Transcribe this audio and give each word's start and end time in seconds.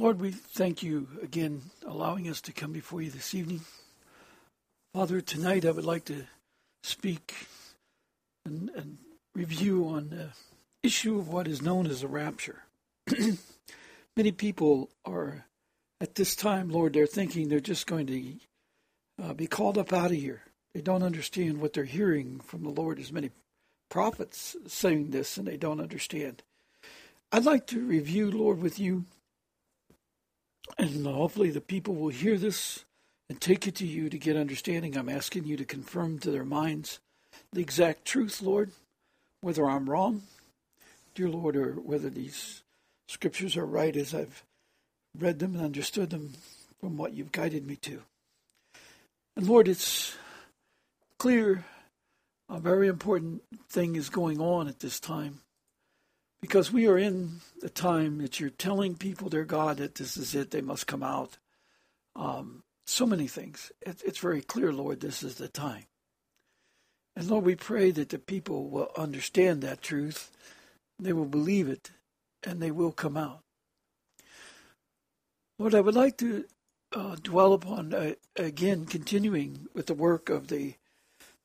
Lord, 0.00 0.18
we 0.18 0.30
thank 0.30 0.82
you 0.82 1.08
again, 1.22 1.60
allowing 1.86 2.26
us 2.26 2.40
to 2.40 2.54
come 2.54 2.72
before 2.72 3.02
you 3.02 3.10
this 3.10 3.34
evening. 3.34 3.60
Father, 4.94 5.20
tonight 5.20 5.66
I 5.66 5.72
would 5.72 5.84
like 5.84 6.06
to 6.06 6.24
speak 6.82 7.46
and, 8.46 8.70
and 8.74 8.96
review 9.34 9.86
on 9.88 10.08
the 10.08 10.28
issue 10.82 11.18
of 11.18 11.28
what 11.28 11.46
is 11.46 11.60
known 11.60 11.86
as 11.86 12.02
a 12.02 12.08
rapture. 12.08 12.62
Many 14.16 14.32
people 14.32 14.88
are, 15.04 15.44
at 16.00 16.14
this 16.14 16.34
time, 16.34 16.70
Lord, 16.70 16.94
they're 16.94 17.06
thinking 17.06 17.50
they're 17.50 17.60
just 17.60 17.86
going 17.86 18.06
to 18.06 18.34
uh, 19.22 19.34
be 19.34 19.46
called 19.46 19.76
up 19.76 19.92
out 19.92 20.12
of 20.12 20.16
here. 20.16 20.44
They 20.72 20.80
don't 20.80 21.02
understand 21.02 21.60
what 21.60 21.74
they're 21.74 21.84
hearing 21.84 22.40
from 22.40 22.62
the 22.62 22.70
Lord. 22.70 22.98
As 22.98 23.12
many 23.12 23.32
prophets 23.90 24.56
saying 24.66 25.10
this, 25.10 25.36
and 25.36 25.46
they 25.46 25.58
don't 25.58 25.78
understand. 25.78 26.42
I'd 27.30 27.44
like 27.44 27.66
to 27.66 27.84
review, 27.84 28.30
Lord, 28.30 28.62
with 28.62 28.78
you, 28.78 29.04
and 30.78 31.06
hopefully 31.06 31.50
the 31.50 31.60
people 31.60 31.94
will 31.94 32.10
hear 32.10 32.36
this 32.36 32.84
and 33.28 33.40
take 33.40 33.66
it 33.66 33.76
to 33.76 33.86
you 33.86 34.10
to 34.10 34.18
get 34.18 34.36
understanding. 34.36 34.96
I'm 34.96 35.08
asking 35.08 35.44
you 35.44 35.56
to 35.56 35.64
confirm 35.64 36.18
to 36.20 36.30
their 36.30 36.44
minds 36.44 36.98
the 37.52 37.60
exact 37.60 38.04
truth, 38.04 38.42
Lord, 38.42 38.72
whether 39.40 39.68
I'm 39.68 39.88
wrong, 39.88 40.22
dear 41.14 41.28
Lord, 41.28 41.56
or 41.56 41.72
whether 41.72 42.10
these 42.10 42.62
scriptures 43.08 43.56
are 43.56 43.66
right 43.66 43.94
as 43.96 44.14
I've 44.14 44.44
read 45.18 45.38
them 45.38 45.54
and 45.54 45.64
understood 45.64 46.10
them 46.10 46.32
from 46.80 46.96
what 46.96 47.12
you've 47.12 47.32
guided 47.32 47.66
me 47.66 47.76
to. 47.76 48.02
And 49.36 49.48
Lord, 49.48 49.68
it's 49.68 50.16
clear 51.18 51.64
a 52.48 52.58
very 52.58 52.88
important 52.88 53.42
thing 53.68 53.94
is 53.94 54.08
going 54.08 54.40
on 54.40 54.66
at 54.66 54.80
this 54.80 54.98
time 54.98 55.40
because 56.40 56.72
we 56.72 56.86
are 56.86 56.98
in 56.98 57.40
the 57.60 57.68
time 57.68 58.18
that 58.18 58.40
you're 58.40 58.50
telling 58.50 58.94
people, 58.94 59.28
their 59.28 59.44
God, 59.44 59.76
that 59.76 59.96
this 59.96 60.16
is 60.16 60.34
it, 60.34 60.50
they 60.50 60.62
must 60.62 60.86
come 60.86 61.02
out. 61.02 61.36
Um, 62.16 62.62
so 62.86 63.06
many 63.06 63.26
things. 63.26 63.70
It, 63.82 64.02
it's 64.04 64.18
very 64.18 64.40
clear, 64.40 64.72
Lord, 64.72 65.00
this 65.00 65.22
is 65.22 65.36
the 65.36 65.48
time. 65.48 65.84
And 67.14 67.28
Lord, 67.28 67.44
we 67.44 67.56
pray 67.56 67.90
that 67.90 68.08
the 68.08 68.18
people 68.18 68.68
will 68.68 68.90
understand 68.96 69.62
that 69.62 69.82
truth, 69.82 70.30
they 70.98 71.12
will 71.12 71.26
believe 71.26 71.68
it, 71.68 71.90
and 72.42 72.60
they 72.60 72.70
will 72.70 72.92
come 72.92 73.16
out. 73.16 73.40
Lord, 75.58 75.74
I 75.74 75.80
would 75.80 75.94
like 75.94 76.16
to 76.18 76.46
uh, 76.94 77.16
dwell 77.22 77.52
upon, 77.52 77.92
uh, 77.92 78.14
again, 78.36 78.86
continuing 78.86 79.68
with 79.74 79.86
the 79.86 79.94
work 79.94 80.30
of 80.30 80.48
the 80.48 80.74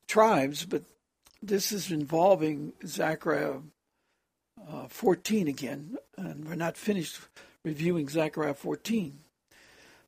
tribes, 0.08 0.64
but 0.64 0.84
this 1.42 1.70
is 1.70 1.90
involving 1.90 2.72
Zechariah 2.84 3.58
uh, 4.68 4.88
14 4.88 5.48
again, 5.48 5.96
and 6.16 6.48
we're 6.48 6.54
not 6.54 6.76
finished 6.76 7.20
reviewing 7.64 8.08
Zechariah 8.08 8.54
14. 8.54 9.18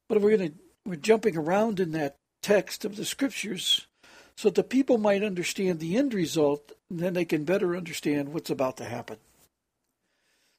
But 0.08 0.20
we're 0.20 0.36
going 0.36 0.50
to 0.50 0.58
we're 0.86 0.96
jumping 0.96 1.36
around 1.36 1.80
in 1.80 1.92
that 1.92 2.16
text 2.42 2.84
of 2.84 2.96
the 2.96 3.04
scriptures 3.04 3.86
so 4.36 4.48
that 4.48 4.54
the 4.54 4.62
people 4.62 4.96
might 4.96 5.22
understand 5.22 5.80
the 5.80 5.96
end 5.96 6.14
result, 6.14 6.72
and 6.88 7.00
then 7.00 7.12
they 7.12 7.24
can 7.24 7.44
better 7.44 7.76
understand 7.76 8.32
what's 8.32 8.50
about 8.50 8.76
to 8.78 8.84
happen. 8.84 9.18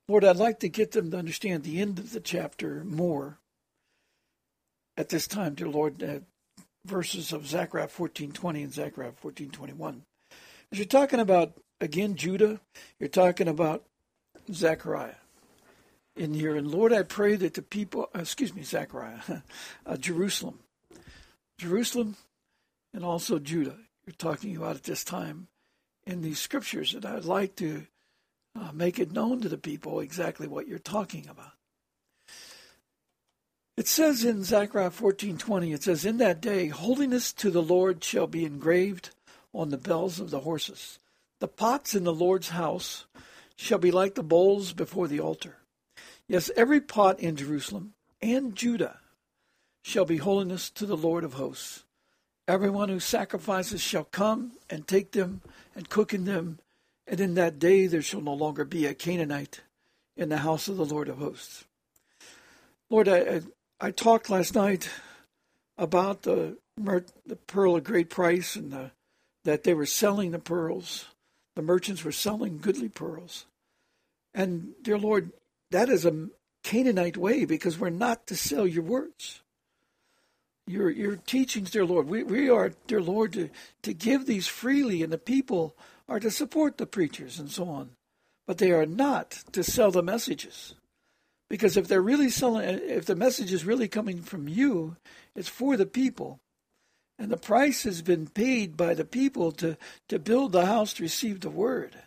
Lord, 0.08 0.26
I'd 0.26 0.36
like 0.36 0.60
to 0.60 0.70
get 0.70 0.92
them 0.92 1.12
to 1.12 1.18
understand 1.18 1.64
the 1.64 1.80
end 1.80 1.98
of 1.98 2.12
the 2.12 2.20
chapter 2.20 2.84
more 2.84 3.38
at 4.98 5.10
this 5.10 5.28
time, 5.28 5.56
dear 5.56 5.70
Lord, 5.70 6.04
uh, 6.04 6.20
verses 6.86 7.32
of 7.32 7.48
Zechariah 7.48 7.88
14:20 7.88 8.64
and 8.64 8.74
Zechariah 8.74 9.14
14:21. 9.14 10.04
As 10.72 10.78
you're 10.78 10.86
talking 10.86 11.20
about 11.20 11.54
again 11.82 12.16
Judah, 12.16 12.60
you're 13.00 13.10
talking 13.10 13.48
about 13.48 13.84
Zechariah 14.52 15.16
in 16.16 16.34
here, 16.34 16.56
and 16.56 16.70
Lord, 16.70 16.92
I 16.92 17.04
pray 17.04 17.36
that 17.38 17.54
the 17.54 17.62
people, 17.62 18.10
uh, 18.16 18.20
excuse 18.20 18.54
me, 18.54 18.64
Zechariah, 18.64 19.22
uh, 19.86 19.98
Jerusalem, 19.98 20.60
Jerusalem, 21.58 22.18
and 22.94 23.06
also 23.06 23.40
Judah. 23.40 23.78
You're 24.06 24.16
talking 24.18 24.58
about 24.58 24.76
at 24.76 24.84
this 24.84 25.04
time 25.04 25.48
in 26.06 26.22
these 26.22 26.40
scriptures, 26.40 26.94
and 26.94 27.06
I'd 27.06 27.26
like 27.26 27.56
to 27.58 27.86
uh, 28.60 28.72
make 28.74 29.00
it 29.00 29.12
known 29.12 29.42
to 29.42 29.50
the 29.50 29.58
people 29.58 30.00
exactly 30.00 30.48
what 30.48 30.68
you're 30.68 30.80
talking 30.80 31.28
about. 31.30 31.54
It 33.78 33.88
says 33.88 34.26
in 34.26 34.44
Zechariah 34.44 34.90
14:20, 34.90 35.74
it 35.74 35.84
says, 35.84 36.04
"In 36.04 36.18
that 36.18 36.42
day, 36.42 36.68
holiness 36.68 37.32
to 37.34 37.50
the 37.50 37.62
Lord 37.62 38.04
shall 38.04 38.28
be 38.28 38.44
engraved 38.44 39.12
on 39.54 39.70
the 39.70 39.78
bells 39.78 40.20
of 40.20 40.30
the 40.30 40.42
horses. 40.42 40.99
The 41.40 41.48
pots 41.48 41.96
in 41.96 42.04
the 42.04 42.14
Lord's 42.14 42.50
house 42.50 43.06
shall 43.56 43.78
be 43.78 43.92
like 43.92 44.16
the 44.16 44.24
bowls 44.24 44.74
before 44.74 45.08
the 45.08 45.20
altar. 45.20 45.58
Yes, 46.28 46.52
every 46.56 46.82
pot 46.82 47.20
in 47.20 47.36
Jerusalem 47.36 47.94
and 48.22 48.56
Judah 48.56 49.00
shall 49.82 50.06
be 50.06 50.18
holiness 50.18 50.70
to 50.72 50.86
the 50.86 50.98
Lord 50.98 51.24
of 51.24 51.34
hosts. 51.34 51.84
Everyone 52.48 52.90
who 52.90 53.00
sacrifices 53.00 53.82
shall 53.82 54.04
come 54.06 54.54
and 54.70 54.88
take 54.88 55.12
them 55.12 55.42
and 55.76 55.90
cook 55.90 56.14
in 56.14 56.26
them 56.26 56.60
and 57.10 57.20
in 57.20 57.34
that 57.34 57.58
day 57.58 57.88
there 57.88 58.04
shall 58.04 58.22
no 58.22 58.34
longer 58.34 58.64
be 58.64 58.86
a 58.86 58.94
Canaanite 58.94 59.62
in 60.16 60.30
the 60.30 60.38
house 60.38 60.68
of 60.68 60.78
the 60.78 60.86
Lord 60.86 61.10
of 61.10 61.18
hosts. 61.18 61.66
Lord, 62.90 63.08
I, 63.08 63.42
I 63.82 63.92
talked 63.92 64.30
last 64.30 64.54
night 64.54 64.90
about 65.78 66.22
the, 66.22 66.58
the 66.78 67.36
pearl 67.48 67.76
of 67.76 67.84
great 67.84 68.10
price 68.10 68.56
and 68.56 68.72
the, 68.72 68.92
that 69.44 69.64
they 69.64 69.74
were 69.74 69.88
selling 69.88 70.32
the 70.32 70.40
pearls. 70.40 71.06
The 71.56 71.62
merchants 71.62 72.04
were 72.04 72.12
selling 72.12 72.60
goodly 72.60 72.90
pearls. 72.90 73.46
And, 74.34 74.74
dear 74.82 74.98
Lord, 74.98 75.32
that 75.72 75.90
is 75.90 76.06
a 76.06 76.30
Canaanite 76.64 77.18
way 77.18 77.46
because 77.46 77.80
we're 77.80 77.90
not 77.90 78.28
to 78.28 78.36
sell 78.36 78.68
your 78.68 78.84
words. 78.84 79.42
Your, 80.68 80.90
your 80.90 81.16
teachings, 81.16 81.72
dear 81.72 81.86
Lord. 81.86 82.08
We, 82.08 82.24
we 82.24 82.50
are, 82.50 82.74
dear 82.86 83.02
Lord, 83.02 83.34
to, 83.34 83.50
to 83.82 83.94
give 83.94 84.26
these 84.26 84.48
freely, 84.48 85.02
and 85.02 85.12
the 85.12 85.18
people 85.18 85.76
are 86.08 86.20
to 86.20 86.30
support 86.30 86.78
the 86.78 86.86
preachers 86.86 87.40
and 87.40 87.50
so 87.50 87.68
on, 87.68 87.92
but 88.46 88.60
they 88.60 88.72
are 88.72 88.86
not 88.86 89.44
to 89.52 89.64
sell 89.64 89.92
the 89.92 90.04
messages. 90.04 90.76
Because 91.50 91.76
if 91.76 91.88
they're 91.88 92.02
really 92.02 92.30
selling, 92.30 92.80
if 92.84 93.06
the 93.06 93.16
message 93.16 93.52
is 93.52 93.66
really 93.66 93.88
coming 93.88 94.22
from 94.22 94.48
you, 94.48 94.98
it's 95.36 95.48
for 95.48 95.76
the 95.76 95.88
people. 95.88 96.40
And 97.20 97.30
the 97.30 97.38
price 97.38 97.84
has 97.84 98.02
been 98.02 98.28
paid 98.28 98.78
by 98.78 98.94
the 98.94 99.04
people 99.04 99.52
to, 99.54 99.78
to 100.08 100.18
build 100.18 100.54
the 100.54 100.66
house 100.66 100.94
to 100.94 101.04
receive 101.04 101.42
the 101.42 101.50
word. 101.50 101.98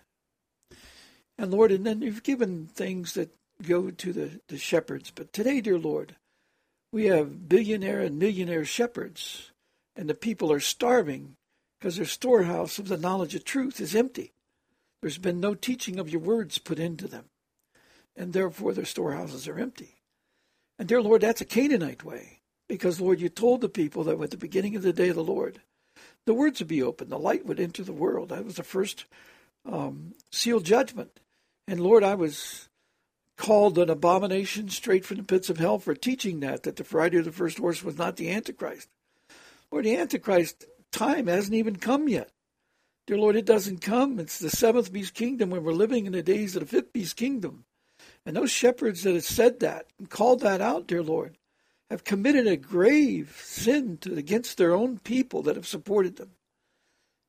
And 1.37 1.50
Lord, 1.50 1.71
and 1.71 1.84
then 1.84 2.00
you've 2.00 2.23
given 2.23 2.67
things 2.67 3.12
that 3.15 3.37
go 3.62 3.91
to 3.91 4.12
the, 4.12 4.41
the 4.49 4.59
shepherds. 4.59 5.12
But 5.15 5.33
today, 5.33 5.61
dear 5.61 5.78
Lord, 5.78 6.17
we 6.93 7.06
have 7.06 7.49
billionaire 7.49 8.00
and 8.00 8.19
millionaire 8.19 8.65
shepherds, 8.65 9.50
and 9.97 10.09
the 10.09 10.15
people 10.15 10.50
are 10.50 10.61
starving 10.61 11.37
because 11.79 11.97
their 11.97 12.06
storehouse 12.06 12.79
of 12.79 12.89
the 12.89 12.97
knowledge 12.97 13.34
of 13.34 13.44
truth 13.44 13.81
is 13.81 13.94
empty. 13.94 14.33
There's 15.00 15.19
been 15.19 15.41
no 15.41 15.55
teaching 15.55 15.99
of 15.99 16.11
your 16.11 16.21
words 16.21 16.59
put 16.59 16.79
into 16.79 17.09
them, 17.09 17.25
and 18.15 18.33
therefore 18.33 18.73
their 18.73 18.84
storehouses 18.84 19.49
are 19.49 19.58
empty. 19.58 19.97
And 20.79 20.88
dear 20.88 21.03
Lord, 21.03 21.23
that's 21.23 21.41
a 21.41 21.47
Canaanite 21.47 22.05
way, 22.05 22.42
because 22.72 23.02
Lord, 23.02 23.20
you 23.20 23.28
told 23.28 23.60
the 23.60 23.69
people 23.69 24.02
that 24.04 24.19
at 24.19 24.30
the 24.30 24.38
beginning 24.38 24.76
of 24.76 24.82
the 24.82 24.94
day 24.94 25.10
of 25.10 25.14
the 25.14 25.22
Lord, 25.22 25.60
the 26.24 26.32
words 26.32 26.58
would 26.58 26.69
be 26.69 26.82
open, 26.82 27.10
the 27.10 27.19
light 27.19 27.44
would 27.44 27.60
enter 27.60 27.84
the 27.84 27.92
world. 27.92 28.30
That 28.30 28.46
was 28.46 28.54
the 28.54 28.62
first 28.62 29.04
um, 29.70 30.14
sealed 30.30 30.64
judgment. 30.64 31.20
And 31.69 31.80
Lord, 31.80 32.02
I 32.02 32.14
was 32.14 32.70
called 33.36 33.76
an 33.76 33.90
abomination 33.90 34.70
straight 34.70 35.04
from 35.04 35.19
the 35.19 35.22
pits 35.22 35.50
of 35.50 35.58
hell 35.58 35.78
for 35.78 35.94
teaching 35.94 36.40
that, 36.40 36.62
that 36.62 36.76
the 36.76 36.82
Friday 36.82 37.19
of 37.19 37.26
the 37.26 37.30
first 37.30 37.58
horse 37.58 37.84
was 37.84 37.98
not 37.98 38.16
the 38.16 38.30
Antichrist. 38.30 38.88
Lord, 39.70 39.84
the 39.84 39.98
Antichrist 39.98 40.64
time 40.92 41.26
hasn't 41.26 41.54
even 41.54 41.76
come 41.76 42.08
yet. 42.08 42.30
Dear 43.06 43.19
Lord, 43.19 43.36
it 43.36 43.44
doesn't 43.44 43.82
come. 43.82 44.19
It's 44.19 44.38
the 44.38 44.48
seventh 44.48 44.90
beast 44.90 45.12
kingdom 45.12 45.50
when 45.50 45.62
we're 45.62 45.72
living 45.72 46.06
in 46.06 46.12
the 46.12 46.22
days 46.22 46.56
of 46.56 46.60
the 46.60 46.66
fifth 46.66 46.94
beast 46.94 47.16
kingdom. 47.16 47.66
And 48.24 48.34
those 48.34 48.50
shepherds 48.50 49.02
that 49.02 49.12
have 49.12 49.24
said 49.24 49.60
that 49.60 49.88
and 49.98 50.08
called 50.08 50.40
that 50.40 50.62
out, 50.62 50.86
dear 50.86 51.02
Lord, 51.02 51.36
have 51.93 52.05
committed 52.05 52.47
a 52.47 52.56
grave 52.56 53.39
sin 53.44 53.99
to, 53.99 54.15
against 54.15 54.56
their 54.56 54.73
own 54.73 54.99
people 54.99 55.43
that 55.43 55.56
have 55.56 55.67
supported 55.67 56.17
them. 56.17 56.31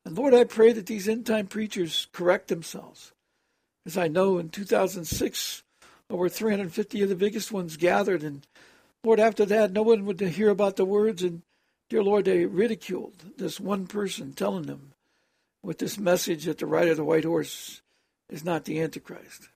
And 0.06 0.16
Lord, 0.16 0.32
I 0.32 0.44
pray 0.44 0.72
that 0.72 0.86
these 0.86 1.06
end 1.06 1.26
time 1.26 1.48
preachers 1.48 2.08
correct 2.12 2.48
themselves. 2.48 3.12
As 3.84 3.98
I 3.98 4.08
know 4.08 4.38
in 4.38 4.48
2006, 4.48 5.62
over 6.08 6.30
350 6.30 7.02
of 7.02 7.08
the 7.10 7.14
biggest 7.14 7.52
ones 7.52 7.76
gathered. 7.76 8.22
And 8.22 8.46
Lord, 9.04 9.20
after 9.20 9.44
that, 9.44 9.70
no 9.70 9.82
one 9.82 10.06
would 10.06 10.20
hear 10.20 10.48
about 10.48 10.76
the 10.76 10.86
words. 10.86 11.22
And 11.22 11.42
dear 11.90 12.02
Lord, 12.02 12.24
they 12.24 12.46
ridiculed 12.46 13.36
this 13.36 13.60
one 13.60 13.86
person 13.86 14.32
telling 14.32 14.64
them 14.64 14.92
with 15.62 15.78
this 15.78 15.98
message 15.98 16.46
that 16.46 16.56
the 16.56 16.66
rider 16.66 16.92
of 16.92 16.96
the 16.96 17.04
white 17.04 17.24
horse 17.24 17.82
is 18.30 18.46
not 18.46 18.64
the 18.64 18.80
Antichrist. 18.80 19.50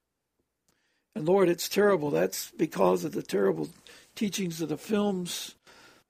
And 1.15 1.27
Lord, 1.27 1.49
it's 1.49 1.71
terrible. 1.71 2.11
That's 2.11 2.51
because 2.51 3.05
of 3.05 3.13
the 3.13 3.23
terrible 3.23 3.71
teachings 4.19 4.61
of 4.61 4.69
the 4.69 4.77
films, 4.77 5.55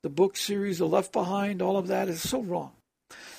the 0.03 0.09
book 0.09 0.35
series, 0.35 0.79
the 0.79 0.89
Left 0.89 1.13
Behind, 1.13 1.61
all 1.61 1.77
of 1.77 1.89
that 1.89 2.09
is 2.09 2.27
so 2.27 2.41
wrong. 2.41 2.73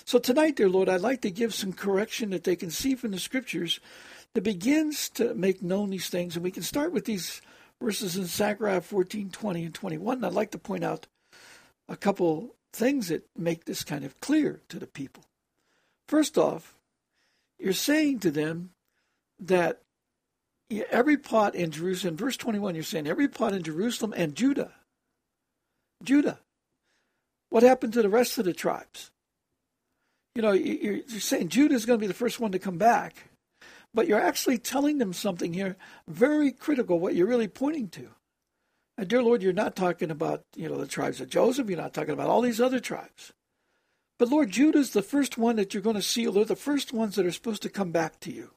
So 0.06 0.19
tonight, 0.19 0.57
dear 0.57 0.69
Lord, 0.69 0.88
I'd 0.88 1.01
like 1.01 1.21
to 1.21 1.31
give 1.31 1.56
some 1.56 1.74
correction 1.74 2.30
that 2.30 2.44
they 2.44 2.56
can 2.56 2.69
see 2.69 2.94
from 2.94 3.10
the 3.10 3.19
scriptures 3.19 3.80
that 4.36 4.44
begins 4.44 5.10
to 5.10 5.33
make 5.33 5.63
known 5.63 5.89
these 5.89 6.10
things. 6.10 6.36
And 6.36 6.44
we 6.44 6.51
can 6.51 6.62
start 6.62 6.92
with 6.92 7.06
these 7.06 7.42
verses 7.81 8.16
in 8.16 8.25
Zechariah 8.25 8.81
14, 8.81 9.31
20, 9.31 9.66
and 9.66 9.74
21. 9.74 10.18
And 10.18 10.25
I'd 10.27 10.33
like 10.33 10.51
to 10.51 10.60
point 10.60 10.83
out 10.83 11.07
a 11.88 11.98
couple 11.98 12.54
things 12.72 13.07
that 13.07 13.27
make 13.36 13.65
this 13.65 13.83
kind 13.83 14.06
of 14.06 14.19
clear 14.22 14.62
to 14.69 14.77
the 14.77 14.86
people. 14.86 15.24
First 16.07 16.38
off, 16.38 16.75
you're 17.57 17.74
saying 17.74 18.19
to 18.19 18.30
them 18.30 18.69
that 19.39 19.81
every 20.89 21.18
pot 21.18 21.56
in 21.56 21.71
Jerusalem, 21.71 22.18
verse 22.18 22.38
21, 22.38 22.75
you're 22.75 22.83
saying 22.83 23.07
every 23.07 23.27
pot 23.27 23.54
in 23.54 23.63
Jerusalem 23.63 24.13
and 24.16 24.36
Judah. 24.36 24.74
Judah. 26.04 26.39
What 27.50 27.63
happened 27.63 27.94
to 27.94 28.01
the 28.01 28.10
rest 28.10 28.38
of 28.38 28.45
the 28.45 28.54
tribes? 28.54 29.12
You 30.36 30.42
know, 30.42 30.51
you're 30.51 31.01
saying 31.19 31.50
Judah 31.50 31.75
is 31.75 31.86
going 31.86 32.00
to 32.00 32.04
be 32.04 32.07
the 32.07 32.13
first 32.13 32.39
one 32.39 32.51
to 32.51 32.60
come 32.60 32.77
back. 32.77 33.30
But 33.94 34.07
you're 34.07 34.21
actually 34.21 34.60
telling 34.60 35.00
them 35.00 35.13
something 35.13 35.54
here 35.54 35.75
very 36.07 36.51
critical, 36.51 37.00
what 37.00 37.15
you're 37.15 37.27
really 37.27 37.48
pointing 37.48 37.89
to. 37.89 38.10
And 38.98 39.07
dear 39.07 39.24
Lord, 39.24 39.42
you're 39.42 39.54
not 39.54 39.75
talking 39.75 40.12
about, 40.12 40.44
you 40.56 40.69
know, 40.69 40.77
the 40.77 40.86
tribes 40.86 41.22
of 41.22 41.30
Joseph, 41.30 41.69
you're 41.69 41.81
not 41.81 41.94
talking 41.94 42.13
about 42.13 42.27
all 42.27 42.42
these 42.42 42.62
other 42.62 42.80
tribes. 42.80 43.33
But 44.19 44.30
Lord, 44.30 44.51
Judah's 44.51 44.92
the 44.92 45.01
first 45.01 45.38
one 45.38 45.56
that 45.56 45.74
you're 45.74 45.81
going 45.81 45.95
to 45.95 46.01
seal. 46.01 46.33
They're 46.33 46.45
the 46.45 46.56
first 46.56 46.94
ones 46.94 47.15
that 47.15 47.25
are 47.25 47.31
supposed 47.31 47.62
to 47.63 47.69
come 47.69 47.92
back 47.92 48.19
to 48.19 48.31
you. 48.31 48.51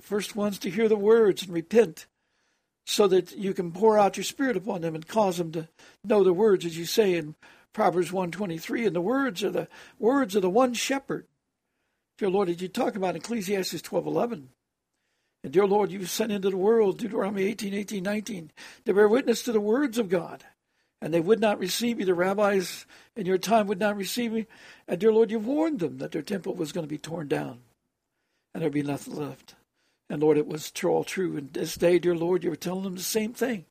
The 0.00 0.06
first 0.06 0.34
ones 0.34 0.58
to 0.60 0.70
hear 0.70 0.88
the 0.88 0.96
words 0.96 1.42
and 1.42 1.52
repent 1.52 2.06
so 2.86 3.06
that 3.08 3.36
you 3.36 3.52
can 3.52 3.70
pour 3.70 3.98
out 3.98 4.16
your 4.16 4.24
spirit 4.24 4.56
upon 4.56 4.80
them 4.80 4.94
and 4.94 5.06
cause 5.06 5.36
them 5.36 5.52
to 5.52 5.68
know 6.02 6.24
the 6.24 6.32
words 6.32 6.64
as 6.64 6.78
you 6.78 6.86
say 6.86 7.16
in 7.16 7.34
Proverbs 7.74 8.10
123 8.10 8.86
and 8.86 8.96
the 8.96 9.02
words 9.02 9.44
are 9.44 9.50
the 9.50 9.68
words 9.98 10.34
of 10.34 10.40
the 10.40 10.48
one 10.48 10.72
shepherd 10.72 11.26
Dear 12.16 12.30
Lord, 12.30 12.48
did 12.48 12.62
you 12.62 12.68
talk 12.68 12.96
about 12.96 13.14
Ecclesiastes 13.14 13.82
12:11? 13.82 14.48
And 15.44 15.52
dear 15.52 15.66
Lord, 15.66 15.92
you 15.92 16.06
sent 16.06 16.32
into 16.32 16.48
the 16.48 16.56
world, 16.56 16.96
Deuteronomy 16.96 17.42
18, 17.42 17.74
18, 17.74 18.02
19, 18.02 18.52
to 18.86 18.94
bear 18.94 19.06
witness 19.06 19.42
to 19.42 19.52
the 19.52 19.60
words 19.60 19.98
of 19.98 20.08
God. 20.08 20.46
And 21.02 21.12
they 21.12 21.20
would 21.20 21.40
not 21.40 21.58
receive 21.58 22.00
you. 22.00 22.06
The 22.06 22.14
rabbis 22.14 22.86
in 23.16 23.26
your 23.26 23.36
time 23.36 23.66
would 23.66 23.78
not 23.78 23.98
receive 23.98 24.32
me. 24.32 24.46
And 24.88 24.98
dear 24.98 25.12
Lord, 25.12 25.30
you 25.30 25.38
warned 25.38 25.80
them 25.80 25.98
that 25.98 26.12
their 26.12 26.22
temple 26.22 26.54
was 26.54 26.72
going 26.72 26.84
to 26.84 26.90
be 26.90 26.98
torn 26.98 27.28
down 27.28 27.60
and 28.54 28.62
there'd 28.62 28.72
be 28.72 28.82
nothing 28.82 29.14
left. 29.14 29.56
And 30.10 30.20
Lord, 30.20 30.36
it 30.36 30.46
was 30.46 30.70
all 30.84 31.04
true. 31.04 31.38
And 31.38 31.52
this 31.52 31.76
day, 31.76 31.98
dear 31.98 32.16
Lord, 32.16 32.44
you 32.44 32.50
were 32.50 32.56
telling 32.56 32.82
them 32.82 32.96
the 32.96 33.02
same 33.02 33.32
thing. 33.32 33.64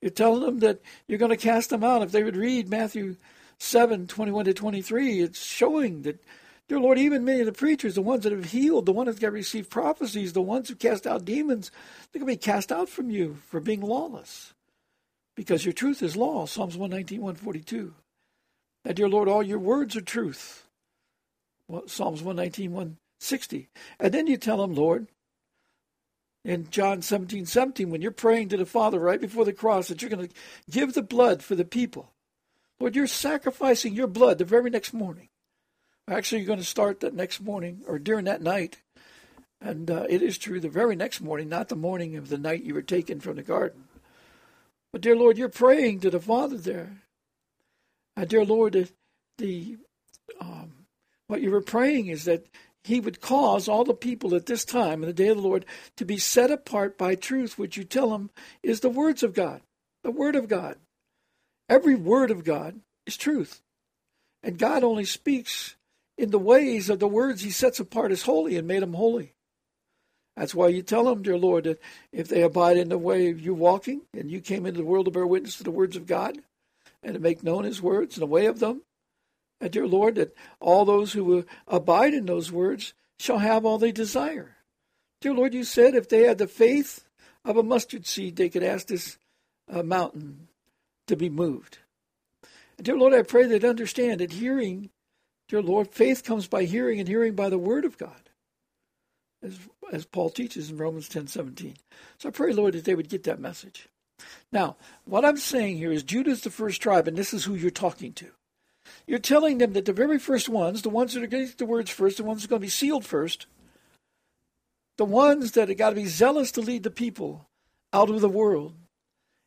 You're 0.00 0.10
telling 0.10 0.40
them 0.40 0.60
that 0.60 0.80
you're 1.06 1.18
going 1.18 1.30
to 1.30 1.36
cast 1.36 1.70
them 1.70 1.84
out. 1.84 2.02
If 2.02 2.12
they 2.12 2.22
would 2.22 2.36
read 2.36 2.70
Matthew 2.70 3.16
7, 3.58 4.06
21 4.06 4.44
to 4.46 4.54
23, 4.54 5.20
it's 5.20 5.44
showing 5.44 6.02
that 6.02 6.22
Dear 6.68 6.80
Lord, 6.80 6.98
even 6.98 7.24
many 7.24 7.40
of 7.40 7.46
the 7.46 7.52
preachers, 7.52 7.94
the 7.94 8.02
ones 8.02 8.24
that 8.24 8.32
have 8.32 8.46
healed, 8.46 8.86
the 8.86 8.92
ones 8.92 9.14
that 9.14 9.22
have 9.22 9.32
received 9.32 9.70
prophecies, 9.70 10.32
the 10.32 10.42
ones 10.42 10.68
who 10.68 10.74
cast 10.74 11.06
out 11.06 11.24
demons, 11.24 11.70
they're 12.10 12.20
going 12.20 12.32
to 12.32 12.38
be 12.38 12.44
cast 12.44 12.72
out 12.72 12.88
from 12.88 13.08
you 13.08 13.36
for 13.46 13.60
being 13.60 13.80
lawless. 13.80 14.52
Because 15.36 15.64
your 15.64 15.72
truth 15.72 16.02
is 16.02 16.16
law, 16.16 16.46
Psalms 16.46 16.76
119, 16.76 17.20
142. 17.20 17.94
And 18.84 18.96
dear 18.96 19.08
Lord, 19.08 19.28
all 19.28 19.42
your 19.42 19.60
words 19.60 19.94
are 19.94 20.00
truth. 20.00 20.66
Psalms 21.86 22.22
119, 22.22 22.72
160. 22.72 23.68
And 24.00 24.12
then 24.12 24.26
you 24.26 24.36
tell 24.36 24.56
them, 24.56 24.74
Lord, 24.74 25.06
in 26.46 26.70
John 26.70 27.02
17, 27.02 27.44
17, 27.44 27.90
when 27.90 28.00
you're 28.00 28.12
praying 28.12 28.50
to 28.50 28.56
the 28.56 28.64
Father 28.64 29.00
right 29.00 29.20
before 29.20 29.44
the 29.44 29.52
cross, 29.52 29.88
that 29.88 30.00
you're 30.00 30.10
going 30.10 30.28
to 30.28 30.34
give 30.70 30.94
the 30.94 31.02
blood 31.02 31.42
for 31.42 31.56
the 31.56 31.64
people. 31.64 32.12
Lord, 32.78 32.94
you're 32.94 33.08
sacrificing 33.08 33.94
your 33.94 34.06
blood 34.06 34.38
the 34.38 34.44
very 34.44 34.70
next 34.70 34.92
morning. 34.92 35.28
Actually, 36.08 36.38
you're 36.38 36.46
going 36.46 36.60
to 36.60 36.64
start 36.64 37.00
that 37.00 37.14
next 37.14 37.40
morning 37.40 37.82
or 37.88 37.98
during 37.98 38.26
that 38.26 38.42
night. 38.42 38.78
And 39.60 39.90
uh, 39.90 40.06
it 40.08 40.22
is 40.22 40.38
true, 40.38 40.60
the 40.60 40.68
very 40.68 40.94
next 40.94 41.20
morning, 41.20 41.48
not 41.48 41.68
the 41.68 41.74
morning 41.74 42.14
of 42.14 42.28
the 42.28 42.38
night 42.38 42.62
you 42.62 42.74
were 42.74 42.82
taken 42.82 43.18
from 43.18 43.34
the 43.34 43.42
garden. 43.42 43.88
But, 44.92 45.00
dear 45.00 45.16
Lord, 45.16 45.36
you're 45.36 45.48
praying 45.48 45.98
to 46.00 46.10
the 46.10 46.20
Father 46.20 46.58
there. 46.58 46.98
And, 48.16 48.28
dear 48.28 48.44
Lord, 48.44 48.74
the, 48.74 48.88
the 49.38 49.78
um, 50.40 50.86
what 51.26 51.40
you 51.40 51.50
were 51.50 51.60
praying 51.60 52.06
is 52.06 52.24
that 52.26 52.46
He 52.86 53.00
would 53.00 53.20
cause 53.20 53.66
all 53.66 53.82
the 53.82 53.94
people 53.94 54.36
at 54.36 54.46
this 54.46 54.64
time, 54.64 55.02
in 55.02 55.08
the 55.08 55.12
day 55.12 55.26
of 55.26 55.38
the 55.38 55.42
Lord, 55.42 55.66
to 55.96 56.04
be 56.04 56.18
set 56.18 56.52
apart 56.52 56.96
by 56.96 57.16
truth, 57.16 57.58
which 57.58 57.76
you 57.76 57.82
tell 57.82 58.10
them 58.10 58.30
is 58.62 58.78
the 58.78 58.88
words 58.88 59.24
of 59.24 59.34
God, 59.34 59.60
the 60.04 60.12
Word 60.12 60.36
of 60.36 60.46
God. 60.46 60.76
Every 61.68 61.96
word 61.96 62.30
of 62.30 62.44
God 62.44 62.80
is 63.04 63.16
truth. 63.16 63.60
And 64.40 64.56
God 64.56 64.84
only 64.84 65.04
speaks 65.04 65.74
in 66.16 66.30
the 66.30 66.38
ways 66.38 66.88
of 66.88 67.00
the 67.00 67.08
words 67.08 67.42
he 67.42 67.50
sets 67.50 67.80
apart 67.80 68.12
as 68.12 68.22
holy 68.22 68.56
and 68.56 68.68
made 68.68 68.82
them 68.82 68.94
holy. 68.94 69.34
That's 70.36 70.54
why 70.54 70.68
you 70.68 70.82
tell 70.82 71.02
them, 71.02 71.22
dear 71.22 71.36
Lord, 71.38 71.64
that 71.64 71.80
if 72.12 72.28
they 72.28 72.42
abide 72.42 72.76
in 72.76 72.88
the 72.88 72.98
way 72.98 73.30
of 73.30 73.40
you 73.40 73.52
walking, 73.52 74.02
and 74.14 74.30
you 74.30 74.40
came 74.40 74.64
into 74.64 74.78
the 74.78 74.86
world 74.86 75.06
to 75.06 75.10
bear 75.10 75.26
witness 75.26 75.56
to 75.56 75.64
the 75.64 75.72
words 75.72 75.96
of 75.96 76.06
God, 76.06 76.38
and 77.02 77.14
to 77.14 77.20
make 77.20 77.42
known 77.42 77.64
his 77.64 77.82
words 77.82 78.14
and 78.14 78.22
the 78.22 78.26
way 78.26 78.46
of 78.46 78.60
them, 78.60 78.82
dear 79.60 79.86
Lord, 79.86 80.16
that 80.16 80.34
all 80.60 80.84
those 80.84 81.12
who 81.12 81.44
abide 81.66 82.14
in 82.14 82.26
those 82.26 82.52
words 82.52 82.94
shall 83.18 83.38
have 83.38 83.64
all 83.64 83.78
they 83.78 83.92
desire. 83.92 84.56
Dear 85.20 85.34
Lord, 85.34 85.54
you 85.54 85.64
said 85.64 85.94
if 85.94 86.08
they 86.08 86.24
had 86.24 86.38
the 86.38 86.46
faith 86.46 87.04
of 87.44 87.56
a 87.56 87.62
mustard 87.62 88.06
seed, 88.06 88.36
they 88.36 88.48
could 88.48 88.62
ask 88.62 88.86
this 88.86 89.18
uh, 89.72 89.82
mountain 89.82 90.48
to 91.06 91.16
be 91.16 91.30
moved. 91.30 91.78
And 92.76 92.84
dear 92.84 92.96
Lord, 92.96 93.14
I 93.14 93.22
pray 93.22 93.46
that 93.46 93.64
understand 93.64 94.20
that 94.20 94.32
hearing 94.32 94.90
Dear 95.48 95.62
Lord, 95.62 95.92
faith 95.92 96.24
comes 96.24 96.48
by 96.48 96.64
hearing, 96.64 96.98
and 96.98 97.08
hearing 97.08 97.34
by 97.34 97.48
the 97.48 97.58
word 97.58 97.84
of 97.84 97.98
God, 97.98 98.30
as, 99.42 99.58
as 99.92 100.04
Paul 100.04 100.30
teaches 100.30 100.70
in 100.70 100.76
Romans 100.76 101.08
ten 101.08 101.28
seventeen. 101.28 101.76
So 102.18 102.28
I 102.28 102.32
pray, 102.32 102.52
Lord, 102.52 102.74
that 102.74 102.84
they 102.84 102.96
would 102.96 103.08
get 103.08 103.22
that 103.24 103.38
message. 103.38 103.88
Now, 104.50 104.76
what 105.04 105.24
I'm 105.24 105.36
saying 105.36 105.76
here 105.76 105.92
is 105.92 106.02
Judah's 106.02 106.40
the 106.40 106.50
first 106.50 106.82
tribe, 106.82 107.06
and 107.06 107.16
this 107.16 107.32
is 107.32 107.44
who 107.44 107.54
you're 107.54 107.70
talking 107.70 108.12
to. 108.14 108.26
You're 109.06 109.18
telling 109.18 109.58
them 109.58 109.72
that 109.74 109.84
the 109.84 109.92
very 109.92 110.18
first 110.18 110.48
ones, 110.48 110.82
the 110.82 110.88
ones 110.88 111.14
that 111.14 111.22
are 111.22 111.26
going 111.26 111.44
to 111.44 111.48
get 111.48 111.58
the 111.58 111.66
words 111.66 111.90
first, 111.90 112.16
the 112.16 112.24
ones 112.24 112.42
that 112.42 112.48
are 112.48 112.50
going 112.50 112.62
to 112.62 112.66
be 112.66 112.70
sealed 112.70 113.04
first, 113.04 113.46
the 114.98 115.04
ones 115.04 115.52
that 115.52 115.68
have 115.68 115.78
got 115.78 115.90
to 115.90 115.96
be 115.96 116.06
zealous 116.06 116.50
to 116.52 116.60
lead 116.60 116.82
the 116.82 116.90
people 116.90 117.48
out 117.92 118.10
of 118.10 118.20
the 118.20 118.28
world. 118.28 118.74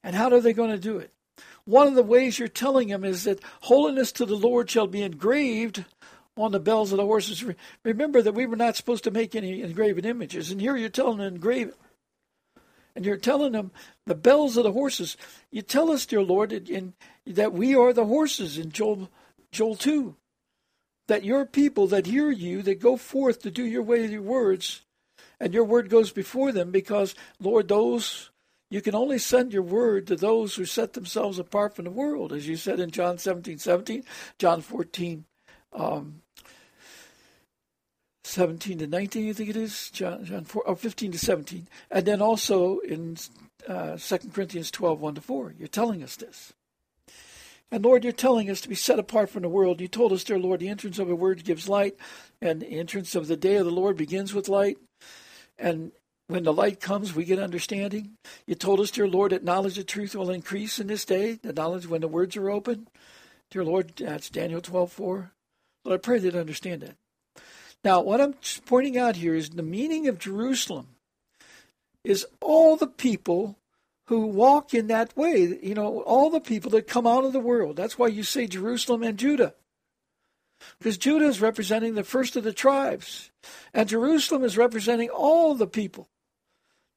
And 0.03 0.15
how 0.15 0.31
are 0.31 0.39
they 0.39 0.53
going 0.53 0.71
to 0.71 0.77
do 0.77 0.97
it? 0.97 1.11
One 1.65 1.87
of 1.87 1.95
the 1.95 2.03
ways 2.03 2.39
you're 2.39 2.47
telling 2.47 2.87
them 2.87 3.03
is 3.03 3.25
that 3.25 3.43
holiness 3.61 4.11
to 4.13 4.25
the 4.25 4.35
Lord 4.35 4.69
shall 4.69 4.87
be 4.87 5.01
engraved 5.01 5.83
on 6.37 6.51
the 6.51 6.59
bells 6.59 6.91
of 6.91 6.97
the 6.97 7.05
horses. 7.05 7.43
Remember 7.83 8.21
that 8.21 8.33
we 8.33 8.45
were 8.45 8.55
not 8.55 8.75
supposed 8.75 9.03
to 9.03 9.11
make 9.11 9.35
any 9.35 9.61
engraven 9.61 10.05
images, 10.05 10.51
and 10.51 10.61
here 10.61 10.77
you're 10.77 10.89
telling 10.89 11.17
them 11.17 11.35
engrave 11.35 11.69
it. 11.69 11.77
And 12.95 13.05
you're 13.05 13.17
telling 13.17 13.51
them 13.51 13.71
the 14.05 14.15
bells 14.15 14.57
of 14.57 14.63
the 14.63 14.71
horses. 14.71 15.15
You 15.51 15.61
tell 15.61 15.91
us, 15.91 16.05
dear 16.05 16.23
Lord, 16.23 16.51
in, 16.51 16.93
that 17.25 17.53
we 17.53 17.75
are 17.75 17.93
the 17.93 18.05
horses 18.05 18.57
in 18.57 18.71
Joel, 18.71 19.09
Joel 19.51 19.75
2. 19.75 20.15
That 21.07 21.23
your 21.23 21.45
people 21.45 21.87
that 21.87 22.05
hear 22.05 22.29
you, 22.29 22.61
that 22.61 22.79
go 22.79 22.95
forth 22.95 23.41
to 23.41 23.51
do 23.51 23.63
your 23.63 23.81
way 23.81 24.05
your 24.05 24.21
words, 24.21 24.81
and 25.39 25.53
your 25.53 25.63
word 25.63 25.89
goes 25.89 26.11
before 26.11 26.51
them, 26.51 26.69
because, 26.69 27.15
Lord, 27.39 27.67
those 27.67 28.29
you 28.69 28.81
can 28.81 28.93
only 28.93 29.17
send 29.17 29.51
your 29.51 29.63
word 29.63 30.05
to 30.07 30.15
those 30.15 30.55
who 30.55 30.65
set 30.65 30.93
themselves 30.93 31.39
apart 31.39 31.75
from 31.75 31.85
the 31.85 31.91
world, 31.91 32.31
as 32.31 32.47
you 32.47 32.55
said 32.55 32.79
in 32.79 32.91
John 32.91 33.17
17, 33.17 33.57
17, 33.57 34.03
John 34.37 34.61
14, 34.61 35.25
um, 35.73 36.21
17 38.23 38.77
to 38.79 38.87
19, 38.87 39.29
I 39.29 39.33
think 39.33 39.49
it 39.49 39.55
is, 39.55 39.89
John, 39.89 40.23
John 40.23 40.45
4, 40.45 40.63
or 40.67 40.75
15 40.75 41.13
to 41.13 41.17
17. 41.17 41.67
And 41.89 42.05
then 42.05 42.21
also 42.21 42.77
in 42.79 43.17
uh, 43.67 43.97
2 43.97 44.17
Corinthians 44.31 44.69
12, 44.69 45.01
1 45.01 45.15
to 45.15 45.21
4. 45.21 45.55
You're 45.57 45.67
telling 45.67 46.03
us 46.03 46.15
this. 46.15 46.53
And 47.71 47.83
Lord, 47.83 48.03
you're 48.03 48.13
telling 48.13 48.49
us 48.49 48.61
to 48.61 48.69
be 48.69 48.75
set 48.75 48.97
apart 48.97 49.29
from 49.29 49.43
the 49.43 49.49
world. 49.49 49.79
You 49.79 49.87
told 49.87 50.11
us, 50.11 50.23
dear 50.23 50.39
Lord, 50.39 50.59
the 50.59 50.69
entrance 50.69 50.97
of 50.97 51.09
a 51.09 51.15
word 51.15 51.43
gives 51.43 51.69
light, 51.69 51.95
and 52.41 52.61
the 52.61 52.67
entrance 52.67 53.13
of 53.13 53.27
the 53.27 53.37
day 53.37 53.57
of 53.57 53.65
the 53.65 53.71
Lord 53.71 53.95
begins 53.95 54.33
with 54.33 54.49
light. 54.49 54.77
And 55.57 55.91
when 56.27 56.43
the 56.43 56.53
light 56.53 56.79
comes, 56.79 57.13
we 57.13 57.25
get 57.25 57.39
understanding. 57.39 58.11
You 58.47 58.55
told 58.55 58.79
us, 58.79 58.91
dear 58.91 59.07
Lord, 59.07 59.31
that 59.31 59.43
knowledge 59.43 59.77
of 59.77 59.85
truth 59.85 60.15
will 60.15 60.31
increase 60.31 60.79
in 60.79 60.87
this 60.87 61.05
day, 61.05 61.33
the 61.41 61.53
knowledge 61.53 61.87
when 61.87 62.01
the 62.01 62.07
words 62.07 62.35
are 62.37 62.49
open. 62.49 62.87
Dear 63.51 63.63
Lord, 63.63 63.93
that's 63.97 64.29
Daniel 64.29 64.61
12 64.61 64.91
4. 64.91 65.31
Lord, 65.85 65.99
I 65.99 66.01
pray 66.01 66.19
that 66.19 66.35
understand 66.35 66.81
that. 66.81 66.95
Now, 67.83 68.01
what 68.01 68.19
I'm 68.19 68.35
pointing 68.65 68.97
out 68.97 69.15
here 69.15 69.35
is 69.35 69.49
the 69.49 69.63
meaning 69.63 70.07
of 70.07 70.19
Jerusalem 70.19 70.87
is 72.03 72.25
all 72.41 72.75
the 72.75 72.87
people 72.87 73.57
who 74.09 74.25
walk 74.25 74.73
in 74.73 74.87
that 74.87 75.15
way. 75.15 75.59
You 75.61 75.75
know, 75.75 76.01
all 76.01 76.31
the 76.31 76.39
people 76.39 76.71
that 76.71 76.87
come 76.87 77.05
out 77.05 77.25
of 77.25 77.31
the 77.31 77.39
world. 77.39 77.75
That's 77.75 77.97
why 77.97 78.07
you 78.07 78.23
say 78.23 78.47
Jerusalem 78.47 79.03
and 79.03 79.19
Judah. 79.19 79.53
Because 80.79 80.97
Judah 80.97 81.27
is 81.27 81.41
representing 81.41 81.93
the 81.93 82.03
first 82.03 82.35
of 82.35 82.43
the 82.43 82.51
tribes, 82.51 83.29
and 83.71 83.87
Jerusalem 83.87 84.43
is 84.43 84.57
representing 84.57 85.09
all 85.09 85.53
the 85.53 85.67
people. 85.67 86.09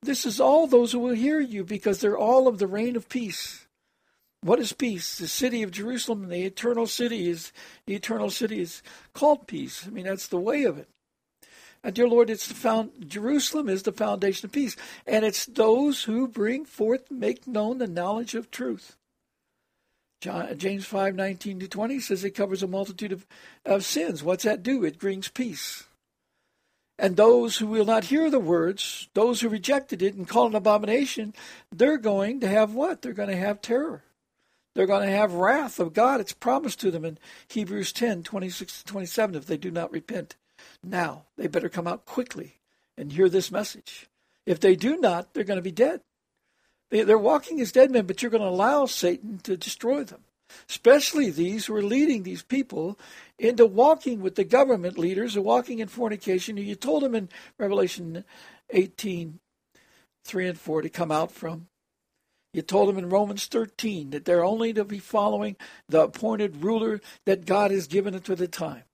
This 0.02 0.24
is 0.24 0.40
all 0.40 0.66
those 0.66 0.92
who 0.92 0.98
will 1.00 1.14
hear 1.14 1.38
you 1.38 1.64
because 1.64 2.00
they're 2.00 2.18
all 2.18 2.48
of 2.48 2.58
the 2.58 2.66
reign 2.66 2.96
of 2.96 3.10
peace. 3.10 3.66
What 4.40 4.58
is 4.58 4.72
peace? 4.72 5.18
The 5.18 5.28
city 5.28 5.62
of 5.62 5.70
Jerusalem, 5.70 6.28
the 6.28 6.44
eternal 6.44 6.86
city 6.86 7.28
is 7.28 7.52
the 7.86 7.94
eternal 7.94 8.30
city 8.30 8.60
is 8.60 8.82
called 9.12 9.46
peace. 9.46 9.84
I 9.86 9.90
mean 9.90 10.06
that's 10.06 10.28
the 10.28 10.40
way 10.40 10.64
of 10.64 10.78
it. 10.78 10.88
And 11.84 11.94
dear 11.94 12.08
Lord, 12.08 12.30
it's 12.30 12.46
the 12.46 12.54
found 12.54 13.08
Jerusalem 13.08 13.68
is 13.68 13.82
the 13.82 13.92
foundation 13.92 14.46
of 14.46 14.52
peace. 14.52 14.76
And 15.06 15.24
it's 15.24 15.46
those 15.46 16.04
who 16.04 16.28
bring 16.28 16.64
forth, 16.64 17.10
make 17.10 17.46
known 17.46 17.78
the 17.78 17.88
knowledge 17.88 18.34
of 18.34 18.50
truth. 18.50 18.96
John, 20.20 20.56
James 20.56 20.86
five 20.86 21.16
nineteen 21.16 21.58
to 21.58 21.66
20 21.66 21.98
says 21.98 22.22
it 22.22 22.30
covers 22.30 22.62
a 22.62 22.68
multitude 22.68 23.10
of, 23.10 23.26
of 23.66 23.84
sins. 23.84 24.22
What's 24.22 24.44
that 24.44 24.62
do? 24.62 24.84
It 24.84 25.00
brings 25.00 25.26
peace. 25.26 25.84
And 26.96 27.16
those 27.16 27.56
who 27.56 27.66
will 27.66 27.84
not 27.84 28.04
hear 28.04 28.30
the 28.30 28.38
words, 28.38 29.08
those 29.14 29.40
who 29.40 29.48
rejected 29.48 30.02
it 30.02 30.14
and 30.14 30.28
call 30.28 30.44
it 30.44 30.50
an 30.50 30.54
abomination, 30.54 31.34
they're 31.72 31.98
going 31.98 32.38
to 32.40 32.48
have 32.48 32.74
what? 32.74 33.02
They're 33.02 33.12
going 33.12 33.30
to 33.30 33.36
have 33.36 33.60
terror. 33.60 34.04
They're 34.76 34.86
going 34.86 35.06
to 35.06 35.14
have 35.14 35.32
wrath 35.32 35.80
of 35.80 35.92
God. 35.92 36.20
It's 36.20 36.32
promised 36.32 36.78
to 36.80 36.92
them 36.92 37.04
in 37.04 37.18
Hebrews 37.48 37.92
10 37.92 38.22
26 38.22 38.78
to 38.78 38.84
27 38.84 39.34
if 39.34 39.46
they 39.46 39.56
do 39.56 39.72
not 39.72 39.90
repent. 39.90 40.36
Now, 40.82 41.24
they 41.36 41.46
better 41.46 41.68
come 41.68 41.86
out 41.86 42.06
quickly 42.06 42.60
and 42.96 43.12
hear 43.12 43.28
this 43.28 43.50
message. 43.50 44.08
If 44.46 44.60
they 44.60 44.76
do 44.76 44.96
not, 44.96 45.32
they're 45.32 45.44
going 45.44 45.58
to 45.58 45.62
be 45.62 45.72
dead. 45.72 46.00
They're 46.90 47.16
walking 47.16 47.60
as 47.60 47.72
dead 47.72 47.90
men, 47.90 48.06
but 48.06 48.20
you're 48.20 48.30
going 48.30 48.42
to 48.42 48.48
allow 48.48 48.84
Satan 48.84 49.38
to 49.44 49.56
destroy 49.56 50.04
them, 50.04 50.24
especially 50.68 51.30
these 51.30 51.66
who 51.66 51.74
are 51.74 51.82
leading 51.82 52.22
these 52.22 52.42
people 52.42 52.98
into 53.38 53.64
walking 53.64 54.20
with 54.20 54.34
the 54.34 54.44
government 54.44 54.98
leaders 54.98 55.34
or 55.34 55.40
walking 55.40 55.78
in 55.78 55.88
fornication. 55.88 56.58
You 56.58 56.74
told 56.74 57.02
them 57.02 57.14
in 57.14 57.30
Revelation 57.58 58.24
18 58.70 59.38
3 60.24 60.48
and 60.48 60.58
4 60.58 60.82
to 60.82 60.88
come 60.88 61.10
out 61.10 61.32
from. 61.32 61.68
You 62.52 62.62
told 62.62 62.88
them 62.88 62.98
in 62.98 63.08
Romans 63.08 63.46
13 63.46 64.10
that 64.10 64.24
they're 64.24 64.44
only 64.44 64.72
to 64.74 64.84
be 64.84 64.98
following 64.98 65.56
the 65.88 66.02
appointed 66.02 66.62
ruler 66.62 67.00
that 67.24 67.46
God 67.46 67.70
has 67.70 67.86
given 67.86 68.14
unto 68.14 68.34
the 68.34 68.48
time. 68.48 68.84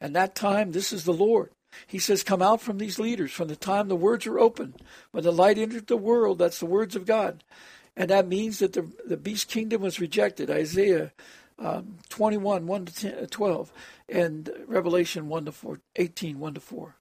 And 0.00 0.14
that 0.14 0.34
time, 0.34 0.72
this 0.72 0.92
is 0.92 1.04
the 1.04 1.12
Lord. 1.12 1.50
He 1.86 1.98
says, 1.98 2.22
Come 2.22 2.42
out 2.42 2.60
from 2.60 2.78
these 2.78 2.98
leaders 2.98 3.32
from 3.32 3.48
the 3.48 3.56
time 3.56 3.88
the 3.88 3.96
words 3.96 4.26
are 4.26 4.38
open. 4.38 4.74
When 5.10 5.24
the 5.24 5.32
light 5.32 5.58
entered 5.58 5.86
the 5.86 5.96
world, 5.96 6.38
that's 6.38 6.60
the 6.60 6.66
words 6.66 6.96
of 6.96 7.06
God. 7.06 7.44
And 7.96 8.10
that 8.10 8.28
means 8.28 8.58
that 8.58 8.74
the, 8.74 8.90
the 9.06 9.16
beast 9.16 9.48
kingdom 9.48 9.82
was 9.82 10.00
rejected. 10.00 10.50
Isaiah 10.50 11.12
um, 11.58 11.96
21, 12.10 12.66
1 12.66 12.84
to 12.84 12.94
10, 12.94 13.14
uh, 13.14 13.26
12, 13.30 13.72
and 14.08 14.50
Revelation 14.66 15.28
1 15.28 15.46
to 15.46 15.52
4, 15.52 15.80
18, 15.96 16.38
1 16.38 16.54
to 16.54 16.60
4. 16.60 16.96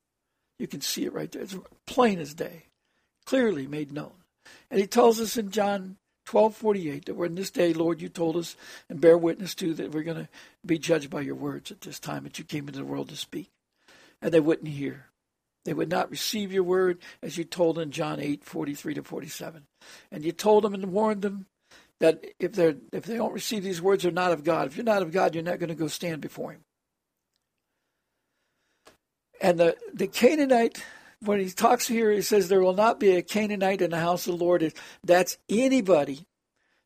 You 0.59 0.67
can 0.67 0.81
see 0.81 1.03
it 1.03 1.13
right 1.13 1.31
there. 1.31 1.41
It's 1.41 1.57
plain 1.85 2.19
as 2.19 2.33
day, 2.33 2.67
clearly 3.25 3.67
made 3.67 3.91
known. 3.91 4.13
And 4.71 4.79
he 4.79 4.87
tells 4.87 5.19
us 5.19 5.35
in 5.35 5.51
John 5.51 5.97
12:48 6.25 7.05
that 7.05 7.15
we're 7.15 7.25
in 7.25 7.35
this 7.35 7.51
day, 7.51 7.73
Lord, 7.73 8.01
you 8.01 8.09
told 8.09 8.35
us 8.35 8.55
and 8.89 9.01
bear 9.01 9.17
witness 9.17 9.55
to 9.55 9.73
that 9.75 9.91
we're 9.91 10.03
going 10.03 10.25
to 10.25 10.29
be 10.65 10.77
judged 10.77 11.09
by 11.09 11.21
your 11.21 11.35
words 11.35 11.71
at 11.71 11.81
this 11.81 11.99
time 11.99 12.23
that 12.23 12.39
you 12.39 12.45
came 12.45 12.67
into 12.67 12.79
the 12.79 12.85
world 12.85 13.09
to 13.09 13.15
speak. 13.15 13.49
And 14.21 14.33
they 14.33 14.39
wouldn't 14.39 14.69
hear. 14.69 15.07
They 15.65 15.73
would 15.73 15.89
not 15.89 16.11
receive 16.11 16.51
your 16.51 16.63
word 16.63 16.99
as 17.21 17.37
you 17.37 17.43
told 17.43 17.79
in 17.79 17.91
John 17.91 18.19
8:43 18.19 18.95
to 18.95 19.03
47. 19.03 19.67
And 20.11 20.23
you 20.23 20.31
told 20.31 20.63
them 20.63 20.73
and 20.73 20.91
warned 20.91 21.21
them 21.21 21.47
that 21.99 22.23
if 22.39 22.53
they 22.53 22.75
if 22.91 23.05
they 23.05 23.17
don't 23.17 23.33
receive 23.33 23.63
these 23.63 23.81
words, 23.81 24.03
they're 24.03 24.11
not 24.11 24.31
of 24.31 24.43
God. 24.43 24.67
If 24.67 24.77
you're 24.77 24.83
not 24.83 25.01
of 25.01 25.11
God, 25.11 25.33
you're 25.33 25.43
not 25.43 25.59
going 25.59 25.69
to 25.69 25.75
go 25.75 25.87
stand 25.87 26.21
before 26.21 26.51
Him. 26.51 26.61
And 29.41 29.59
the 29.59 29.77
the 29.93 30.07
Canaanite 30.07 30.83
when 31.25 31.39
he 31.39 31.49
talks 31.49 31.87
here, 31.87 32.11
he 32.11 32.21
says 32.21 32.47
there 32.47 32.61
will 32.61 32.73
not 32.73 32.99
be 32.99 33.11
a 33.11 33.21
Canaanite 33.21 33.81
in 33.81 33.91
the 33.91 33.99
house 33.99 34.27
of 34.27 34.37
the 34.37 34.43
Lord. 34.43 34.73
That's 35.03 35.37
anybody 35.49 36.25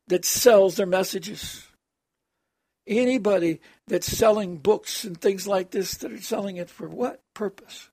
that 0.08 0.24
sells 0.24 0.76
their 0.76 0.86
messages. 0.86 1.66
Anybody 2.86 3.60
that's 3.86 4.06
selling 4.06 4.56
books 4.56 5.04
and 5.04 5.20
things 5.20 5.46
like 5.46 5.70
this 5.70 5.96
that 5.98 6.12
are 6.12 6.20
selling 6.20 6.56
it 6.56 6.68
for 6.68 6.88
what 6.88 7.22
purpose? 7.34 7.90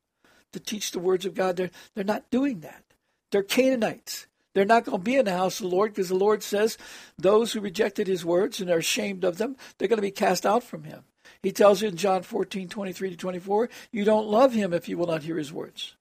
To 0.54 0.60
teach 0.60 0.92
the 0.92 1.00
words 1.00 1.25
of 1.25 1.36
God. 1.36 1.58
They're, 1.58 1.72
they're 1.94 2.04
not 2.04 2.30
doing 2.32 2.62
that. 2.62 2.84
They're 3.32 3.44
Canaanites. 3.44 4.27
They're 4.54 4.66
not 4.66 4.86
going 4.86 4.98
to 4.98 5.04
be 5.04 5.18
in 5.18 5.25
the 5.25 5.34
house 5.34 5.60
of 5.60 5.70
the 5.70 5.75
Lord 5.75 5.94
because 5.94 6.10
the 6.10 6.16
Lord 6.16 6.42
says 6.42 6.80
those 7.18 7.54
who 7.54 7.60
rejected 7.60 8.08
his 8.08 8.25
words 8.25 8.60
and 8.60 8.72
are 8.72 8.80
ashamed 8.80 9.24
of 9.24 9.38
them, 9.38 9.56
they're 9.77 9.88
going 9.88 9.98
to 9.98 10.01
be 10.01 10.10
cast 10.10 10.48
out 10.48 10.63
from 10.63 10.84
him. 10.84 11.04
He 11.44 11.51
tells 11.51 11.82
you 11.82 11.89
in 11.89 11.96
John 11.96 12.24
14, 12.24 12.68
23 12.68 13.12
to 13.12 13.16
24, 13.16 13.70
you 13.92 14.04
don't 14.04 14.27
love 14.27 14.54
him 14.54 14.74
if 14.74 14.89
you 14.89 14.98
will 14.98 15.06
not 15.06 15.22
hear 15.22 15.38
his 15.38 15.54
words. 15.54 15.97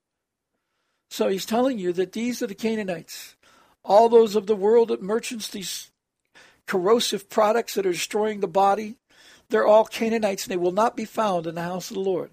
So 1.10 1.28
he's 1.28 1.46
telling 1.46 1.78
you 1.78 1.92
that 1.94 2.12
these 2.12 2.42
are 2.42 2.46
the 2.46 2.54
Canaanites. 2.54 3.36
All 3.84 4.08
those 4.08 4.34
of 4.36 4.46
the 4.46 4.56
world 4.56 4.88
that 4.88 5.02
merchants, 5.02 5.48
these 5.48 5.90
corrosive 6.66 7.28
products 7.28 7.74
that 7.74 7.86
are 7.86 7.92
destroying 7.92 8.40
the 8.40 8.48
body, 8.48 8.96
they're 9.48 9.66
all 9.66 9.84
Canaanites 9.84 10.44
and 10.44 10.52
they 10.52 10.56
will 10.56 10.72
not 10.72 10.96
be 10.96 11.04
found 11.04 11.46
in 11.46 11.54
the 11.54 11.62
house 11.62 11.90
of 11.90 11.94
the 11.94 12.00
Lord 12.02 12.30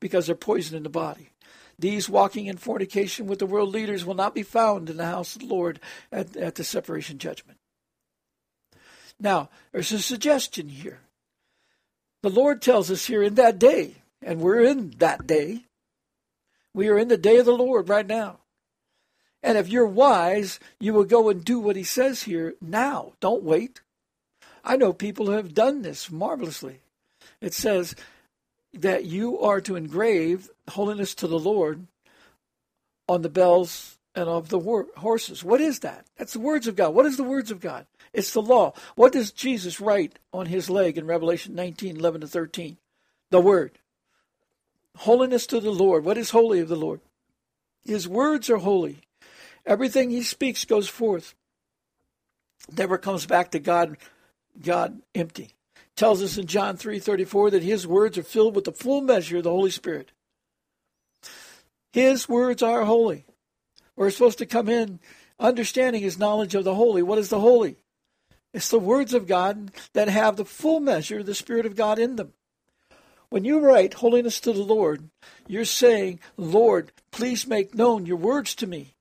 because 0.00 0.26
they're 0.26 0.34
poisoning 0.34 0.82
the 0.82 0.88
body. 0.88 1.30
These 1.78 2.08
walking 2.08 2.46
in 2.46 2.56
fornication 2.56 3.26
with 3.26 3.38
the 3.38 3.46
world 3.46 3.70
leaders 3.70 4.04
will 4.04 4.14
not 4.14 4.34
be 4.34 4.42
found 4.42 4.88
in 4.88 4.96
the 4.96 5.06
house 5.06 5.36
of 5.36 5.42
the 5.42 5.48
Lord 5.48 5.78
at, 6.10 6.36
at 6.36 6.54
the 6.54 6.64
separation 6.64 7.18
judgment. 7.18 7.58
Now, 9.20 9.50
there's 9.72 9.92
a 9.92 10.00
suggestion 10.00 10.68
here. 10.68 11.00
The 12.22 12.30
Lord 12.30 12.62
tells 12.62 12.90
us 12.90 13.06
here 13.06 13.22
in 13.22 13.34
that 13.34 13.58
day, 13.58 13.96
and 14.22 14.40
we're 14.40 14.62
in 14.62 14.94
that 14.98 15.26
day, 15.26 15.64
we 16.76 16.88
are 16.88 16.98
in 16.98 17.08
the 17.08 17.16
day 17.16 17.38
of 17.38 17.46
the 17.46 17.56
Lord 17.56 17.88
right 17.88 18.06
now. 18.06 18.40
And 19.42 19.56
if 19.56 19.66
you're 19.68 19.86
wise, 19.86 20.60
you 20.78 20.92
will 20.92 21.04
go 21.04 21.30
and 21.30 21.42
do 21.42 21.58
what 21.58 21.74
he 21.74 21.82
says 21.82 22.24
here 22.24 22.54
now. 22.60 23.14
Don't 23.18 23.42
wait. 23.42 23.80
I 24.62 24.76
know 24.76 24.92
people 24.92 25.26
who 25.26 25.32
have 25.32 25.54
done 25.54 25.80
this 25.80 26.10
marvelously. 26.10 26.80
It 27.40 27.54
says 27.54 27.94
that 28.74 29.06
you 29.06 29.40
are 29.40 29.62
to 29.62 29.74
engrave 29.74 30.50
holiness 30.68 31.14
to 31.14 31.26
the 31.26 31.38
Lord 31.38 31.86
on 33.08 33.22
the 33.22 33.30
bells 33.30 33.96
and 34.14 34.28
of 34.28 34.50
the 34.50 34.60
horses. 34.98 35.42
What 35.42 35.62
is 35.62 35.78
that? 35.78 36.04
That's 36.18 36.34
the 36.34 36.40
words 36.40 36.66
of 36.66 36.76
God. 36.76 36.94
What 36.94 37.06
is 37.06 37.16
the 37.16 37.24
words 37.24 37.50
of 37.50 37.60
God? 37.60 37.86
It's 38.12 38.32
the 38.32 38.42
law. 38.42 38.74
What 38.96 39.12
does 39.12 39.32
Jesus 39.32 39.80
write 39.80 40.18
on 40.30 40.46
his 40.46 40.68
leg 40.68 40.98
in 40.98 41.06
Revelation 41.06 41.54
19, 41.54 41.96
11 41.96 42.20
to 42.20 42.26
13? 42.26 42.76
The 43.30 43.40
word. 43.40 43.78
Holiness 44.96 45.46
to 45.48 45.60
the 45.60 45.70
Lord. 45.70 46.04
What 46.04 46.18
is 46.18 46.30
holy 46.30 46.60
of 46.60 46.68
the 46.68 46.76
Lord? 46.76 47.00
His 47.84 48.08
words 48.08 48.50
are 48.50 48.58
holy. 48.58 48.98
Everything 49.64 50.10
he 50.10 50.22
speaks 50.22 50.64
goes 50.64 50.88
forth. 50.88 51.34
Never 52.76 52.98
comes 52.98 53.26
back 53.26 53.50
to 53.52 53.58
God 53.58 53.96
God 54.60 55.02
empty. 55.14 55.50
Tells 55.96 56.22
us 56.22 56.38
in 56.38 56.46
John 56.46 56.76
3:34 56.76 57.50
that 57.50 57.62
his 57.62 57.86
words 57.86 58.18
are 58.18 58.22
filled 58.22 58.54
with 58.54 58.64
the 58.64 58.72
full 58.72 59.00
measure 59.00 59.38
of 59.38 59.44
the 59.44 59.50
Holy 59.50 59.70
Spirit. 59.70 60.12
His 61.92 62.28
words 62.28 62.62
are 62.62 62.84
holy. 62.84 63.24
We're 63.96 64.10
supposed 64.10 64.38
to 64.38 64.46
come 64.46 64.68
in 64.68 65.00
understanding 65.38 66.02
his 66.02 66.18
knowledge 66.18 66.54
of 66.54 66.64
the 66.64 66.74
holy. 66.74 67.02
What 67.02 67.18
is 67.18 67.30
the 67.30 67.40
holy? 67.40 67.76
It's 68.52 68.68
the 68.68 68.78
words 68.78 69.14
of 69.14 69.26
God 69.26 69.70
that 69.92 70.08
have 70.08 70.36
the 70.36 70.44
full 70.44 70.80
measure 70.80 71.20
of 71.20 71.26
the 71.26 71.34
Spirit 71.34 71.66
of 71.66 71.76
God 71.76 71.98
in 71.98 72.16
them. 72.16 72.32
When 73.28 73.44
you 73.44 73.58
write 73.58 73.94
holiness 73.94 74.40
to 74.40 74.52
the 74.52 74.62
Lord, 74.62 75.08
you're 75.48 75.64
saying, 75.64 76.20
Lord, 76.36 76.92
please 77.10 77.46
make 77.46 77.74
known 77.74 78.06
your 78.06 78.16
words 78.16 78.54
to 78.56 78.66
me. 78.66 78.94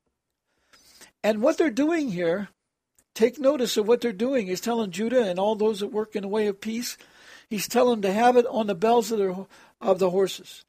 And 1.24 1.42
what 1.42 1.58
they're 1.58 1.70
doing 1.70 2.10
here, 2.10 2.50
take 3.14 3.40
notice 3.40 3.78
of 3.78 3.88
what 3.88 4.02
they're 4.02 4.12
doing. 4.12 4.48
is 4.48 4.62
telling 4.62 4.92
Judah 4.92 5.24
and 5.24 5.40
all 5.40 5.56
those 5.56 5.80
that 5.80 5.88
work 5.88 6.16
in 6.16 6.24
the 6.24 6.28
way 6.28 6.48
of 6.48 6.62
peace, 6.62 6.98
he's 7.50 7.68
telling 7.68 8.02
them 8.02 8.14
to 8.14 8.14
have 8.14 8.36
it 8.36 8.46
on 8.48 8.68
the 8.68 8.76
bells 8.76 9.12
of, 9.12 9.20
their, 9.20 9.36
of 9.80 10.00
the 10.00 10.10
horses. 10.10 10.66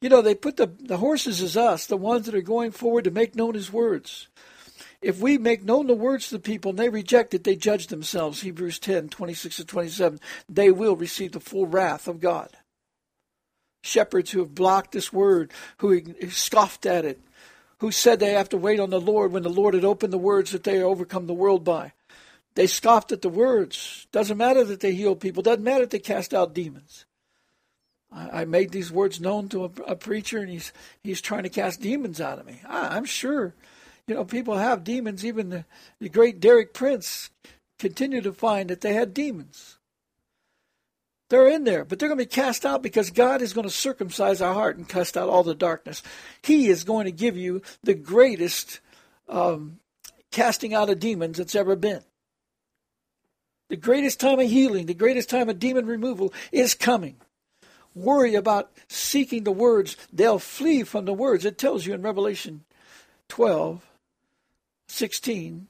You 0.00 0.08
know, 0.08 0.22
they 0.22 0.34
put 0.34 0.56
the, 0.56 0.66
the 0.78 0.98
horses 0.98 1.42
as 1.42 1.56
us, 1.56 1.86
the 1.86 1.96
ones 1.96 2.26
that 2.26 2.34
are 2.34 2.42
going 2.42 2.70
forward 2.70 3.04
to 3.04 3.10
make 3.10 3.34
known 3.34 3.54
his 3.54 3.72
words. 3.72 4.28
If 5.00 5.20
we 5.20 5.38
make 5.38 5.64
known 5.64 5.86
the 5.86 5.94
words 5.94 6.28
to 6.28 6.36
the 6.36 6.40
people 6.40 6.70
and 6.70 6.78
they 6.78 6.88
reject 6.88 7.34
it, 7.34 7.44
they 7.44 7.56
judge 7.56 7.88
themselves. 7.88 8.42
Hebrews 8.42 8.78
10, 8.78 9.08
26 9.08 9.56
to 9.56 9.64
27. 9.64 10.20
They 10.48 10.70
will 10.70 10.96
receive 10.96 11.32
the 11.32 11.40
full 11.40 11.66
wrath 11.66 12.06
of 12.06 12.20
God 12.20 12.50
shepherds 13.86 14.30
who 14.30 14.40
have 14.40 14.54
blocked 14.54 14.92
this 14.92 15.12
word, 15.12 15.52
who 15.78 16.02
scoffed 16.30 16.86
at 16.86 17.04
it, 17.04 17.20
who 17.78 17.90
said 17.90 18.20
they 18.20 18.32
have 18.32 18.48
to 18.50 18.56
wait 18.56 18.80
on 18.80 18.90
the 18.90 19.00
Lord 19.00 19.32
when 19.32 19.42
the 19.42 19.48
Lord 19.48 19.74
had 19.74 19.84
opened 19.84 20.12
the 20.12 20.18
words 20.18 20.52
that 20.52 20.64
they 20.64 20.82
overcome 20.82 21.26
the 21.26 21.34
world 21.34 21.64
by. 21.64 21.92
They 22.54 22.66
scoffed 22.66 23.12
at 23.12 23.22
the 23.22 23.28
words. 23.28 24.06
Doesn't 24.12 24.38
matter 24.38 24.64
that 24.64 24.80
they 24.80 24.94
heal 24.94 25.14
people. 25.14 25.42
Doesn't 25.42 25.62
matter 25.62 25.82
that 25.82 25.90
they 25.90 25.98
cast 25.98 26.32
out 26.32 26.54
demons. 26.54 27.04
I, 28.12 28.44
made 28.46 28.70
these 28.70 28.90
words 28.90 29.20
known 29.20 29.48
to 29.50 29.64
a, 29.64 29.70
a, 29.88 29.96
preacher, 29.96 30.38
and 30.38 30.48
he's 30.48 30.72
he's 31.02 31.20
trying 31.20 31.42
to 31.42 31.50
cast 31.50 31.82
demons 31.82 32.20
out 32.20 32.38
of 32.38 32.46
me. 32.46 32.60
I, 32.66 32.96
I'm 32.96 33.04
sure 33.04 33.54
You 34.06 34.14
know, 34.14 34.24
people 34.24 34.56
have 34.56 34.84
demons. 34.84 35.24
Even 35.24 35.50
the, 35.50 35.64
the 36.00 36.08
great 36.08 36.40
Derek 36.40 36.72
Prince 36.72 37.30
continued 37.78 38.24
to 38.24 38.32
find 38.32 38.70
that 38.70 38.80
they 38.80 38.94
had 38.94 39.12
demons. 39.12 39.78
They're 41.28 41.48
in 41.48 41.64
there, 41.64 41.84
but 41.84 41.98
they're 41.98 42.08
going 42.08 42.18
to 42.18 42.24
be 42.24 42.28
cast 42.28 42.64
out 42.64 42.82
because 42.82 43.10
God 43.10 43.42
is 43.42 43.52
going 43.52 43.66
to 43.66 43.74
circumcise 43.74 44.40
our 44.40 44.54
heart 44.54 44.76
and 44.76 44.88
cast 44.88 45.16
out 45.16 45.28
all 45.28 45.42
the 45.42 45.54
darkness. 45.54 46.02
He 46.42 46.68
is 46.68 46.84
going 46.84 47.06
to 47.06 47.12
give 47.12 47.36
you 47.36 47.62
the 47.82 47.94
greatest 47.94 48.80
um, 49.28 49.80
casting 50.30 50.72
out 50.72 50.90
of 50.90 51.00
demons 51.00 51.38
that's 51.38 51.56
ever 51.56 51.74
been. 51.74 52.02
The 53.68 53.76
greatest 53.76 54.20
time 54.20 54.38
of 54.38 54.48
healing, 54.48 54.86
the 54.86 54.94
greatest 54.94 55.28
time 55.28 55.48
of 55.48 55.58
demon 55.58 55.86
removal 55.86 56.32
is 56.52 56.74
coming. 56.74 57.16
Worry 57.96 58.34
about 58.34 58.70
seeking 58.88 59.42
the 59.42 59.50
words. 59.52 59.96
They'll 60.12 60.38
flee 60.38 60.84
from 60.84 61.06
the 61.06 61.14
words. 61.14 61.44
It 61.44 61.58
tells 61.58 61.86
you 61.86 61.94
in 61.94 62.02
Revelation 62.02 62.64
12, 63.28 63.84
16, 64.86 65.66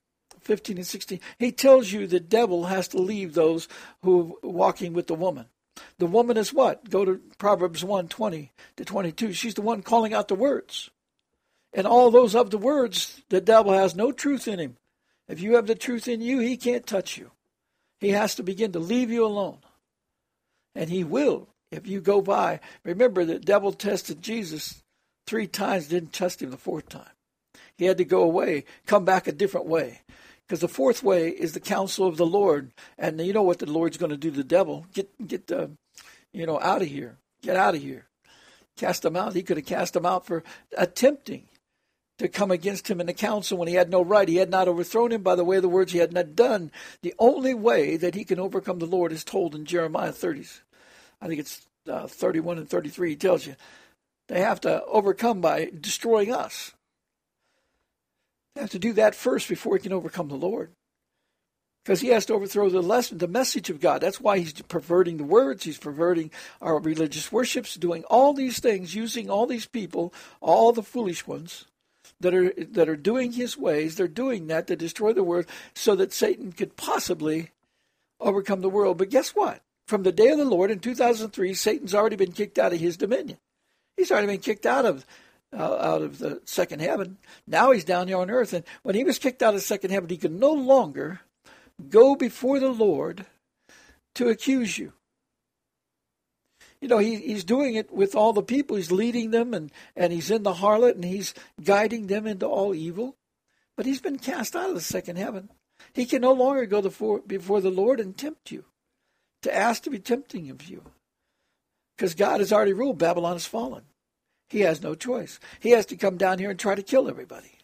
15 0.47 0.79
and 0.79 0.87
16. 0.87 1.21
He 1.39 1.53
tells 1.53 1.93
you 1.93 2.07
the 2.07 2.21
devil 2.21 2.65
has 2.65 2.89
to 2.89 2.99
leave 2.99 3.35
those 3.35 3.69
who 4.03 4.39
are 4.43 4.49
walking 4.49 4.93
with 4.93 5.09
the 5.09 5.15
woman. 5.15 5.47
The 5.99 6.07
woman 6.07 6.37
is 6.37 6.55
what? 6.55 6.89
Go 6.89 7.05
to 7.05 7.21
Proverbs 7.39 7.85
1, 7.85 8.09
20 8.09 8.53
to 8.77 8.85
22. 8.85 9.33
She's 9.33 9.55
the 9.55 9.63
one 9.63 9.83
calling 9.83 10.15
out 10.15 10.29
the 10.29 10.35
words. 10.35 10.91
And 11.73 11.87
all 11.87 12.11
those 12.11 12.35
of 12.35 12.51
the 12.51 12.59
words, 12.59 13.21
the 13.29 13.41
devil 13.41 13.73
has 13.73 13.95
no 13.95 14.13
truth 14.13 14.49
in 14.49 14.59
him. 14.59 14.77
If 15.29 15.41
you 15.41 15.57
have 15.57 15.67
the 15.67 15.75
truth 15.75 16.09
in 16.09 16.21
you, 16.21 16.39
he 16.39 16.57
can't 16.57 16.87
touch 16.87 17.19
you. 17.19 17.33
He 17.99 18.11
has 18.11 18.35
to 18.37 18.43
begin 18.43 18.73
to 18.73 18.79
leave 18.79 19.11
you 19.11 19.27
alone. 19.27 19.59
And 20.75 20.89
he 20.89 21.05
will 21.05 21.49
if 21.71 21.87
you 21.87 22.01
go 22.01 22.21
by. 22.21 22.61
Remember, 22.85 23.25
the 23.25 23.39
devil 23.39 23.73
tested 23.73 24.23
Jesus 24.23 24.83
three 25.27 25.47
times, 25.47 25.89
didn't 25.89 26.13
test 26.13 26.43
him 26.43 26.51
the 26.51 26.57
fourth 26.57 26.89
time. 26.89 27.11
He 27.77 27.85
had 27.85 27.99
to 27.99 28.05
go 28.05 28.23
away, 28.23 28.65
come 28.87 29.05
back 29.05 29.27
a 29.27 29.33
different 29.33 29.67
way. 29.67 30.01
Because 30.47 30.61
the 30.61 30.69
fourth 30.69 31.03
way 31.03 31.31
is 31.31 31.53
the 31.53 31.61
counsel 31.61 32.07
of 32.07 32.17
the 32.17 32.27
Lord. 32.27 32.73
And 32.97 33.21
you 33.21 33.33
know 33.33 33.43
what 33.43 33.59
the 33.59 33.71
Lord's 33.71 33.97
going 33.97 34.11
to 34.11 34.17
do 34.17 34.31
to 34.31 34.37
the 34.37 34.45
devil? 34.45 34.87
Get, 34.95 35.27
get 35.27 35.49
the, 35.49 35.71
you 36.33 36.47
know, 36.47 36.61
out 36.61 36.83
of 36.83 36.89
here. 36.89 37.19
Get 37.43 37.57
out 37.57 37.75
of 37.75 37.83
here. 37.83 38.07
Cast 38.77 39.05
him 39.05 39.17
out. 39.17 39.35
He 39.35 39.43
could 39.43 39.57
have 39.57 39.67
cast 39.67 39.97
him 39.97 40.07
out 40.07 40.27
for 40.27 40.45
attempting 40.77 41.49
to 42.19 42.29
come 42.29 42.51
against 42.51 42.89
him 42.89 43.01
in 43.01 43.07
the 43.07 43.13
council 43.13 43.59
when 43.59 43.69
he 43.69 43.75
had 43.75 43.91
no 43.91 44.03
right. 44.03 44.29
He 44.29 44.37
had 44.37 44.51
not 44.51 44.69
overthrown 44.69 45.13
him 45.13 45.23
by 45.23 45.35
the 45.35 45.45
way 45.45 45.57
of 45.57 45.63
the 45.63 45.69
words 45.69 45.93
he 45.93 45.99
had 45.99 46.13
not 46.13 46.35
done. 46.35 46.71
The 47.03 47.15
only 47.19 47.55
way 47.55 47.97
that 47.97 48.15
he 48.15 48.25
can 48.25 48.39
overcome 48.39 48.79
the 48.79 48.87
Lord 48.87 49.13
is 49.13 49.25
told 49.25 49.55
in 49.55 49.65
Jeremiah 49.65 50.13
30s. 50.13 50.61
I 51.21 51.29
think 51.29 51.41
it's 51.41 51.67
uh, 51.89 52.07
31 52.07 52.59
and 52.59 52.69
33. 52.69 53.11
He 53.11 53.17
tells 53.17 53.47
you 53.47 53.57
they 54.29 54.41
have 54.41 54.61
to 54.63 54.85
overcome 54.85 55.41
by 55.41 55.71
destroying 55.79 56.33
us. 56.33 56.73
They 58.57 58.63
have 58.63 58.71
to 58.71 58.79
do 58.79 58.95
that 58.95 59.15
first 59.15 59.51
before 59.51 59.77
he 59.77 59.83
can 59.83 59.93
overcome 59.93 60.29
the 60.29 60.35
Lord. 60.35 60.71
Because 61.85 62.01
he 62.01 62.09
has 62.09 62.25
to 62.27 62.33
overthrow 62.33 62.71
the 62.71 62.81
lesson, 62.81 63.19
the 63.19 63.29
message 63.29 63.69
of 63.69 63.81
God. 63.81 64.01
That's 64.01 64.19
why 64.19 64.39
he's 64.39 64.55
perverting 64.63 65.19
the 65.19 65.25
words. 65.25 65.65
He's 65.65 65.77
perverting 65.77 66.31
our 66.63 66.79
religious 66.79 67.31
worships, 67.31 67.75
doing 67.75 68.03
all 68.05 68.33
these 68.33 68.59
things, 68.59 68.95
using 68.95 69.29
all 69.29 69.47
these 69.47 69.67
people, 69.67 70.13
all 70.41 70.73
the 70.73 70.83
foolish 70.83 71.27
ones, 71.27 71.67
that 72.19 72.33
are 72.33 72.51
that 72.57 72.89
are 72.89 72.97
doing 72.97 73.33
his 73.33 73.59
ways. 73.59 73.97
They're 73.97 74.09
doing 74.09 74.47
that 74.47 74.69
to 74.69 74.75
destroy 74.75 75.13
the 75.13 75.23
world 75.23 75.45
so 75.75 75.95
that 75.97 76.15
Satan 76.15 76.51
could 76.51 76.77
possibly 76.77 77.51
overcome 78.21 78.63
the 78.63 78.71
world. 78.71 78.97
But 78.97 79.11
guess 79.11 79.35
what? 79.35 79.61
From 79.87 80.03
the 80.03 80.13
day 80.13 80.29
of 80.29 80.39
the 80.39 80.47
Lord 80.47 80.71
in 80.71 80.79
2003, 80.79 81.53
Satan's 81.53 81.95
already 81.95 82.17
been 82.17 82.33
kicked 82.33 82.59
out 82.59 82.73
of 82.73 82.81
his 82.81 82.97
dominion. 82.97 83.37
He's 83.99 84.11
already 84.11 84.29
been 84.29 84.41
kicked 84.41 84.65
out 84.65 84.87
of 84.87 85.05
out 85.57 86.03
of 86.03 86.19
the 86.19 86.41
second 86.45 86.81
heaven. 86.81 87.19
Now 87.47 87.73
he's 87.73 87.85
down 87.85 88.09
here 88.09 88.19
on 88.19 88.31
earth, 88.31 88.53
and 88.53 88.65
when 88.83 88.95
he 88.95 89.05
was 89.05 89.19
kicked 89.19 89.43
out 89.43 89.55
of 89.55 89.63
second 89.63 89.91
heaven, 89.91 90.09
he 90.09 90.17
could 90.17 90.33
no 90.33 90.53
longer 90.53 91.21
go 91.89 92.15
before 92.15 92.61
the 92.61 92.69
Lord 92.69 93.27
to 94.15 94.29
accuse 94.29 94.79
you 94.79 94.93
you 96.81 96.89
know, 96.89 96.99
he, 96.99 97.17
he's 97.17 97.45
doing 97.45 97.75
it 97.75 97.93
with 97.93 98.15
all 98.15 98.33
the 98.33 98.43
people. 98.43 98.77
He's 98.77 98.93
leading 98.93 99.31
them 99.31 99.55
and, 99.55 99.73
and 99.95 100.13
he's 100.13 100.31
in 100.31 100.43
the 100.43 100.55
harlot 100.55 100.95
and 100.95 101.05
he's 101.05 101.35
guiding 101.63 102.07
them 102.07 102.27
into 102.27 102.47
all 102.47 102.75
evil. 102.75 103.17
But 103.77 103.87
he's 103.87 104.01
been 104.01 104.19
cast 104.19 104.55
out 104.55 104.69
of 104.69 104.75
the 104.75 104.81
second 104.81 105.17
heaven. 105.17 105.51
He 105.93 106.07
can 106.07 106.23
no 106.23 106.33
longer 106.33 106.67
go 106.67 106.83
before, 106.83 107.21
before 107.21 107.61
the 107.61 107.71
Lord 107.71 108.01
and 108.01 108.17
tempt 108.17 108.51
you, 108.51 108.65
to 109.43 109.55
ask 109.55 109.83
to 109.83 109.91
be 109.91 109.99
tempting 109.99 110.51
of 110.51 110.65
you. 110.65 110.83
Because 111.97 112.15
God 112.15 112.41
has 112.41 112.53
already 112.53 112.73
ruled 112.73 112.99
Babylon 112.99 113.35
has 113.35 113.47
fallen. 113.47 113.83
He 114.49 114.61
has 114.61 114.83
no 114.83 114.95
choice. 114.95 115.41
He 115.61 115.71
has 115.71 115.87
to 115.87 115.97
come 115.97 116.17
down 116.17 116.39
here 116.39 116.51
and 116.51 116.59
try 116.59 116.75
to 116.75 116.83
kill 116.83 117.09
everybody. 117.09 117.59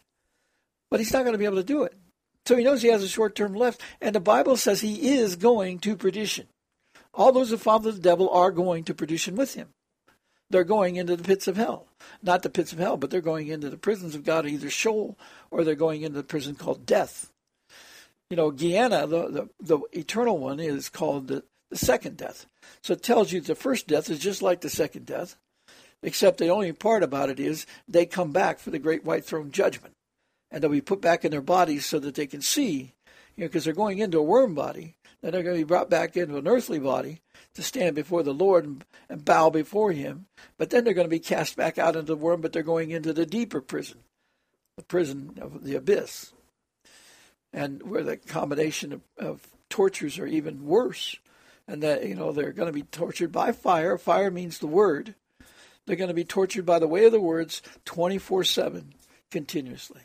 But 0.91 1.01
he's 1.01 1.13
not 1.13 1.23
going 1.23 1.33
to 1.33 1.39
be 1.39 1.45
able 1.45 1.57
to 1.57 1.65
do 1.65 1.85
it. 1.85 1.95
So 2.45 2.57
he 2.57 2.65
knows 2.65 2.83
he 2.83 2.89
has 2.89 3.03
a 3.03 3.09
short 3.09 3.35
term 3.35 3.55
left. 3.55 3.81
And 4.01 4.15
the 4.15 4.21
Bible 4.21 4.57
says 4.57 4.81
he 4.81 5.15
is 5.17 5.37
going 5.37 5.79
to 5.81 5.97
perdition. 5.97 6.49
All 7.15 7.33
those 7.33 7.51
who 7.51 7.57
follow 7.57 7.91
the 7.91 7.93
devil 7.93 8.29
are 8.31 8.51
going 8.51 8.85
to 8.85 8.95
perdition 8.95 9.37
with 9.37 9.55
him. 9.55 9.69
They're 10.51 10.65
going 10.65 10.97
into 10.97 11.17
the 11.17 11.25
pits 11.25 11.49
of 11.49 11.57
hell. 11.57 11.87
Not 12.23 12.43
the 12.43 12.51
pits 12.51 12.73
of 12.73 12.79
hell, 12.79 12.97
but 12.97 13.11
they're 13.11 13.21
going 13.21 13.49
into 13.49 13.71
the 13.71 13.79
prisons 13.79 14.15
of 14.15 14.25
God, 14.25 14.47
either 14.47 14.69
Sheol 14.69 15.17
or 15.51 15.65
they're 15.65 15.75
going 15.75 16.03
into 16.03 16.19
the 16.19 16.25
prison 16.25 16.57
called 16.57 16.85
death. 16.85 17.31
You 18.29 18.37
know, 18.37 18.51
Gehenna, 18.51 19.07
the, 19.07 19.29
the, 19.29 19.49
the 19.61 19.81
eternal 19.93 20.39
one, 20.39 20.61
is 20.61 20.89
called 20.89 21.29
the, 21.29 21.45
the 21.71 21.77
second 21.77 22.19
death. 22.19 22.47
So 22.83 22.95
it 22.95 23.03
tells 23.03 23.33
you 23.33 23.41
the 23.41 23.55
first 23.55 23.87
death 23.87 24.11
is 24.11 24.19
just 24.19 24.43
like 24.43 24.61
the 24.61 24.71
second 24.71 25.07
death, 25.07 25.37
except 26.03 26.39
the 26.39 26.49
only 26.49 26.73
part 26.73 27.03
about 27.03 27.31
it 27.31 27.41
is 27.41 27.67
they 27.89 28.07
come 28.07 28.33
back 28.33 28.59
for 28.59 28.71
the 28.71 28.79
great 28.79 29.05
white 29.05 29.25
throne 29.25 29.51
judgment. 29.51 29.95
And 30.51 30.63
they'll 30.63 30.71
be 30.71 30.81
put 30.81 31.01
back 31.01 31.25
in 31.25 31.31
their 31.31 31.41
bodies 31.41 31.87
so 31.87 31.99
that 32.01 32.15
they 32.15 32.27
can 32.27 32.43
see, 32.43 32.93
you 33.37 33.45
know, 33.45 33.47
because 33.47 33.65
they're 33.65 33.73
going 33.73 33.99
into 33.99 34.19
a 34.19 34.23
worm 34.23 34.55
body 34.55 34.97
then 35.23 35.33
they're 35.33 35.43
going 35.43 35.57
to 35.57 35.65
be 35.65 35.69
brought 35.69 35.89
back 35.89 36.17
into 36.17 36.37
an 36.37 36.49
earthly 36.49 36.81
body 36.81 37.21
to 37.55 37.63
stand 37.63 37.95
before 37.95 38.25
the 38.25 38.35
Lord 38.35 38.65
and, 38.65 38.85
and 39.09 39.25
bow 39.25 39.51
before 39.51 39.93
Him. 39.93 40.27
But 40.59 40.71
then 40.71 40.85
they're 40.85 40.95
going 40.95 41.07
to 41.07 41.11
be 41.11 41.21
cast 41.21 41.57
back 41.57 41.79
out 41.79 41.95
into 41.95 42.07
the 42.07 42.17
worm, 42.17 42.41
but 42.41 42.53
they're 42.53 42.63
going 42.63 42.91
into 42.91 43.13
the 43.13 43.25
deeper 43.25 43.61
prison, 43.61 44.01
the 44.77 44.83
prison 44.83 45.39
of 45.41 45.63
the 45.63 45.77
abyss, 45.77 46.33
and 47.53 47.83
where 47.85 48.03
the 48.03 48.17
combination 48.17 48.93
of, 48.93 49.01
of 49.17 49.47
tortures 49.71 50.19
are 50.19 50.27
even 50.27 50.67
worse. 50.67 51.17
And 51.69 51.85
that, 51.85 52.05
you 52.05 52.17
know, 52.17 52.33
they're 52.33 52.53
going 52.53 52.67
to 52.67 52.73
be 52.73 52.83
tortured 52.83 53.31
by 53.31 53.53
fire. 53.53 53.97
Fire 53.97 54.33
means 54.33 54.59
the 54.59 54.67
word. 54.67 55.15
They're 55.87 55.97
going 55.97 56.09
to 56.09 56.15
be 56.15 56.25
tortured 56.25 56.67
by 56.67 56.79
the 56.79 56.89
way 56.89 57.05
of 57.05 57.13
the 57.13 57.21
words 57.21 57.63
24 57.85 58.45
7 58.45 58.95
continuously. 59.31 60.03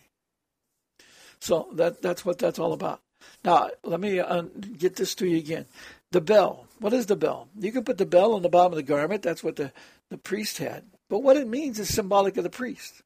So 1.39 1.67
that 1.73 2.01
that's 2.01 2.25
what 2.25 2.39
that's 2.39 2.59
all 2.59 2.73
about. 2.73 3.01
Now, 3.43 3.69
let 3.83 3.99
me 3.99 4.19
uh, 4.19 4.43
get 4.77 4.95
this 4.95 5.15
to 5.15 5.27
you 5.27 5.37
again. 5.37 5.65
The 6.11 6.21
bell. 6.21 6.67
What 6.79 6.93
is 6.93 7.07
the 7.07 7.15
bell? 7.15 7.49
You 7.57 7.71
can 7.71 7.83
put 7.83 7.97
the 7.97 8.05
bell 8.05 8.33
on 8.33 8.41
the 8.41 8.49
bottom 8.49 8.73
of 8.73 8.77
the 8.77 8.83
garment. 8.83 9.21
That's 9.21 9.43
what 9.43 9.55
the, 9.55 9.71
the 10.09 10.17
priest 10.17 10.57
had. 10.59 10.83
But 11.09 11.19
what 11.19 11.37
it 11.37 11.47
means 11.47 11.79
is 11.79 11.93
symbolic 11.93 12.37
of 12.37 12.43
the 12.43 12.49
priest. 12.49 13.01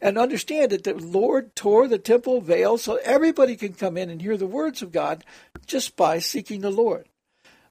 And 0.00 0.16
understand 0.18 0.72
that 0.72 0.84
the 0.84 0.94
Lord 0.94 1.54
tore 1.54 1.86
the 1.86 1.98
temple 1.98 2.40
veil 2.40 2.78
so 2.78 2.98
everybody 3.04 3.56
can 3.56 3.74
come 3.74 3.96
in 3.96 4.08
and 4.08 4.20
hear 4.20 4.36
the 4.36 4.46
words 4.46 4.80
of 4.82 4.92
God 4.92 5.24
just 5.66 5.96
by 5.96 6.18
seeking 6.18 6.62
the 6.62 6.70
Lord. 6.70 7.06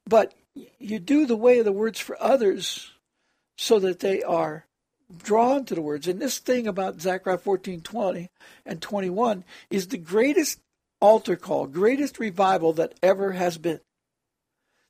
But 0.06 0.34
you 0.78 0.98
do 0.98 1.26
the 1.26 1.36
way 1.36 1.58
of 1.58 1.64
the 1.64 1.72
words 1.72 1.98
for 1.98 2.16
others 2.20 2.92
so 3.60 3.78
that 3.78 4.00
they 4.00 4.22
are 4.22 4.64
drawn 5.18 5.66
to 5.66 5.74
the 5.74 5.82
words. 5.82 6.08
And 6.08 6.18
this 6.18 6.38
thing 6.38 6.66
about 6.66 7.02
Zechariah 7.02 7.36
14 7.36 7.82
20 7.82 8.30
and 8.64 8.80
21 8.80 9.44
is 9.68 9.88
the 9.88 9.98
greatest 9.98 10.58
altar 10.98 11.36
call, 11.36 11.66
greatest 11.66 12.18
revival 12.18 12.72
that 12.74 12.94
ever 13.02 13.32
has 13.32 13.58
been. 13.58 13.80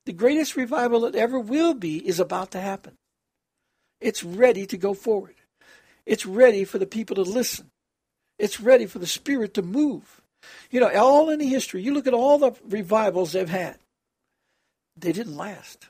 The 0.07 0.13
greatest 0.13 0.55
revival 0.55 1.01
that 1.01 1.17
ever 1.17 1.41
will 1.41 1.75
be 1.75 1.97
is 2.07 2.21
about 2.21 2.53
to 2.53 2.61
happen. 2.61 2.95
It's 4.01 4.23
ready 4.23 4.67
to 4.67 4.77
go 4.77 4.95
forward. 4.95 5.35
It's 6.07 6.25
ready 6.25 6.65
for 6.65 6.79
the 6.79 6.87
people 6.87 7.17
to 7.17 7.23
listen. 7.23 7.71
It's 8.39 8.61
ready 8.61 8.87
for 8.87 9.01
the 9.01 9.07
Spirit 9.07 9.55
to 9.55 9.63
move. 9.63 10.23
You 10.71 10.79
know, 10.79 10.95
all 10.95 11.29
in 11.31 11.41
the 11.41 11.49
history, 11.49 11.83
you 11.83 11.93
look 11.93 12.07
at 12.07 12.15
all 12.15 12.39
the 12.39 12.53
revivals 12.69 13.33
they've 13.33 13.49
had, 13.49 13.79
they 14.97 15.11
didn't 15.11 15.37
last. 15.37 15.89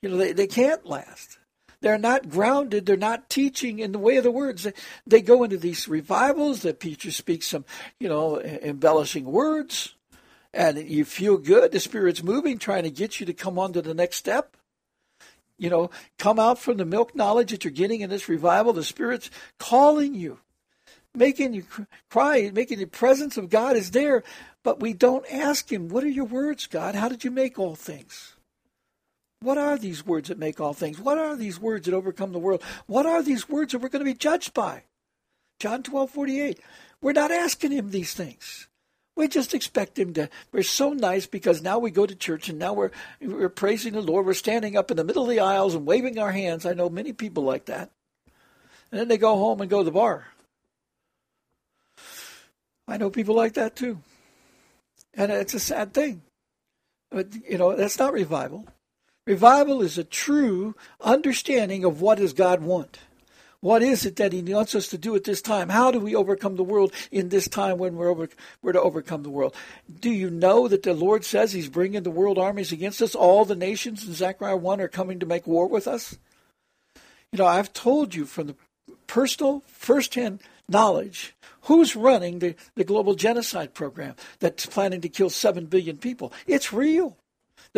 You 0.00 0.08
know, 0.08 0.16
they, 0.16 0.32
they 0.32 0.46
can't 0.46 0.86
last. 0.86 1.38
They're 1.80 1.98
not 1.98 2.28
grounded. 2.28 2.86
They're 2.86 2.96
not 2.96 3.30
teaching 3.30 3.78
in 3.78 3.92
the 3.92 3.98
way 3.98 4.16
of 4.16 4.24
the 4.24 4.30
words. 4.30 4.66
They, 5.06 5.20
go 5.20 5.44
into 5.44 5.56
these 5.56 5.86
revivals. 5.86 6.62
The 6.62 6.74
preacher 6.74 7.10
speaks 7.10 7.46
some, 7.46 7.64
you 8.00 8.08
know, 8.08 8.40
embellishing 8.40 9.24
words, 9.24 9.94
and 10.52 10.78
you 10.78 11.04
feel 11.04 11.36
good. 11.36 11.70
The 11.70 11.80
Spirit's 11.80 12.22
moving, 12.22 12.58
trying 12.58 12.82
to 12.82 12.90
get 12.90 13.20
you 13.20 13.26
to 13.26 13.32
come 13.32 13.58
on 13.58 13.72
to 13.74 13.82
the 13.82 13.94
next 13.94 14.16
step. 14.16 14.56
You 15.56 15.70
know, 15.70 15.90
come 16.18 16.38
out 16.38 16.58
from 16.58 16.76
the 16.76 16.84
milk 16.84 17.14
knowledge 17.14 17.50
that 17.50 17.64
you're 17.64 17.72
getting 17.72 18.00
in 18.00 18.10
this 18.10 18.28
revival. 18.28 18.72
The 18.72 18.84
Spirit's 18.84 19.30
calling 19.58 20.14
you, 20.14 20.38
making 21.14 21.54
you 21.54 21.64
cry, 22.10 22.50
making 22.52 22.78
the 22.78 22.86
presence 22.86 23.36
of 23.36 23.50
God 23.50 23.76
is 23.76 23.92
there. 23.92 24.24
But 24.64 24.80
we 24.80 24.92
don't 24.92 25.26
ask 25.32 25.70
Him, 25.72 25.88
What 25.88 26.04
are 26.04 26.08
your 26.08 26.24
words, 26.24 26.66
God? 26.66 26.94
How 26.94 27.08
did 27.08 27.24
you 27.24 27.30
make 27.30 27.58
all 27.58 27.74
things? 27.74 28.34
What 29.40 29.58
are 29.58 29.78
these 29.78 30.04
words 30.04 30.28
that 30.28 30.38
make 30.38 30.60
all 30.60 30.74
things? 30.74 30.98
What 30.98 31.18
are 31.18 31.36
these 31.36 31.60
words 31.60 31.86
that 31.86 31.94
overcome 31.94 32.32
the 32.32 32.38
world? 32.38 32.62
What 32.86 33.06
are 33.06 33.22
these 33.22 33.48
words 33.48 33.72
that 33.72 33.78
we're 33.78 33.88
going 33.88 34.04
to 34.04 34.10
be 34.10 34.18
judged 34.18 34.52
by? 34.52 34.82
John 35.60 35.82
12, 35.82 36.10
48. 36.10 36.60
We're 37.00 37.12
not 37.12 37.30
asking 37.30 37.72
him 37.72 37.90
these 37.90 38.14
things. 38.14 38.68
We 39.16 39.28
just 39.28 39.54
expect 39.54 39.98
him 39.98 40.12
to. 40.14 40.28
We're 40.52 40.62
so 40.62 40.92
nice 40.92 41.26
because 41.26 41.60
now 41.60 41.78
we 41.78 41.90
go 41.90 42.06
to 42.06 42.14
church 42.14 42.48
and 42.48 42.58
now 42.58 42.72
we're 42.72 42.92
we're 43.20 43.48
praising 43.48 43.94
the 43.94 44.00
Lord. 44.00 44.26
We're 44.26 44.34
standing 44.34 44.76
up 44.76 44.92
in 44.92 44.96
the 44.96 45.02
middle 45.02 45.24
of 45.24 45.28
the 45.28 45.40
aisles 45.40 45.74
and 45.74 45.86
waving 45.86 46.18
our 46.18 46.30
hands. 46.30 46.64
I 46.64 46.72
know 46.74 46.88
many 46.88 47.12
people 47.12 47.42
like 47.42 47.64
that. 47.64 47.90
And 48.90 49.00
then 49.00 49.08
they 49.08 49.18
go 49.18 49.36
home 49.36 49.60
and 49.60 49.68
go 49.68 49.78
to 49.78 49.84
the 49.84 49.90
bar. 49.90 50.28
I 52.86 52.96
know 52.96 53.10
people 53.10 53.34
like 53.34 53.54
that 53.54 53.76
too. 53.76 53.98
And 55.14 55.30
it's 55.30 55.54
a 55.54 55.60
sad 55.60 55.92
thing. 55.92 56.22
But, 57.10 57.34
you 57.48 57.58
know, 57.58 57.74
that's 57.74 57.98
not 57.98 58.12
revival. 58.12 58.66
Revival 59.28 59.82
is 59.82 59.98
a 59.98 60.04
true 60.04 60.74
understanding 61.02 61.84
of 61.84 62.00
what 62.00 62.16
does 62.16 62.32
God 62.32 62.62
want. 62.62 62.98
What 63.60 63.82
is 63.82 64.06
it 64.06 64.16
that 64.16 64.32
He 64.32 64.40
wants 64.40 64.74
us 64.74 64.88
to 64.88 64.96
do 64.96 65.14
at 65.16 65.24
this 65.24 65.42
time? 65.42 65.68
How 65.68 65.90
do 65.90 66.00
we 66.00 66.14
overcome 66.14 66.56
the 66.56 66.64
world 66.64 66.94
in 67.12 67.28
this 67.28 67.46
time 67.46 67.76
when 67.76 67.96
we're, 67.96 68.08
over, 68.08 68.30
we're 68.62 68.72
to 68.72 68.80
overcome 68.80 69.24
the 69.24 69.28
world? 69.28 69.54
Do 70.00 70.08
you 70.08 70.30
know 70.30 70.66
that 70.66 70.82
the 70.82 70.94
Lord 70.94 71.26
says 71.26 71.52
He's 71.52 71.68
bringing 71.68 72.04
the 72.04 72.10
world 72.10 72.38
armies 72.38 72.72
against 72.72 73.02
us? 73.02 73.14
All 73.14 73.44
the 73.44 73.54
nations 73.54 74.02
in 74.08 74.14
Zechariah 74.14 74.56
1 74.56 74.80
are 74.80 74.88
coming 74.88 75.18
to 75.18 75.26
make 75.26 75.46
war 75.46 75.68
with 75.68 75.86
us? 75.86 76.16
You 77.30 77.38
know, 77.38 77.46
I've 77.46 77.74
told 77.74 78.14
you 78.14 78.24
from 78.24 78.46
the 78.46 78.56
personal, 79.06 79.62
firsthand 79.66 80.40
knowledge 80.70 81.36
who's 81.64 81.94
running 81.94 82.38
the, 82.38 82.54
the 82.76 82.84
global 82.84 83.14
genocide 83.14 83.74
program 83.74 84.14
that's 84.38 84.64
planning 84.64 85.02
to 85.02 85.10
kill 85.10 85.28
7 85.28 85.66
billion 85.66 85.98
people. 85.98 86.32
It's 86.46 86.72
real. 86.72 87.18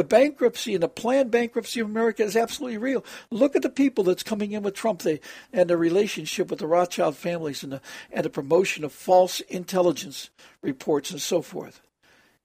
The 0.01 0.05
bankruptcy 0.05 0.73
and 0.73 0.83
the 0.83 0.89
planned 0.89 1.31
bankruptcy 1.31 1.79
of 1.79 1.87
America 1.87 2.23
is 2.23 2.35
absolutely 2.35 2.79
real. 2.79 3.05
Look 3.31 3.55
at 3.55 3.61
the 3.61 3.69
people 3.69 4.03
that's 4.03 4.23
coming 4.23 4.53
in 4.53 4.63
with 4.63 4.73
Trump 4.73 5.03
they, 5.03 5.21
and 5.53 5.69
the 5.69 5.77
relationship 5.77 6.49
with 6.49 6.59
the 6.59 6.67
Rothschild 6.67 7.19
families 7.19 7.63
and 7.63 7.75
the, 7.75 7.83
and 8.11 8.25
the 8.25 8.31
promotion 8.31 8.83
of 8.83 8.95
false 8.95 9.41
intelligence 9.41 10.31
reports 10.63 11.11
and 11.11 11.21
so 11.21 11.43
forth. 11.43 11.83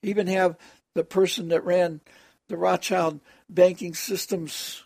Even 0.02 0.28
have 0.28 0.58
the 0.96 1.06
person 1.06 1.48
that 1.48 1.64
ran 1.64 2.02
the 2.50 2.58
Rothschild 2.58 3.22
banking 3.50 3.94
system's 3.94 4.84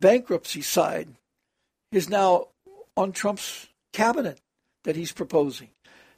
bankruptcy 0.00 0.62
side 0.62 1.08
is 1.92 2.08
now 2.08 2.46
on 2.96 3.12
Trump's 3.12 3.66
cabinet 3.92 4.40
that 4.84 4.96
he's 4.96 5.12
proposing. 5.12 5.68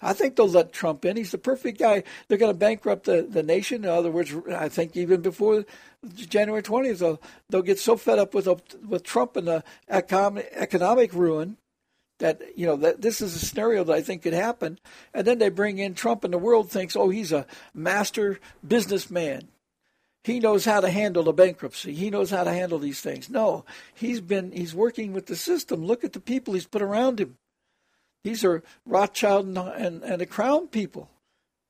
I 0.01 0.13
think 0.13 0.37
they'll 0.37 0.49
let 0.49 0.73
Trump 0.73 1.05
in. 1.05 1.17
He's 1.17 1.33
the 1.33 1.39
perfect 1.39 1.79
guy. 1.79 2.05
They're 2.29 2.39
going 2.39 2.53
to 2.53 2.59
bankrupt 2.59 3.05
the, 3.05 3.23
the 3.23 3.43
nation. 3.43 3.85
In 3.85 3.91
other 3.91 4.11
words, 4.11 4.35
I 4.55 4.69
think 4.69 4.97
even 4.97 5.21
before 5.21 5.65
January 6.15 6.63
20th, 6.63 6.99
they'll, 6.99 7.21
they'll 7.51 7.63
get 7.63 7.79
so 7.79 7.97
fed 7.97 8.19
up 8.19 8.35
with 8.35 8.49
with 8.87 9.03
Trump 9.03 9.37
and 9.37 9.49
the 9.49 9.65
economic, 9.89 10.49
economic 10.53 11.13
ruin 11.13 11.57
that 12.19 12.43
you 12.57 12.67
know 12.67 12.77
that 12.77 13.01
this 13.01 13.21
is 13.21 13.35
a 13.35 13.39
scenario 13.39 13.85
that 13.85 13.93
I 13.93 14.03
think 14.03 14.23
could 14.23 14.33
happen. 14.35 14.79
And 15.15 15.27
then 15.27 15.39
they 15.39 15.49
bring 15.49 15.79
in 15.79 15.95
Trump, 15.95 16.25
and 16.25 16.33
the 16.33 16.39
world 16.39 16.71
thinks, 16.71 16.97
oh, 16.97 17.09
he's 17.09 17.33
a 17.33 17.47
master 17.75 18.39
businessman. 18.67 19.49
He 20.25 20.41
knows 20.41 20.65
how 20.65 20.81
to 20.81 20.91
handle 20.91 21.29
a 21.29 21.33
bankruptcy. 21.33 21.95
He 21.95 22.11
knows 22.11 22.31
how 22.31 22.45
to 22.45 22.53
handle 22.53 22.79
these 22.79 23.01
things. 23.01 23.31
No, 23.31 23.65
he's 23.95 24.21
been 24.21 24.53
he's 24.53 24.75
working 24.75 25.13
with 25.13 25.27
the 25.27 25.37
system. 25.37 25.85
Look 25.85 26.05
at 26.05 26.13
the 26.13 26.21
people 26.21 26.55
he's 26.55 26.67
put 26.67 26.83
around 26.83 27.21
him. 27.21 27.37
These 28.25 28.45
are 28.45 28.63
Rothschild 28.87 29.47
and, 29.47 29.59
and, 29.59 30.03
and 30.03 30.21
the 30.21 30.27
Crown 30.27 30.69
people. 30.69 31.11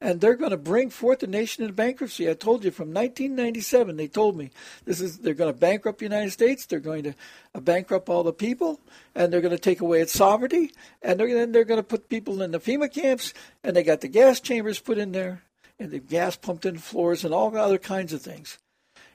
And 0.01 0.21
they're 0.21 0.37
going 0.37 0.53
to 0.53 0.57
bring 0.57 0.91
forth 0.91 1.21
the 1.21 1.27
nation 1.27 1.65
into 1.65 1.75
bankruptcy. 1.75 2.31
I 2.31 2.35
told 2.35 2.65
you 2.65 2.71
from 2.71 2.95
1997, 2.95 3.97
they 3.97 4.07
told 4.07 4.37
me 4.37 4.51
this 4.85 5.01
is 5.01 5.19
they're 5.19 5.35
going 5.35 5.53
to 5.53 5.59
bankrupt 5.59 5.99
the 5.99 6.05
United 6.05 6.31
States. 6.31 6.67
They're 6.67 6.79
going 6.79 7.03
to 7.03 7.15
uh, 7.53 7.61
bankrupt 7.61 8.09
all 8.09 8.23
the 8.23 8.33
people, 8.33 8.79
and 9.17 9.33
they're 9.33 9.41
going 9.41 9.57
to 9.57 9.59
take 9.59 9.81
away 9.81 10.01
its 10.01 10.13
sovereignty. 10.13 10.71
And 11.03 11.19
they're, 11.19 11.35
then 11.35 11.51
they're 11.51 11.65
going 11.65 11.81
to 11.81 11.87
put 11.87 12.09
people 12.09 12.43
in 12.43 12.53
the 12.53 12.61
FEMA 12.61 12.93
camps, 12.93 13.35
and 13.65 13.75
they 13.75 13.83
got 13.83 14.01
the 14.01 14.09
gas 14.09 14.39
chambers 14.39 14.79
put 14.79 14.99
in 14.99 15.11
there, 15.11 15.43
and 15.81 15.91
the 15.91 15.99
gas 15.99 16.37
pumped 16.37 16.65
in 16.65 16.79
floors, 16.79 17.25
and 17.25 17.35
all 17.35 17.57
other 17.57 17.79
kinds 17.79 18.13
of 18.13 18.23
things. 18.23 18.59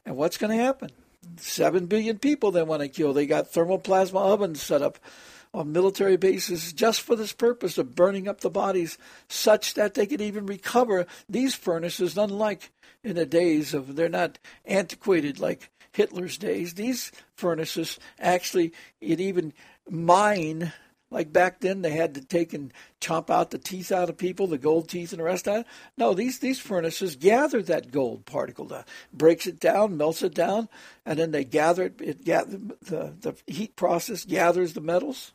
And 0.06 0.18
what's 0.18 0.38
going 0.38 0.58
to 0.58 0.62
happen? 0.62 0.90
Seven 1.38 1.86
billion 1.86 2.20
people 2.20 2.52
they 2.52 2.62
want 2.62 2.82
to 2.82 2.90
kill. 2.90 3.14
They 3.14 3.26
got 3.26 3.54
thermoplasma 3.54 4.20
ovens 4.20 4.62
set 4.62 4.82
up 4.82 5.00
on 5.54 5.72
military 5.72 6.18
bases 6.18 6.74
just 6.74 7.02
for 7.02 7.16
this 7.16 7.34
purpose 7.34 7.78
of 7.78 7.96
burning 7.96 8.28
up 8.28 8.42
the 8.42 8.50
bodies 8.50 8.98
such 9.28 9.76
that 9.76 9.94
they 9.94 10.06
could 10.06 10.22
even 10.22 10.46
recover 10.46 11.06
these 11.30 11.54
furnaces, 11.56 12.18
unlike 12.18 12.72
in 13.04 13.16
the 13.16 13.26
days 13.26 13.74
of, 13.74 13.96
they're 13.96 14.10
not 14.10 14.40
antiquated 14.66 15.40
like 15.40 15.70
Hitler's 15.92 16.38
days. 16.38 16.74
These 16.74 17.12
furnaces 17.36 18.00
actually, 18.20 18.74
it 19.00 19.20
even 19.20 19.54
mine 19.90 20.74
like 21.14 21.32
back 21.32 21.60
then, 21.60 21.84
they 21.84 21.92
had 21.92 22.16
to 22.16 22.22
take 22.22 22.54
and 22.54 22.74
chomp 23.00 23.30
out 23.30 23.52
the 23.52 23.60
teeth 23.60 23.92
out 23.92 24.10
of 24.10 24.18
people, 24.18 24.48
the 24.48 24.58
gold 24.58 24.90
teeth 24.90 25.14
and 25.14 25.20
the 25.20 25.24
rest 25.24 25.48
of. 25.48 25.64
No, 25.96 26.16
these 26.16 26.40
these 26.40 26.60
furnaces 26.60 27.16
gather 27.16 27.62
that 27.62 27.92
gold 27.92 28.26
particle, 28.26 28.84
breaks 29.14 29.46
it 29.46 29.60
down, 29.60 29.96
melts 29.96 30.24
it 30.24 30.34
down, 30.34 30.70
and 31.06 31.20
then 31.20 31.30
they 31.32 31.44
gather 31.44 31.84
it. 31.84 32.02
It 32.02 32.26
gather, 32.26 32.58
the 32.82 33.14
the 33.20 33.36
heat 33.46 33.76
process 33.76 34.26
gathers 34.26 34.74
the 34.74 34.82
metals, 34.82 35.34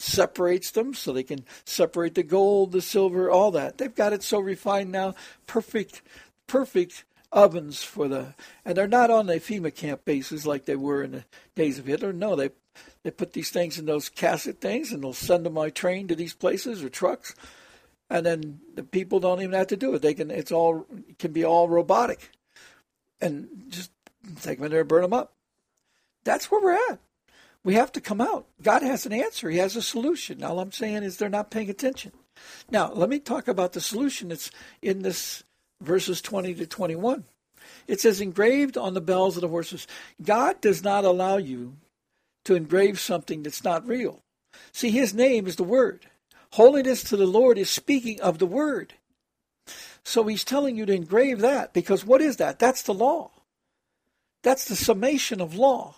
separates 0.00 0.70
them 0.70 0.94
so 0.94 1.12
they 1.12 1.22
can 1.22 1.44
separate 1.64 2.14
the 2.14 2.22
gold, 2.22 2.72
the 2.72 2.80
silver, 2.80 3.30
all 3.30 3.50
that. 3.50 3.78
They've 3.78 3.94
got 3.94 4.12
it 4.12 4.22
so 4.22 4.40
refined 4.40 4.90
now, 4.90 5.14
perfect, 5.46 6.02
perfect 6.46 7.04
ovens 7.32 7.82
for 7.82 8.08
the, 8.08 8.34
and 8.64 8.76
they're 8.76 8.88
not 8.88 9.10
on 9.10 9.26
the 9.26 9.34
FEMA 9.34 9.74
camp 9.74 10.04
bases 10.04 10.46
like 10.46 10.64
they 10.64 10.76
were 10.76 11.02
in 11.02 11.12
the 11.12 11.24
days 11.54 11.78
of 11.78 11.86
Hitler. 11.86 12.12
No, 12.12 12.34
they 12.34 12.50
they 13.02 13.10
put 13.10 13.32
these 13.32 13.50
things 13.50 13.78
in 13.78 13.86
those 13.86 14.08
cassette 14.08 14.60
things 14.60 14.92
and 14.92 15.02
they'll 15.02 15.12
send 15.12 15.44
them 15.44 15.54
by 15.54 15.70
train 15.70 16.08
to 16.08 16.14
these 16.14 16.34
places 16.34 16.82
or 16.82 16.88
trucks, 16.88 17.34
and 18.08 18.24
then 18.24 18.60
the 18.74 18.82
people 18.82 19.20
don't 19.20 19.40
even 19.40 19.54
have 19.54 19.68
to 19.68 19.76
do 19.76 19.94
it. 19.94 20.02
They 20.02 20.14
can, 20.14 20.30
it's 20.30 20.52
all 20.52 20.86
it 21.08 21.18
can 21.18 21.32
be 21.32 21.44
all 21.44 21.68
robotic, 21.68 22.30
and 23.20 23.48
just 23.68 23.90
take 24.42 24.58
them 24.58 24.66
in 24.66 24.70
there 24.72 24.80
and 24.80 24.88
burn 24.88 25.02
them 25.02 25.12
up. 25.12 25.34
That's 26.24 26.50
where 26.50 26.60
we're 26.60 26.92
at. 26.92 26.98
We 27.62 27.74
have 27.74 27.92
to 27.92 28.00
come 28.00 28.20
out. 28.20 28.46
God 28.62 28.82
has 28.82 29.04
an 29.04 29.12
answer. 29.12 29.50
He 29.50 29.58
has 29.58 29.76
a 29.76 29.82
solution. 29.82 30.42
All 30.42 30.60
I'm 30.60 30.72
saying 30.72 31.02
is 31.02 31.16
they're 31.16 31.28
not 31.28 31.50
paying 31.50 31.68
attention. 31.68 32.12
Now, 32.70 32.92
let 32.92 33.08
me 33.10 33.18
talk 33.18 33.48
about 33.48 33.72
the 33.72 33.80
solution 33.80 34.28
that's 34.28 34.50
in 34.80 35.02
this 35.02 35.44
verses 35.80 36.22
20 36.22 36.54
to 36.54 36.66
21. 36.66 37.24
It 37.86 38.00
says, 38.00 38.20
engraved 38.20 38.78
on 38.78 38.94
the 38.94 39.00
bells 39.00 39.36
of 39.36 39.42
the 39.42 39.48
horses. 39.48 39.86
God 40.22 40.60
does 40.60 40.82
not 40.82 41.04
allow 41.04 41.36
you 41.36 41.76
to 42.44 42.54
engrave 42.54 42.98
something 42.98 43.42
that's 43.42 43.64
not 43.64 43.86
real. 43.86 44.22
See, 44.72 44.90
his 44.90 45.12
name 45.12 45.46
is 45.46 45.56
the 45.56 45.64
Word. 45.64 46.06
Holiness 46.52 47.02
to 47.04 47.16
the 47.16 47.26
Lord 47.26 47.58
is 47.58 47.70
speaking 47.70 48.20
of 48.20 48.38
the 48.38 48.46
Word. 48.46 48.94
So 50.02 50.24
he's 50.24 50.44
telling 50.44 50.76
you 50.76 50.86
to 50.86 50.94
engrave 50.94 51.40
that 51.40 51.72
because 51.72 52.04
what 52.04 52.22
is 52.22 52.38
that? 52.38 52.58
That's 52.58 52.82
the 52.82 52.94
law. 52.94 53.30
That's 54.42 54.64
the 54.64 54.76
summation 54.76 55.40
of 55.40 55.54
law. 55.54 55.94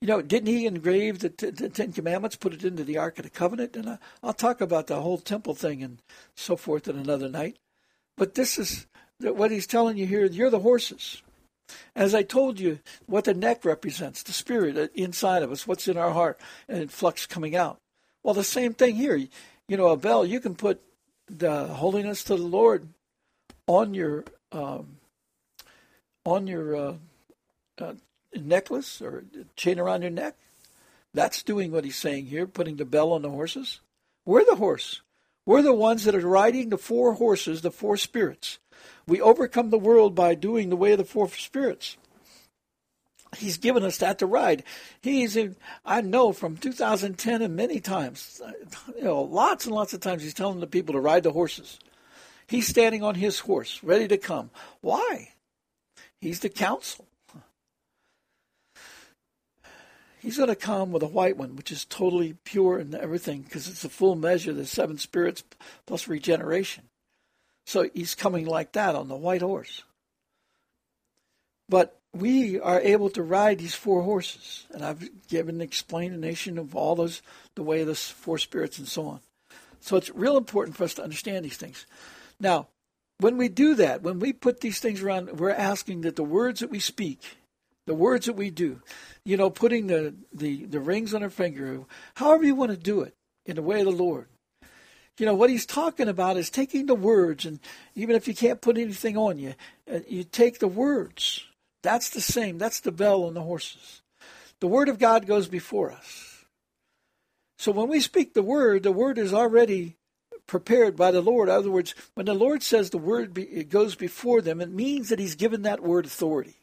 You 0.00 0.06
know, 0.06 0.22
didn't 0.22 0.48
he 0.48 0.66
engrave 0.66 1.18
the, 1.18 1.28
t- 1.28 1.50
the 1.50 1.68
Ten 1.68 1.92
Commandments, 1.92 2.36
put 2.36 2.54
it 2.54 2.64
into 2.64 2.84
the 2.84 2.98
Ark 2.98 3.18
of 3.18 3.24
the 3.24 3.30
Covenant? 3.30 3.74
And 3.74 3.90
I, 3.90 3.98
I'll 4.22 4.32
talk 4.32 4.60
about 4.60 4.86
the 4.86 5.00
whole 5.00 5.18
temple 5.18 5.54
thing 5.54 5.82
and 5.82 5.98
so 6.36 6.56
forth 6.56 6.86
in 6.86 6.96
another 6.96 7.28
night. 7.28 7.58
But 8.16 8.34
this 8.34 8.58
is 8.58 8.86
what 9.20 9.50
he's 9.50 9.66
telling 9.66 9.96
you 9.96 10.06
here. 10.06 10.24
You're 10.26 10.50
the 10.50 10.60
horses. 10.60 11.22
As 11.94 12.14
I 12.14 12.22
told 12.22 12.60
you, 12.60 12.78
what 13.06 13.24
the 13.24 13.34
neck 13.34 13.64
represents, 13.64 14.22
the 14.22 14.32
spirit 14.32 14.92
inside 14.94 15.42
of 15.42 15.50
us, 15.50 15.66
what's 15.66 15.88
in 15.88 15.98
our 15.98 16.12
heart, 16.12 16.40
and 16.68 16.90
flux 16.90 17.26
coming 17.26 17.56
out. 17.56 17.78
Well, 18.22 18.34
the 18.34 18.44
same 18.44 18.74
thing 18.74 18.96
here. 18.96 19.16
You 19.16 19.76
know, 19.76 19.88
a 19.88 19.96
bell, 19.96 20.24
you 20.24 20.40
can 20.40 20.54
put 20.54 20.80
the 21.28 21.66
holiness 21.66 22.24
to 22.24 22.36
the 22.36 22.42
Lord 22.42 22.88
on 23.66 23.94
your 23.94 24.24
um, 24.50 24.96
on 26.24 26.46
your 26.46 26.76
uh, 26.76 26.94
uh, 27.78 27.94
necklace 28.34 29.00
or 29.00 29.24
chain 29.56 29.78
around 29.78 30.02
your 30.02 30.10
neck. 30.10 30.36
That's 31.14 31.42
doing 31.42 31.72
what 31.72 31.84
he's 31.84 31.96
saying 31.96 32.26
here, 32.26 32.46
putting 32.46 32.76
the 32.76 32.84
bell 32.84 33.12
on 33.12 33.22
the 33.22 33.30
horses. 33.30 33.80
We're 34.24 34.44
the 34.44 34.56
horse. 34.56 35.02
We're 35.46 35.62
the 35.62 35.72
ones 35.72 36.04
that 36.04 36.14
are 36.14 36.20
riding 36.20 36.68
the 36.68 36.76
four 36.76 37.14
horses, 37.14 37.62
the 37.62 37.70
four 37.70 37.96
spirits. 37.96 38.58
We 39.06 39.20
overcome 39.20 39.70
the 39.70 39.78
world 39.78 40.14
by 40.14 40.34
doing 40.34 40.68
the 40.68 40.76
way 40.76 40.92
of 40.92 40.98
the 40.98 41.04
four 41.04 41.28
spirits. 41.30 41.96
He's 43.36 43.58
given 43.58 43.82
us 43.82 43.98
that 43.98 44.18
to 44.18 44.26
ride. 44.26 44.64
He's, 45.00 45.36
in, 45.36 45.56
I 45.84 46.00
know 46.00 46.32
from 46.32 46.56
2010 46.56 47.42
and 47.42 47.56
many 47.56 47.80
times, 47.80 48.40
you 48.96 49.04
know, 49.04 49.22
lots 49.22 49.66
and 49.66 49.74
lots 49.74 49.92
of 49.92 50.00
times 50.00 50.22
he's 50.22 50.34
telling 50.34 50.60
the 50.60 50.66
people 50.66 50.94
to 50.94 51.00
ride 51.00 51.22
the 51.22 51.32
horses. 51.32 51.78
He's 52.46 52.68
standing 52.68 53.02
on 53.02 53.14
his 53.14 53.40
horse, 53.40 53.82
ready 53.82 54.08
to 54.08 54.16
come. 54.16 54.50
Why? 54.80 55.30
He's 56.20 56.40
the 56.40 56.48
counsel. 56.48 57.07
He's 60.28 60.36
going 60.36 60.50
to 60.50 60.56
come 60.56 60.92
with 60.92 61.02
a 61.02 61.06
white 61.06 61.38
one, 61.38 61.56
which 61.56 61.72
is 61.72 61.86
totally 61.86 62.34
pure 62.44 62.76
and 62.76 62.94
everything, 62.94 63.40
because 63.40 63.66
it's 63.66 63.80
the 63.80 63.88
full 63.88 64.14
measure, 64.14 64.52
the 64.52 64.66
seven 64.66 64.98
spirits 64.98 65.42
plus 65.86 66.06
regeneration. 66.06 66.84
So 67.64 67.88
he's 67.94 68.14
coming 68.14 68.44
like 68.44 68.72
that 68.72 68.94
on 68.94 69.08
the 69.08 69.16
white 69.16 69.40
horse. 69.40 69.84
But 71.66 71.98
we 72.12 72.60
are 72.60 72.78
able 72.78 73.08
to 73.08 73.22
ride 73.22 73.58
these 73.58 73.74
four 73.74 74.02
horses. 74.02 74.66
And 74.70 74.84
I've 74.84 75.08
given 75.28 75.54
an 75.54 75.62
explanation 75.62 76.58
of 76.58 76.76
all 76.76 76.94
those, 76.94 77.22
the 77.54 77.62
way 77.62 77.80
of 77.80 77.86
the 77.86 77.94
four 77.94 78.36
spirits 78.36 78.78
and 78.78 78.86
so 78.86 79.06
on. 79.06 79.20
So 79.80 79.96
it's 79.96 80.10
real 80.10 80.36
important 80.36 80.76
for 80.76 80.84
us 80.84 80.92
to 80.92 81.02
understand 81.02 81.46
these 81.46 81.56
things. 81.56 81.86
Now, 82.38 82.68
when 83.18 83.38
we 83.38 83.48
do 83.48 83.74
that, 83.76 84.02
when 84.02 84.20
we 84.20 84.34
put 84.34 84.60
these 84.60 84.78
things 84.78 85.00
around, 85.00 85.40
we're 85.40 85.52
asking 85.52 86.02
that 86.02 86.16
the 86.16 86.22
words 86.22 86.60
that 86.60 86.68
we 86.68 86.80
speak, 86.80 87.37
the 87.88 87.94
words 87.94 88.26
that 88.26 88.34
we 88.34 88.50
do, 88.50 88.80
you 89.24 89.36
know, 89.36 89.50
putting 89.50 89.88
the, 89.88 90.14
the, 90.32 90.66
the 90.66 90.78
rings 90.78 91.14
on 91.14 91.22
our 91.22 91.30
finger, 91.30 91.80
however 92.14 92.44
you 92.44 92.54
want 92.54 92.70
to 92.70 92.76
do 92.76 93.00
it, 93.00 93.14
in 93.46 93.56
the 93.56 93.62
way 93.62 93.80
of 93.80 93.86
the 93.86 93.92
Lord. 93.92 94.28
You 95.18 95.26
know, 95.26 95.34
what 95.34 95.50
he's 95.50 95.66
talking 95.66 96.06
about 96.06 96.36
is 96.36 96.48
taking 96.48 96.86
the 96.86 96.94
words, 96.94 97.44
and 97.44 97.58
even 97.96 98.14
if 98.14 98.28
you 98.28 98.34
can't 98.34 98.60
put 98.60 98.78
anything 98.78 99.16
on 99.16 99.38
you, 99.38 99.54
uh, 99.92 100.00
you 100.06 100.22
take 100.22 100.60
the 100.60 100.68
words. 100.68 101.44
That's 101.82 102.10
the 102.10 102.20
same. 102.20 102.58
That's 102.58 102.80
the 102.80 102.92
bell 102.92 103.24
on 103.24 103.34
the 103.34 103.42
horses. 103.42 104.02
The 104.60 104.68
Word 104.68 104.88
of 104.88 104.98
God 104.98 105.26
goes 105.26 105.48
before 105.48 105.90
us. 105.90 106.44
So 107.58 107.72
when 107.72 107.88
we 107.88 108.00
speak 108.00 108.34
the 108.34 108.42
Word, 108.42 108.84
the 108.84 108.92
Word 108.92 109.18
is 109.18 109.34
already 109.34 109.96
prepared 110.46 110.96
by 110.96 111.10
the 111.10 111.20
Lord. 111.20 111.48
In 111.48 111.54
other 111.54 111.70
words, 111.70 111.94
when 112.14 112.26
the 112.26 112.34
Lord 112.34 112.62
says 112.62 112.90
the 112.90 112.98
Word 112.98 113.34
be, 113.34 113.42
it 113.42 113.70
goes 113.70 113.94
before 113.94 114.40
them, 114.40 114.60
it 114.60 114.70
means 114.70 115.08
that 115.08 115.18
He's 115.18 115.34
given 115.34 115.62
that 115.62 115.82
Word 115.82 116.06
authority. 116.06 116.56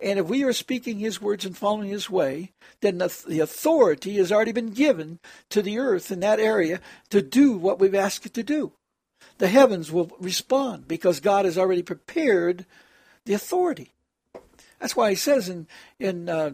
And 0.00 0.18
if 0.18 0.26
we 0.26 0.44
are 0.44 0.52
speaking 0.52 0.98
His 0.98 1.22
words 1.22 1.44
and 1.44 1.56
following 1.56 1.88
His 1.88 2.10
way, 2.10 2.52
then 2.80 2.98
the, 2.98 3.24
the 3.26 3.40
authority 3.40 4.16
has 4.16 4.30
already 4.30 4.52
been 4.52 4.70
given 4.70 5.18
to 5.50 5.62
the 5.62 5.78
earth 5.78 6.12
in 6.12 6.20
that 6.20 6.38
area 6.38 6.80
to 7.10 7.22
do 7.22 7.56
what 7.56 7.78
we've 7.78 7.94
asked 7.94 8.26
it 8.26 8.34
to 8.34 8.42
do. 8.42 8.72
The 9.38 9.48
heavens 9.48 9.90
will 9.90 10.10
respond 10.20 10.86
because 10.86 11.20
God 11.20 11.44
has 11.46 11.56
already 11.56 11.82
prepared 11.82 12.66
the 13.24 13.34
authority. 13.34 13.94
That's 14.78 14.94
why 14.94 15.10
He 15.10 15.16
says 15.16 15.48
in 15.48 15.66
in 15.98 16.28
uh, 16.28 16.50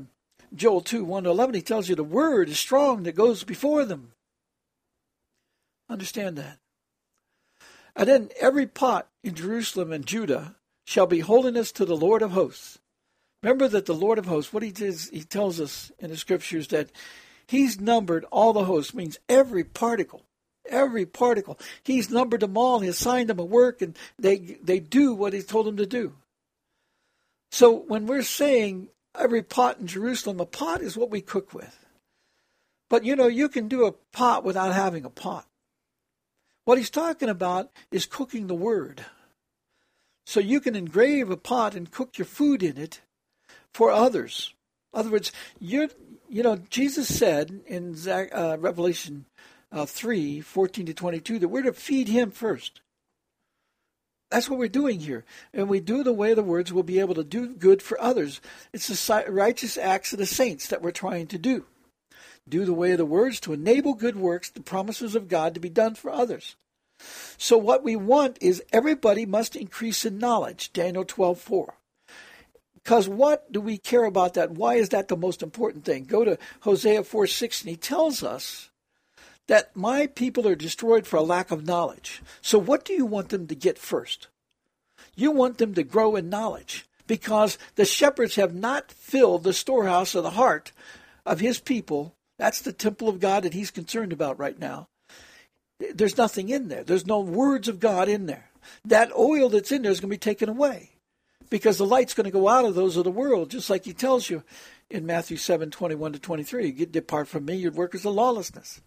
Joel 0.54 0.80
two 0.80 1.04
one 1.04 1.24
to 1.24 1.30
eleven, 1.30 1.54
He 1.54 1.62
tells 1.62 1.88
you 1.88 1.96
the 1.96 2.04
word 2.04 2.48
is 2.48 2.58
strong 2.58 3.02
that 3.02 3.16
goes 3.16 3.42
before 3.42 3.84
them. 3.84 4.12
Understand 5.88 6.38
that. 6.38 6.58
And 7.94 8.08
then 8.08 8.30
every 8.40 8.66
pot 8.66 9.08
in 9.24 9.34
Jerusalem 9.34 9.92
and 9.92 10.06
Judah 10.06 10.56
shall 10.84 11.06
be 11.06 11.20
holiness 11.20 11.72
to 11.72 11.84
the 11.84 11.96
Lord 11.96 12.22
of 12.22 12.30
hosts. 12.30 12.78
Remember 13.42 13.66
that 13.68 13.86
the 13.86 13.94
Lord 13.94 14.18
of 14.18 14.26
hosts, 14.26 14.52
what 14.52 14.62
he 14.62 14.70
does, 14.70 15.08
he 15.10 15.24
tells 15.24 15.60
us 15.60 15.90
in 15.98 16.10
the 16.10 16.16
scriptures 16.16 16.68
that 16.68 16.90
he's 17.46 17.80
numbered 17.80 18.24
all 18.30 18.52
the 18.52 18.64
hosts, 18.64 18.94
means 18.94 19.18
every 19.28 19.64
particle, 19.64 20.22
every 20.68 21.04
particle. 21.04 21.58
He's 21.82 22.10
numbered 22.10 22.40
them 22.40 22.56
all. 22.56 22.78
He 22.78 22.88
assigned 22.88 23.28
them 23.28 23.40
a 23.40 23.44
work, 23.44 23.82
and 23.82 23.96
they 24.18 24.58
they 24.62 24.78
do 24.78 25.12
what 25.14 25.32
he 25.32 25.42
told 25.42 25.66
them 25.66 25.76
to 25.78 25.86
do. 25.86 26.14
So 27.50 27.72
when 27.74 28.06
we're 28.06 28.22
saying 28.22 28.88
every 29.18 29.42
pot 29.42 29.78
in 29.78 29.88
Jerusalem, 29.88 30.38
a 30.38 30.46
pot 30.46 30.80
is 30.80 30.96
what 30.96 31.10
we 31.10 31.20
cook 31.20 31.52
with. 31.52 31.84
But 32.88 33.04
you 33.04 33.16
know, 33.16 33.26
you 33.26 33.48
can 33.48 33.66
do 33.66 33.86
a 33.86 33.92
pot 34.12 34.44
without 34.44 34.72
having 34.72 35.04
a 35.04 35.10
pot. 35.10 35.46
What 36.64 36.78
he's 36.78 36.90
talking 36.90 37.28
about 37.28 37.72
is 37.90 38.06
cooking 38.06 38.46
the 38.46 38.54
word. 38.54 39.04
So 40.24 40.38
you 40.38 40.60
can 40.60 40.76
engrave 40.76 41.28
a 41.28 41.36
pot 41.36 41.74
and 41.74 41.90
cook 41.90 42.16
your 42.16 42.26
food 42.26 42.62
in 42.62 42.76
it 42.76 43.00
for 43.72 43.90
others. 43.90 44.54
In 44.92 45.00
other 45.00 45.10
words, 45.10 45.32
you 45.58 45.88
you 46.28 46.42
know, 46.42 46.56
Jesus 46.70 47.14
said 47.14 47.60
in 47.66 47.94
uh, 48.08 48.56
Revelation 48.58 49.26
uh, 49.70 49.84
3 49.84 50.40
14 50.40 50.86
to 50.86 50.94
22 50.94 51.38
that 51.40 51.48
we're 51.48 51.62
to 51.62 51.72
feed 51.72 52.08
him 52.08 52.30
first. 52.30 52.80
That's 54.30 54.48
what 54.48 54.58
we're 54.58 54.68
doing 54.68 55.00
here. 55.00 55.24
And 55.52 55.68
we 55.68 55.80
do 55.80 56.02
the 56.02 56.12
way 56.12 56.30
of 56.30 56.36
the 56.36 56.42
words 56.42 56.72
will 56.72 56.82
be 56.82 57.00
able 57.00 57.14
to 57.16 57.24
do 57.24 57.48
good 57.48 57.82
for 57.82 58.00
others. 58.00 58.40
It's 58.72 58.88
the 58.88 59.24
righteous 59.28 59.76
acts 59.76 60.14
of 60.14 60.18
the 60.18 60.26
saints 60.26 60.68
that 60.68 60.80
we're 60.80 60.90
trying 60.90 61.26
to 61.28 61.38
do. 61.38 61.66
Do 62.48 62.64
the 62.64 62.72
way 62.72 62.92
of 62.92 62.98
the 62.98 63.04
words 63.04 63.38
to 63.40 63.52
enable 63.52 63.92
good 63.92 64.16
works, 64.16 64.48
the 64.48 64.62
promises 64.62 65.14
of 65.14 65.28
God 65.28 65.52
to 65.52 65.60
be 65.60 65.68
done 65.68 65.94
for 65.94 66.10
others. 66.10 66.56
So 67.36 67.58
what 67.58 67.82
we 67.82 67.94
want 67.94 68.38
is 68.40 68.62
everybody 68.72 69.26
must 69.26 69.54
increase 69.54 70.06
in 70.06 70.18
knowledge, 70.18 70.72
Daniel 70.72 71.04
12:4. 71.04 71.74
Because 72.82 73.08
what 73.08 73.50
do 73.52 73.60
we 73.60 73.78
care 73.78 74.04
about 74.04 74.34
that? 74.34 74.52
Why 74.52 74.74
is 74.74 74.88
that 74.88 75.08
the 75.08 75.16
most 75.16 75.42
important 75.42 75.84
thing? 75.84 76.04
Go 76.04 76.24
to 76.24 76.38
Hosea 76.60 77.04
4:6 77.04 77.60
and 77.60 77.70
he 77.70 77.76
tells 77.76 78.22
us 78.22 78.70
that 79.48 79.74
my 79.76 80.06
people 80.06 80.48
are 80.48 80.54
destroyed 80.54 81.06
for 81.06 81.16
a 81.16 81.22
lack 81.22 81.50
of 81.50 81.66
knowledge. 81.66 82.22
So 82.40 82.58
what 82.58 82.84
do 82.84 82.92
you 82.92 83.06
want 83.06 83.28
them 83.28 83.46
to 83.46 83.54
get 83.54 83.78
first? 83.78 84.28
You 85.14 85.30
want 85.30 85.58
them 85.58 85.74
to 85.74 85.82
grow 85.82 86.16
in 86.16 86.28
knowledge 86.28 86.86
because 87.06 87.58
the 87.74 87.84
shepherds 87.84 88.36
have 88.36 88.54
not 88.54 88.90
filled 88.90 89.42
the 89.42 89.52
storehouse 89.52 90.14
of 90.14 90.22
the 90.22 90.30
heart 90.30 90.72
of 91.26 91.40
his 91.40 91.60
people. 91.60 92.14
That's 92.38 92.60
the 92.60 92.72
temple 92.72 93.08
of 93.08 93.20
God 93.20 93.42
that 93.42 93.54
he's 93.54 93.70
concerned 93.70 94.12
about 94.12 94.38
right 94.38 94.58
now. 94.58 94.88
There's 95.78 96.16
nothing 96.16 96.48
in 96.48 96.68
there. 96.68 96.84
There's 96.84 97.06
no 97.06 97.20
words 97.20 97.68
of 97.68 97.80
God 97.80 98.08
in 98.08 98.26
there. 98.26 98.50
That 98.84 99.12
oil 99.16 99.48
that's 99.48 99.72
in 99.72 99.82
there 99.82 99.90
is 99.90 100.00
going 100.00 100.10
to 100.10 100.14
be 100.14 100.18
taken 100.18 100.48
away 100.48 100.91
because 101.52 101.76
the 101.76 101.84
light's 101.84 102.14
going 102.14 102.24
to 102.24 102.30
go 102.30 102.48
out 102.48 102.64
of 102.64 102.74
those 102.74 102.96
of 102.96 103.04
the 103.04 103.10
world, 103.10 103.50
just 103.50 103.68
like 103.68 103.84
he 103.84 103.92
tells 103.92 104.30
you 104.30 104.42
in 104.88 105.04
Matthew 105.04 105.36
7 105.36 105.70
21 105.70 106.14
to 106.14 106.18
23. 106.18 106.70
You 106.70 106.86
depart 106.86 107.28
from 107.28 107.44
me, 107.44 107.56
your 107.56 107.72
workers 107.72 108.06
of 108.06 108.14
lawlessness. 108.14 108.80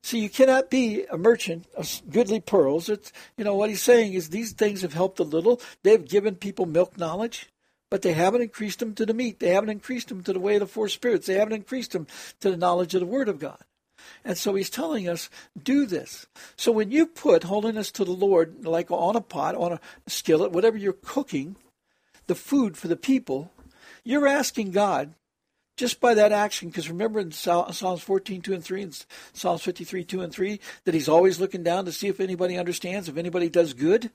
So 0.00 0.16
you 0.16 0.30
cannot 0.30 0.70
be 0.70 1.06
a 1.10 1.18
merchant 1.18 1.66
of 1.76 2.02
goodly 2.08 2.38
pearls. 2.38 2.88
It's, 2.88 3.12
you 3.36 3.42
know, 3.42 3.56
what 3.56 3.68
he's 3.68 3.82
saying 3.82 4.12
is 4.12 4.28
these 4.28 4.52
things 4.52 4.82
have 4.82 4.92
helped 4.92 5.18
a 5.18 5.24
little. 5.24 5.60
They've 5.82 6.08
given 6.08 6.36
people 6.36 6.66
milk 6.66 6.96
knowledge, 6.96 7.50
but 7.90 8.02
they 8.02 8.12
haven't 8.12 8.42
increased 8.42 8.78
them 8.78 8.94
to 8.94 9.04
the 9.04 9.12
meat. 9.12 9.40
They 9.40 9.50
haven't 9.50 9.70
increased 9.70 10.10
them 10.10 10.22
to 10.22 10.32
the 10.32 10.38
way 10.38 10.54
of 10.54 10.60
the 10.60 10.66
four 10.68 10.88
spirits. 10.88 11.26
They 11.26 11.34
haven't 11.34 11.54
increased 11.54 11.90
them 11.90 12.06
to 12.38 12.52
the 12.52 12.56
knowledge 12.56 12.94
of 12.94 13.00
the 13.00 13.06
Word 13.06 13.28
of 13.28 13.40
God. 13.40 13.58
And 14.24 14.36
so 14.36 14.54
he's 14.54 14.70
telling 14.70 15.08
us, 15.08 15.30
do 15.60 15.86
this. 15.86 16.26
So 16.56 16.72
when 16.72 16.90
you 16.90 17.06
put 17.06 17.44
holiness 17.44 17.90
to 17.92 18.04
the 18.04 18.12
Lord, 18.12 18.64
like 18.64 18.90
on 18.90 19.16
a 19.16 19.20
pot, 19.20 19.54
on 19.54 19.72
a 19.72 19.80
skillet, 20.06 20.52
whatever 20.52 20.76
you're 20.76 20.92
cooking, 20.92 21.56
the 22.26 22.34
food 22.34 22.76
for 22.76 22.88
the 22.88 22.96
people, 22.96 23.52
you're 24.04 24.26
asking 24.26 24.70
God 24.72 25.14
just 25.76 26.00
by 26.00 26.12
that 26.14 26.32
action, 26.32 26.68
because 26.68 26.88
remember 26.88 27.20
in 27.20 27.30
Psalms 27.30 28.02
14, 28.02 28.42
2 28.42 28.52
and 28.52 28.64
3, 28.64 28.82
and 28.82 29.06
Psalms 29.32 29.62
53, 29.62 30.04
2 30.04 30.20
and 30.20 30.32
3, 30.32 30.60
that 30.84 30.94
he's 30.94 31.08
always 31.08 31.38
looking 31.38 31.62
down 31.62 31.84
to 31.84 31.92
see 31.92 32.08
if 32.08 32.18
anybody 32.18 32.58
understands, 32.58 33.08
if 33.08 33.16
anybody 33.16 33.48
does 33.48 33.74
good. 33.74 34.10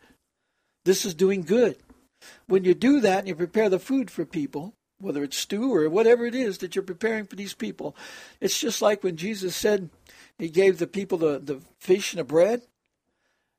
This 0.83 1.05
is 1.05 1.13
doing 1.13 1.43
good. 1.43 1.77
When 2.47 2.65
you 2.65 2.73
do 2.73 2.99
that 2.99 3.19
and 3.19 3.27
you 3.29 3.35
prepare 3.35 3.69
the 3.69 3.79
food 3.79 4.11
for 4.11 4.25
people, 4.25 4.73
whether 5.03 5.23
it's 5.23 5.37
stew 5.37 5.73
or 5.73 5.89
whatever 5.89 6.25
it 6.25 6.33
is 6.33 6.59
that 6.59 6.75
you're 6.75 6.83
preparing 6.83 7.25
for 7.25 7.35
these 7.35 7.53
people, 7.53 7.95
it's 8.41 8.59
just 8.59 8.81
like 8.81 9.03
when 9.03 9.17
Jesus 9.17 9.55
said 9.55 9.89
he 10.37 10.49
gave 10.49 10.79
the 10.79 10.87
people 10.87 11.17
the, 11.17 11.39
the 11.39 11.61
fish 11.79 12.13
and 12.13 12.19
the 12.19 12.23
bread. 12.23 12.61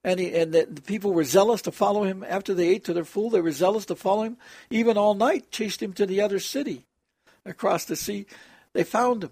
And, 0.03 0.21
he, 0.21 0.35
and 0.35 0.53
the, 0.53 0.67
the 0.69 0.83
people 0.83 1.15
were 1.15 1.25
zealous 1.25 1.63
to 1.63 1.73
follow 1.73 2.03
him 2.05 2.25
after 2.29 2.53
they 2.53 2.69
ate 2.69 2.85
to 2.85 2.93
their 2.93 3.07
full. 3.07 3.31
They 3.31 3.41
were 3.41 3.53
zealous 3.53 3.87
to 3.87 3.97
follow 3.97 4.25
him. 4.25 4.37
Even 4.69 4.99
all 4.99 5.15
night, 5.15 5.51
chased 5.51 5.83
him 5.83 5.95
to 5.95 6.05
the 6.05 6.21
other 6.21 6.39
city 6.39 6.85
across 7.47 7.87
the 7.87 7.97
sea. 7.97 8.27
They 8.75 8.85
found 8.85 9.25
him. 9.25 9.31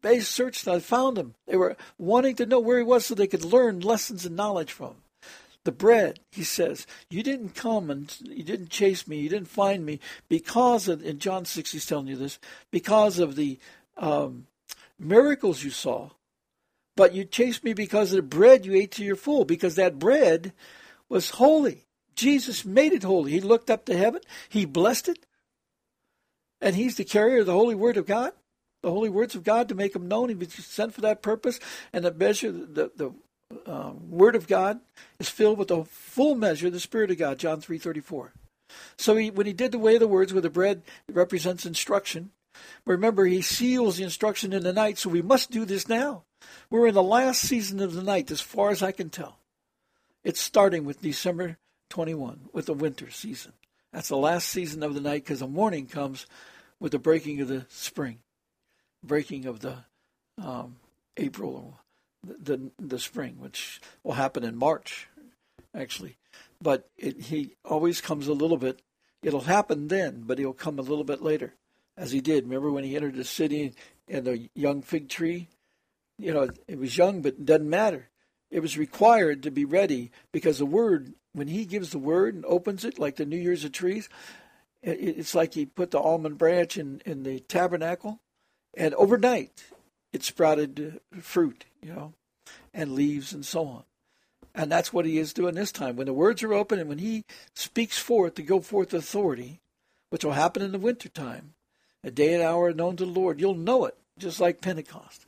They 0.00 0.20
searched 0.20 0.66
and 0.66 0.82
found 0.82 1.18
him. 1.18 1.34
They 1.46 1.56
were 1.56 1.76
wanting 1.98 2.36
to 2.36 2.46
know 2.46 2.60
where 2.60 2.78
he 2.78 2.84
was 2.84 3.04
so 3.04 3.14
they 3.14 3.26
could 3.26 3.44
learn 3.44 3.80
lessons 3.80 4.24
and 4.24 4.36
knowledge 4.36 4.72
from 4.72 4.88
him. 4.88 5.02
The 5.68 5.72
bread, 5.72 6.20
he 6.32 6.44
says, 6.44 6.86
you 7.10 7.22
didn't 7.22 7.50
come 7.50 7.90
and 7.90 8.10
you 8.22 8.42
didn't 8.42 8.70
chase 8.70 9.06
me, 9.06 9.18
you 9.18 9.28
didn't 9.28 9.48
find 9.48 9.84
me 9.84 10.00
because 10.26 10.88
of, 10.88 11.04
in 11.04 11.18
John 11.18 11.44
6, 11.44 11.72
he's 11.72 11.84
telling 11.84 12.06
you 12.06 12.16
this, 12.16 12.38
because 12.70 13.18
of 13.18 13.36
the 13.36 13.58
um, 13.98 14.46
miracles 14.98 15.62
you 15.62 15.68
saw, 15.68 16.08
but 16.96 17.12
you 17.12 17.26
chased 17.26 17.64
me 17.64 17.74
because 17.74 18.14
of 18.14 18.16
the 18.16 18.22
bread 18.22 18.64
you 18.64 18.72
ate 18.72 18.92
to 18.92 19.04
your 19.04 19.14
full, 19.14 19.44
because 19.44 19.74
that 19.74 19.98
bread 19.98 20.54
was 21.10 21.32
holy. 21.32 21.84
Jesus 22.14 22.64
made 22.64 22.94
it 22.94 23.02
holy. 23.02 23.32
He 23.32 23.40
looked 23.42 23.68
up 23.68 23.84
to 23.84 23.94
heaven, 23.94 24.22
he 24.48 24.64
blessed 24.64 25.10
it, 25.10 25.26
and 26.62 26.76
he's 26.76 26.96
the 26.96 27.04
carrier 27.04 27.40
of 27.40 27.46
the 27.46 27.52
holy 27.52 27.74
word 27.74 27.98
of 27.98 28.06
God, 28.06 28.32
the 28.82 28.90
holy 28.90 29.10
words 29.10 29.34
of 29.34 29.44
God 29.44 29.68
to 29.68 29.74
make 29.74 29.92
them 29.92 30.08
known. 30.08 30.30
He 30.30 30.34
was 30.34 30.50
sent 30.50 30.94
for 30.94 31.02
that 31.02 31.20
purpose, 31.20 31.60
and 31.92 32.06
the 32.06 32.14
measure, 32.14 32.52
the 32.52 32.90
the 32.96 33.12
uh, 33.66 33.92
word 34.08 34.36
of 34.36 34.46
God 34.46 34.80
is 35.18 35.28
filled 35.28 35.58
with 35.58 35.68
the 35.68 35.84
full 35.84 36.34
measure, 36.34 36.66
of 36.66 36.72
the 36.72 36.80
Spirit 36.80 37.10
of 37.10 37.18
God. 37.18 37.38
John 37.38 37.60
three 37.60 37.78
thirty 37.78 38.00
four. 38.00 38.32
So 38.96 39.16
he, 39.16 39.30
when 39.30 39.46
he 39.46 39.52
did 39.52 39.72
the 39.72 39.78
way 39.78 39.94
of 39.94 40.00
the 40.00 40.08
words 40.08 40.34
with 40.34 40.42
the 40.42 40.50
bread, 40.50 40.82
it 41.08 41.14
represents 41.14 41.64
instruction. 41.64 42.30
Remember, 42.84 43.24
he 43.24 43.40
seals 43.40 43.96
the 43.96 44.04
instruction 44.04 44.52
in 44.52 44.62
the 44.62 44.72
night, 44.72 44.98
so 44.98 45.08
we 45.08 45.22
must 45.22 45.50
do 45.50 45.64
this 45.64 45.88
now. 45.88 46.24
We're 46.70 46.88
in 46.88 46.94
the 46.94 47.02
last 47.02 47.40
season 47.40 47.80
of 47.80 47.94
the 47.94 48.02
night, 48.02 48.30
as 48.30 48.40
far 48.40 48.70
as 48.70 48.82
I 48.82 48.92
can 48.92 49.10
tell. 49.10 49.38
It's 50.24 50.40
starting 50.40 50.84
with 50.84 51.00
December 51.00 51.58
21, 51.90 52.50
with 52.52 52.66
the 52.66 52.74
winter 52.74 53.10
season. 53.10 53.52
That's 53.92 54.08
the 54.08 54.16
last 54.16 54.48
season 54.48 54.82
of 54.82 54.94
the 54.94 55.00
night 55.00 55.24
because 55.24 55.40
the 55.40 55.46
morning 55.46 55.86
comes 55.86 56.26
with 56.80 56.92
the 56.92 56.98
breaking 56.98 57.40
of 57.40 57.48
the 57.48 57.66
spring, 57.68 58.18
breaking 59.02 59.46
of 59.46 59.60
the 59.60 59.78
um, 60.42 60.76
April, 61.16 61.78
the, 62.24 62.70
the 62.78 62.98
spring, 62.98 63.36
which 63.38 63.80
will 64.02 64.14
happen 64.14 64.44
in 64.44 64.56
March, 64.56 65.08
actually. 65.74 66.16
But 66.60 66.88
it, 66.96 67.20
he 67.22 67.56
always 67.64 68.00
comes 68.00 68.26
a 68.26 68.32
little 68.32 68.56
bit 68.56 68.82
It'll 69.22 69.40
happen 69.40 69.88
then, 69.88 70.22
but 70.26 70.38
he'll 70.38 70.52
come 70.52 70.78
a 70.78 70.82
little 70.82 71.04
bit 71.04 71.22
later, 71.22 71.54
as 71.96 72.12
he 72.12 72.20
did. 72.20 72.44
Remember 72.44 72.70
when 72.70 72.84
he 72.84 72.94
entered 72.94 73.16
the 73.16 73.24
city 73.24 73.74
and 74.06 74.24
the 74.24 74.48
young 74.54 74.82
fig 74.82 75.08
tree? 75.08 75.48
You 76.18 76.32
know, 76.32 76.48
it 76.66 76.78
was 76.78 76.96
young, 76.96 77.22
but 77.22 77.34
it 77.34 77.44
doesn't 77.44 77.68
matter. 77.68 78.08
It 78.50 78.60
was 78.60 78.78
required 78.78 79.42
to 79.42 79.50
be 79.50 79.64
ready 79.64 80.10
because 80.32 80.58
the 80.58 80.66
word, 80.66 81.14
when 81.32 81.48
he 81.48 81.64
gives 81.64 81.90
the 81.90 81.98
word 81.98 82.34
and 82.34 82.44
opens 82.46 82.84
it, 82.84 82.98
like 82.98 83.16
the 83.16 83.26
New 83.26 83.36
Year's 83.36 83.64
of 83.64 83.72
trees, 83.72 84.08
it's 84.82 85.34
like 85.34 85.54
he 85.54 85.66
put 85.66 85.90
the 85.90 86.00
almond 86.00 86.38
branch 86.38 86.78
in, 86.78 87.02
in 87.04 87.24
the 87.24 87.40
tabernacle, 87.40 88.20
and 88.74 88.94
overnight 88.94 89.64
it 90.12 90.22
sprouted 90.22 91.00
fruit, 91.20 91.64
you 91.82 91.92
know, 91.92 92.12
and 92.72 92.92
leaves 92.92 93.32
and 93.32 93.44
so 93.44 93.66
on. 93.66 93.82
And 94.54 94.72
that's 94.72 94.92
what 94.92 95.04
he 95.04 95.18
is 95.18 95.32
doing 95.32 95.54
this 95.54 95.70
time. 95.70 95.96
When 95.96 96.06
the 96.06 96.12
words 96.12 96.42
are 96.42 96.54
open 96.54 96.78
and 96.78 96.88
when 96.88 96.98
he 96.98 97.24
speaks 97.54 97.98
forth 97.98 98.34
to 98.34 98.42
go 98.42 98.60
forth 98.60 98.92
authority, 98.92 99.60
which 100.10 100.24
will 100.24 100.32
happen 100.32 100.62
in 100.62 100.72
the 100.72 100.78
wintertime, 100.78 101.54
a 102.02 102.10
day 102.10 102.34
and 102.34 102.42
hour 102.42 102.72
known 102.72 102.96
to 102.96 103.04
the 103.04 103.10
Lord, 103.10 103.40
you'll 103.40 103.54
know 103.54 103.84
it, 103.84 103.96
just 104.18 104.40
like 104.40 104.60
Pentecost. 104.60 105.26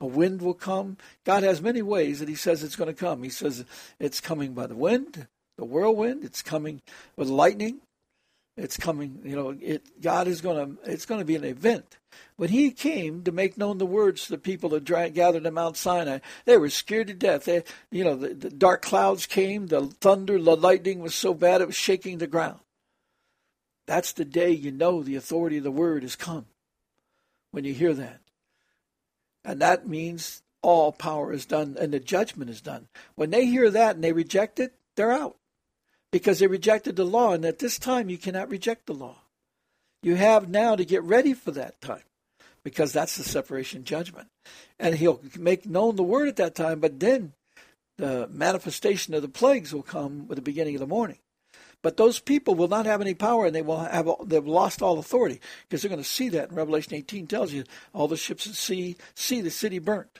A 0.00 0.06
wind 0.06 0.42
will 0.42 0.54
come. 0.54 0.96
God 1.24 1.44
has 1.44 1.62
many 1.62 1.82
ways 1.82 2.18
that 2.18 2.28
he 2.28 2.34
says 2.34 2.62
it's 2.62 2.76
going 2.76 2.92
to 2.92 2.94
come. 2.94 3.22
He 3.22 3.30
says 3.30 3.64
it's 4.00 4.20
coming 4.20 4.54
by 4.54 4.66
the 4.66 4.74
wind, 4.74 5.28
the 5.56 5.64
whirlwind, 5.64 6.24
it's 6.24 6.42
coming 6.42 6.82
with 7.16 7.28
lightning, 7.28 7.80
it's 8.56 8.76
coming, 8.76 9.20
you 9.24 9.34
know, 9.34 9.56
it 9.60 10.00
God 10.00 10.28
is 10.28 10.40
going 10.40 10.76
to 10.76 10.90
it's 10.90 11.06
going 11.06 11.20
to 11.20 11.24
be 11.24 11.34
an 11.34 11.44
event. 11.44 11.98
When 12.36 12.50
he 12.50 12.70
came 12.70 13.24
to 13.24 13.32
make 13.32 13.58
known 13.58 13.78
the 13.78 13.86
words 13.86 14.24
to 14.24 14.30
the 14.30 14.38
people 14.38 14.68
that 14.70 14.84
gathered 14.84 15.46
at 15.46 15.52
Mount 15.52 15.76
Sinai, 15.76 16.18
they 16.44 16.56
were 16.56 16.70
scared 16.70 17.08
to 17.08 17.14
death. 17.14 17.46
They, 17.46 17.64
you 17.90 18.04
know, 18.04 18.14
the, 18.14 18.28
the 18.28 18.50
dark 18.50 18.82
clouds 18.82 19.26
came, 19.26 19.66
the 19.66 19.86
thunder, 20.00 20.40
the 20.40 20.56
lightning 20.56 21.00
was 21.00 21.14
so 21.14 21.34
bad 21.34 21.60
it 21.60 21.66
was 21.66 21.76
shaking 21.76 22.18
the 22.18 22.28
ground. 22.28 22.60
That's 23.86 24.12
the 24.12 24.24
day 24.24 24.50
you 24.50 24.70
know 24.70 25.02
the 25.02 25.16
authority 25.16 25.58
of 25.58 25.64
the 25.64 25.72
word 25.72 26.02
has 26.02 26.16
come. 26.16 26.46
When 27.50 27.64
you 27.64 27.74
hear 27.74 27.94
that. 27.94 28.20
And 29.44 29.60
that 29.60 29.86
means 29.86 30.42
all 30.62 30.92
power 30.92 31.32
is 31.32 31.44
done 31.44 31.76
and 31.78 31.92
the 31.92 32.00
judgment 32.00 32.50
is 32.50 32.60
done. 32.60 32.86
When 33.16 33.30
they 33.30 33.46
hear 33.46 33.68
that 33.70 33.96
and 33.96 34.04
they 34.04 34.12
reject 34.12 34.60
it, 34.60 34.74
they're 34.96 35.12
out 35.12 35.36
because 36.14 36.38
they 36.38 36.46
rejected 36.46 36.94
the 36.94 37.04
law. 37.04 37.32
And 37.32 37.44
at 37.44 37.58
this 37.58 37.76
time, 37.76 38.08
you 38.08 38.18
cannot 38.18 38.48
reject 38.48 38.86
the 38.86 38.94
law. 38.94 39.16
You 40.00 40.14
have 40.14 40.48
now 40.48 40.76
to 40.76 40.84
get 40.84 41.02
ready 41.02 41.34
for 41.34 41.50
that 41.50 41.80
time 41.80 42.04
because 42.62 42.92
that's 42.92 43.16
the 43.16 43.24
separation 43.24 43.82
judgment. 43.82 44.28
And 44.78 44.94
he'll 44.94 45.20
make 45.36 45.66
known 45.66 45.96
the 45.96 46.04
word 46.04 46.28
at 46.28 46.36
that 46.36 46.54
time, 46.54 46.78
but 46.78 47.00
then 47.00 47.32
the 47.98 48.28
manifestation 48.30 49.12
of 49.12 49.22
the 49.22 49.28
plagues 49.28 49.74
will 49.74 49.82
come 49.82 50.28
with 50.28 50.36
the 50.36 50.42
beginning 50.42 50.76
of 50.76 50.80
the 50.80 50.86
morning. 50.86 51.18
But 51.82 51.96
those 51.96 52.20
people 52.20 52.54
will 52.54 52.68
not 52.68 52.86
have 52.86 53.00
any 53.00 53.14
power, 53.14 53.46
and 53.46 53.54
they 53.54 53.62
will 53.62 53.80
have 53.80 54.08
they've 54.24 54.46
lost 54.46 54.82
all 54.82 55.00
authority 55.00 55.40
because 55.62 55.82
they're 55.82 55.88
going 55.88 56.00
to 56.00 56.08
see 56.08 56.28
that. 56.28 56.50
In 56.50 56.54
Revelation 56.54 56.94
18 56.94 57.26
tells 57.26 57.52
you 57.52 57.64
all 57.92 58.06
the 58.06 58.16
ships 58.16 58.46
at 58.46 58.54
sea 58.54 58.96
see 59.16 59.40
the 59.40 59.50
city 59.50 59.80
burnt 59.80 60.16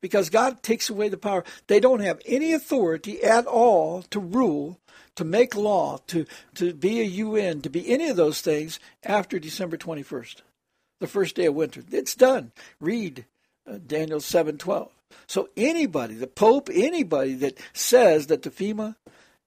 because 0.00 0.30
God 0.30 0.62
takes 0.62 0.88
away 0.88 1.10
the 1.10 1.18
power. 1.18 1.44
They 1.66 1.78
don't 1.78 2.00
have 2.00 2.20
any 2.24 2.54
authority 2.54 3.22
at 3.22 3.44
all 3.44 4.00
to 4.04 4.18
rule 4.18 4.80
to 5.16 5.24
make 5.24 5.54
law, 5.54 5.98
to, 6.06 6.26
to 6.54 6.72
be 6.72 7.00
a 7.00 7.04
UN, 7.04 7.62
to 7.62 7.70
be 7.70 7.90
any 7.90 8.08
of 8.08 8.16
those 8.16 8.40
things 8.40 8.78
after 9.02 9.38
December 9.38 9.76
21st, 9.76 10.42
the 11.00 11.06
first 11.06 11.34
day 11.34 11.46
of 11.46 11.54
winter. 11.54 11.82
It's 11.90 12.14
done. 12.14 12.52
Read 12.80 13.24
uh, 13.66 13.78
Daniel 13.84 14.20
7:12. 14.20 14.90
So 15.26 15.48
anybody, 15.56 16.14
the 16.14 16.26
Pope, 16.26 16.68
anybody 16.72 17.34
that 17.34 17.58
says 17.72 18.26
that 18.28 18.42
the 18.42 18.50
FEMA 18.50 18.96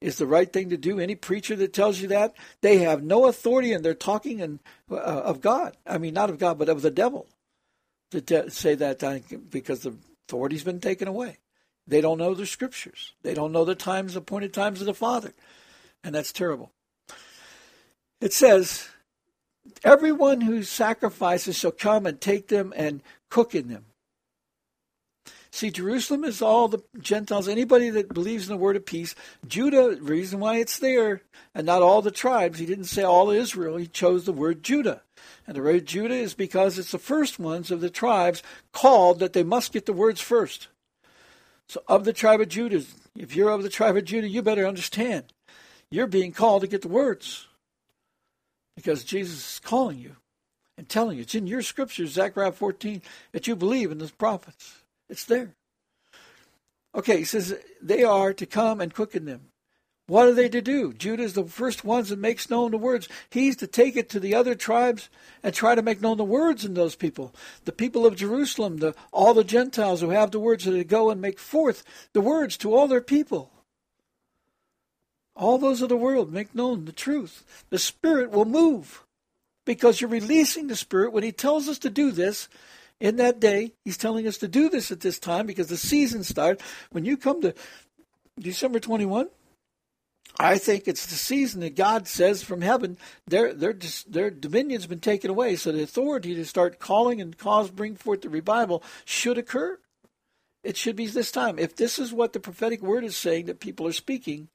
is 0.01 0.17
the 0.17 0.25
right 0.25 0.51
thing 0.51 0.69
to 0.69 0.77
do, 0.77 0.99
any 0.99 1.15
preacher 1.15 1.55
that 1.58 1.73
tells 1.73 1.99
you 1.99 2.08
that, 2.08 2.34
they 2.62 2.79
have 2.79 3.03
no 3.03 3.25
authority 3.25 3.73
and 3.73 3.84
they're 3.84 3.93
talking 3.93 4.39
in, 4.39 4.60
uh, 4.89 4.95
of 4.95 5.41
God. 5.41 5.75
I 5.86 5.97
mean, 5.97 6.13
not 6.13 6.29
of 6.29 6.39
God, 6.39 6.58
but 6.58 6.69
of 6.69 6.82
the 6.82 6.91
devil 6.91 7.27
to 8.12 8.21
te- 8.21 8.49
say 8.49 8.75
that 8.75 8.99
because 9.49 9.82
the 9.82 9.93
authority's 10.27 10.63
been 10.63 10.79
taken 10.79 11.08
away. 11.08 11.38
They 11.89 12.02
don't 12.02 12.17
know 12.17 12.34
the 12.34 12.45
scriptures. 12.45 13.13
They 13.23 13.34
don't 13.34 13.52
know 13.52 13.65
the 13.65 13.75
times, 13.75 14.15
appointed 14.15 14.54
times 14.54 14.80
of 14.80 14.86
the 14.86 14.93
Father 14.93 15.34
and 16.04 16.15
that's 16.15 16.32
terrible. 16.32 16.71
It 18.21 18.34
says, 18.34 18.88
Everyone 19.84 20.41
who 20.41 20.63
sacrifices 20.63 21.58
shall 21.58 21.71
come 21.71 22.06
and 22.06 22.19
take 22.19 22.47
them 22.47 22.73
and 22.75 23.02
cook 23.30 23.54
in 23.54 23.67
them. 23.67 23.86
See, 25.52 25.71
Jerusalem 25.71 26.23
is 26.23 26.41
all 26.41 26.67
the 26.67 26.84
Gentiles, 26.99 27.47
anybody 27.47 27.89
that 27.89 28.13
believes 28.13 28.47
in 28.47 28.56
the 28.56 28.62
word 28.62 28.75
of 28.75 28.86
peace. 28.86 29.15
Judah, 29.47 29.97
reason 29.99 30.39
why 30.39 30.58
it's 30.58 30.80
there, 30.80 31.21
and 31.56 31.65
not 31.65 31.82
all 31.82 32.02
the 32.02 32.12
tribes. 32.12 32.60
He 32.60 32.65
didn't 32.65 32.86
say 32.86 33.04
all 33.04 33.30
Israel, 33.30 33.78
he 33.78 33.88
chose 33.88 34.25
the 34.25 34.34
word 34.34 34.63
Judah. 34.63 35.02
And 35.47 35.56
the 35.56 35.62
word 35.62 35.86
Judah 35.86 36.15
is 36.15 36.34
because 36.34 36.78
it's 36.78 36.91
the 36.91 36.99
first 36.99 37.39
ones 37.39 37.71
of 37.71 37.82
the 37.82 37.89
tribes 37.89 38.43
called 38.73 39.19
that 39.19 39.34
they 39.34 39.43
must 39.43 39.73
get 39.73 39.86
the 39.86 39.93
words 39.93 40.21
first. 40.21 40.67
So, 41.69 41.84
of 41.88 42.03
the 42.03 42.13
tribe 42.13 42.41
of 42.41 42.49
Judah, 42.49 42.84
if 43.15 43.36
you're 43.36 43.51
of 43.51 43.62
the 43.62 43.69
tribe 43.69 43.95
of 43.95 44.03
Judah, 44.03 44.27
you 44.27 44.41
better 44.41 44.67
understand 44.67 45.25
you're 45.91 46.08
being 46.08 46.32
called 46.32 46.62
to 46.62 46.67
get 46.67 46.82
the 46.82 46.88
words 46.88 47.47
because 48.75 49.03
Jesus 49.03 49.53
is 49.53 49.60
calling 49.60 49.99
you 49.99 50.15
and 50.77 50.89
telling 50.89 51.17
you. 51.17 51.23
It's 51.23 51.36
in 51.36 51.45
your 51.45 51.62
scriptures, 51.62 52.12
Zechariah 52.12 52.53
14, 52.53 53.01
that 53.34 53.47
you 53.47 53.55
believe 53.55 53.91
in 53.91 53.99
the 53.99 54.08
prophets. 54.08 54.79
It's 55.10 55.25
there. 55.25 55.53
Okay, 56.95 57.17
he 57.17 57.23
says 57.23 57.55
they 57.82 58.03
are 58.03 58.34
to 58.34 58.45
come 58.47 58.82
and 58.82 58.93
quicken 58.93 59.25
them. 59.25 59.48
What 60.10 60.28
are 60.28 60.34
they 60.34 60.50
to 60.50 60.62
do? 60.62 60.91
Judah 60.91 61.22
is 61.22 61.34
the 61.34 61.43
first 61.43 61.86
ones 61.86 62.10
that 62.10 62.17
makes 62.17 62.50
known 62.50 62.72
the 62.72 62.80
words. 62.80 63.08
He's 63.30 63.56
to 63.58 63.67
take 63.67 63.95
it 63.95 64.10
to 64.10 64.19
the 64.19 64.34
other 64.34 64.56
tribes 64.56 65.08
and 65.43 65.54
try 65.54 65.76
to 65.76 65.84
make 65.84 66.02
known 66.02 66.17
the 66.17 66.24
words 66.24 66.65
in 66.65 66.74
those 66.74 66.95
people. 66.95 67.32
The 67.65 67.72
people 67.72 68.08
of 68.08 68.15
Jerusalem, 68.15 68.78
the, 68.78 68.95
all 69.12 69.36
the 69.36 69.43
Gentiles 69.43 70.02
who 70.02 70.10
have 70.10 70.32
the 70.32 70.39
words, 70.39 70.65
are 70.65 70.72
to 70.72 70.84
go 70.84 71.12
and 71.12 71.22
make 71.22 71.38
forth 71.38 71.84
the 72.13 72.22
words 72.22 72.58
to 72.58 72.74
all 72.74 72.88
their 72.88 73.02
people. 73.02 73.52
All 75.36 75.60
those 75.60 75.84
of 75.84 75.89
the 75.89 75.95
world 75.95 76.34
make 76.34 76.56
known 76.56 76.86
the 76.86 76.91
truth. 76.91 77.63
The 77.69 77.78
Spirit 77.78 78.32
will 78.32 78.45
move 78.45 79.04
because 79.63 80.02
you're 80.02 80.10
releasing 80.10 80.65
the 80.65 80.76
Spirit 80.76 81.13
when 81.13 81.24
He 81.24 81.32
tells 81.32 81.67
us 81.67 81.78
to 81.80 81.91
do 81.91 82.10
this. 82.10 82.50
In 83.00 83.17
that 83.17 83.39
day, 83.39 83.74
He's 83.86 83.95
telling 83.95 84.26
us 84.26 84.39
to 84.39 84.48
do 84.48 84.69
this 84.69 84.91
at 84.91 85.02
this 85.02 85.19
time 85.19 85.45
because 85.45 85.67
the 85.67 85.78
season 85.78 86.24
starts. 86.24 86.63
When 86.91 87.06
you 87.06 87.15
come 87.15 87.41
to 87.41 87.54
December 88.39 88.80
21, 88.80 89.30
I 90.37 90.57
think 90.57 90.87
it's 90.87 91.05
the 91.05 91.15
season 91.15 91.61
that 91.61 91.75
God 91.75 92.07
says 92.07 92.43
from 92.43 92.61
heaven 92.61 92.97
their 93.27 93.53
their 93.53 93.75
their 94.07 94.29
dominion's 94.29 94.87
been 94.87 94.99
taken 94.99 95.29
away, 95.29 95.55
so 95.55 95.71
the 95.71 95.83
authority 95.83 96.35
to 96.35 96.45
start 96.45 96.79
calling 96.79 97.19
and 97.21 97.37
cause 97.37 97.71
bring 97.71 97.95
forth 97.95 98.21
the 98.21 98.29
revival 98.29 98.83
should 99.05 99.37
occur. 99.37 99.79
It 100.63 100.77
should 100.77 100.95
be 100.95 101.07
this 101.07 101.31
time. 101.31 101.57
If 101.57 101.75
this 101.75 101.99
is 101.99 102.13
what 102.13 102.33
the 102.33 102.39
prophetic 102.39 102.81
word 102.81 103.03
is 103.03 103.15
saying 103.15 103.45
that 103.45 103.61
people 103.61 103.87
are 103.87 103.93
speaking, 103.93 104.49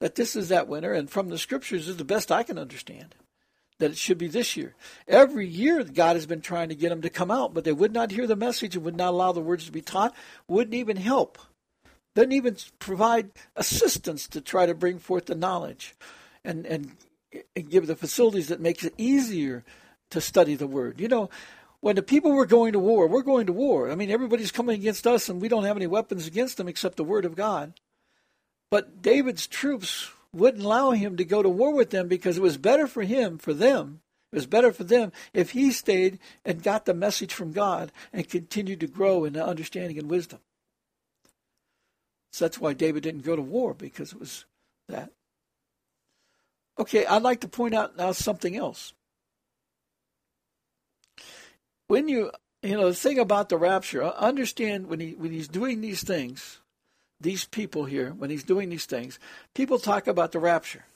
that 0.00 0.14
this 0.14 0.34
is 0.34 0.48
that 0.48 0.68
winter, 0.68 0.92
and 0.92 1.10
from 1.10 1.28
the 1.28 1.38
scriptures 1.38 1.88
is 1.88 1.98
the 1.98 2.04
best 2.04 2.32
I 2.32 2.42
can 2.42 2.58
understand 2.58 3.14
that 3.82 3.90
it 3.90 3.98
should 3.98 4.18
be 4.18 4.28
this 4.28 4.56
year. 4.56 4.74
Every 5.08 5.46
year, 5.46 5.82
God 5.82 6.14
has 6.14 6.24
been 6.24 6.40
trying 6.40 6.68
to 6.68 6.74
get 6.74 6.90
them 6.90 7.02
to 7.02 7.10
come 7.10 7.32
out, 7.32 7.52
but 7.52 7.64
they 7.64 7.72
would 7.72 7.92
not 7.92 8.12
hear 8.12 8.28
the 8.28 8.36
message 8.36 8.76
and 8.76 8.84
would 8.84 8.96
not 8.96 9.10
allow 9.10 9.32
the 9.32 9.40
words 9.40 9.66
to 9.66 9.72
be 9.72 9.82
taught, 9.82 10.14
wouldn't 10.46 10.74
even 10.74 10.96
help, 10.96 11.38
didn't 12.14 12.32
even 12.32 12.56
provide 12.78 13.30
assistance 13.56 14.28
to 14.28 14.40
try 14.40 14.66
to 14.66 14.74
bring 14.74 14.98
forth 14.98 15.26
the 15.26 15.34
knowledge 15.34 15.94
and, 16.44 16.66
and, 16.66 16.92
and 17.56 17.70
give 17.70 17.86
the 17.86 17.96
facilities 17.96 18.48
that 18.48 18.60
makes 18.60 18.84
it 18.84 18.94
easier 18.98 19.64
to 20.10 20.20
study 20.20 20.54
the 20.54 20.66
word. 20.66 21.00
You 21.00 21.08
know, 21.08 21.30
when 21.80 21.96
the 21.96 22.02
people 22.02 22.32
were 22.32 22.46
going 22.46 22.72
to 22.72 22.78
war, 22.78 23.08
we're 23.08 23.22
going 23.22 23.46
to 23.46 23.52
war. 23.52 23.90
I 23.90 23.94
mean, 23.94 24.10
everybody's 24.10 24.52
coming 24.52 24.78
against 24.78 25.06
us, 25.06 25.28
and 25.28 25.40
we 25.40 25.48
don't 25.48 25.64
have 25.64 25.76
any 25.76 25.86
weapons 25.86 26.26
against 26.26 26.56
them 26.56 26.68
except 26.68 26.96
the 26.96 27.04
word 27.04 27.24
of 27.24 27.34
God. 27.34 27.72
But 28.70 29.02
David's 29.02 29.46
troops 29.46 30.10
wouldn't 30.32 30.64
allow 30.64 30.92
him 30.92 31.16
to 31.16 31.24
go 31.24 31.42
to 31.42 31.48
war 31.48 31.74
with 31.74 31.90
them 31.90 32.08
because 32.08 32.36
it 32.36 32.42
was 32.42 32.56
better 32.56 32.86
for 32.86 33.02
him, 33.02 33.36
for 33.38 33.52
them, 33.52 34.00
it 34.32 34.36
was 34.36 34.46
better 34.46 34.72
for 34.72 34.84
them 34.84 35.12
if 35.34 35.50
he 35.50 35.70
stayed 35.70 36.18
and 36.44 36.62
got 36.62 36.86
the 36.86 36.94
message 36.94 37.34
from 37.34 37.52
God 37.52 37.92
and 38.12 38.28
continued 38.28 38.80
to 38.80 38.86
grow 38.86 39.24
in 39.24 39.34
the 39.34 39.44
understanding 39.44 39.98
and 39.98 40.08
wisdom. 40.08 40.38
So 42.32 42.46
that's 42.46 42.58
why 42.58 42.72
David 42.72 43.02
didn't 43.02 43.24
go 43.24 43.36
to 43.36 43.42
war 43.42 43.74
because 43.74 44.12
it 44.12 44.18
was 44.18 44.46
that. 44.88 45.10
Okay, 46.78 47.04
I'd 47.04 47.22
like 47.22 47.40
to 47.42 47.48
point 47.48 47.74
out 47.74 47.96
now 47.96 48.12
something 48.12 48.56
else. 48.56 48.94
When 51.88 52.08
you, 52.08 52.30
you 52.62 52.76
know, 52.76 52.88
the 52.88 52.94
thing 52.94 53.18
about 53.18 53.50
the 53.50 53.58
rapture, 53.58 54.02
uh, 54.02 54.12
understand 54.12 54.86
when 54.86 54.98
he 54.98 55.14
when 55.14 55.30
he's 55.30 55.48
doing 55.48 55.82
these 55.82 56.02
things, 56.02 56.60
these 57.20 57.44
people 57.44 57.84
here, 57.84 58.10
when 58.10 58.30
he's 58.30 58.44
doing 58.44 58.70
these 58.70 58.86
things, 58.86 59.18
people 59.54 59.78
talk 59.78 60.06
about 60.06 60.32
the 60.32 60.38
rapture. 60.38 60.86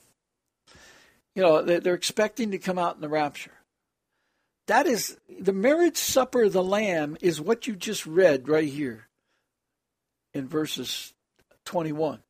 You 1.35 1.43
know, 1.43 1.61
they're 1.61 1.93
expecting 1.93 2.49
to 2.49 2.57
come 2.57 2.79
out 2.79 2.95
in 2.95 3.01
the 3.01 3.09
rapture. 3.09 3.51
That 4.65 4.87
is, 4.87 5.17
the 5.39 5.53
marriage 5.53 5.97
supper 5.97 6.43
of 6.43 6.53
the 6.53 6.63
Lamb 6.63 7.15
is 7.21 7.39
what 7.39 7.67
you 7.67 7.75
just 7.75 8.07
read 8.07 8.49
right 8.49 8.67
here 8.67 9.07
in 10.33 10.47
verses 10.47 11.13
21. 11.67 12.23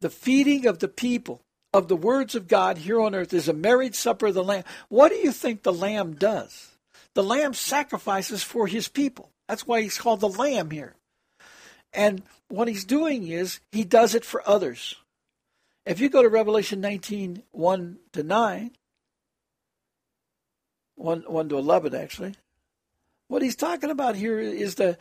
The 0.00 0.10
feeding 0.10 0.66
of 0.66 0.80
the 0.80 0.88
people. 0.88 1.40
of 1.72 1.88
the 1.88 1.96
words 1.96 2.34
of 2.34 2.48
God 2.48 2.78
here 2.78 3.00
on 3.00 3.14
earth 3.14 3.32
is 3.34 3.48
a 3.48 3.52
marriage 3.52 3.94
supper 3.94 4.26
of 4.26 4.34
the 4.34 4.44
Lamb. 4.44 4.64
What 4.88 5.10
do 5.10 5.16
you 5.16 5.32
think 5.32 5.62
the 5.62 5.72
Lamb 5.72 6.14
does? 6.14 6.72
The 7.14 7.22
Lamb 7.22 7.54
sacrifices 7.54 8.42
for 8.42 8.66
his 8.66 8.88
people. 8.88 9.30
That's 9.48 9.66
why 9.66 9.82
he's 9.82 9.98
called 9.98 10.20
the 10.20 10.28
Lamb 10.28 10.70
here. 10.70 10.94
And 11.92 12.22
what 12.48 12.68
he's 12.68 12.84
doing 12.84 13.28
is 13.28 13.60
he 13.70 13.84
does 13.84 14.14
it 14.14 14.24
for 14.24 14.46
others. 14.48 14.96
If 15.86 16.00
you 16.00 16.08
go 16.08 16.22
to 16.22 16.28
Revelation 16.28 16.80
19, 16.80 17.42
1 17.50 17.98
to 18.12 18.22
9, 18.22 18.70
1, 20.96 21.24
1 21.26 21.48
to 21.48 21.58
11 21.58 21.94
actually, 21.94 22.34
what 23.28 23.42
he's 23.42 23.56
talking 23.56 23.90
about 23.90 24.16
here 24.16 24.38
is 24.38 24.74
the 24.76 24.98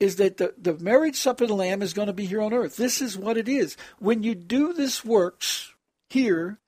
is 0.00 0.16
that 0.16 0.36
the, 0.36 0.54
the 0.60 0.74
marriage 0.78 1.16
supper 1.16 1.44
of 1.44 1.48
the 1.48 1.54
Lamb 1.54 1.82
is 1.82 1.92
going 1.92 2.08
to 2.08 2.12
be 2.12 2.26
here 2.26 2.42
on 2.42 2.52
earth. 2.52 2.76
This 2.76 3.00
is 3.00 3.16
what 3.16 3.36
it 3.36 3.48
is. 3.48 3.76
When 3.98 4.22
you 4.22 4.34
do 4.34 4.72
this 4.72 5.04
works 5.04 5.72
here, 6.10 6.58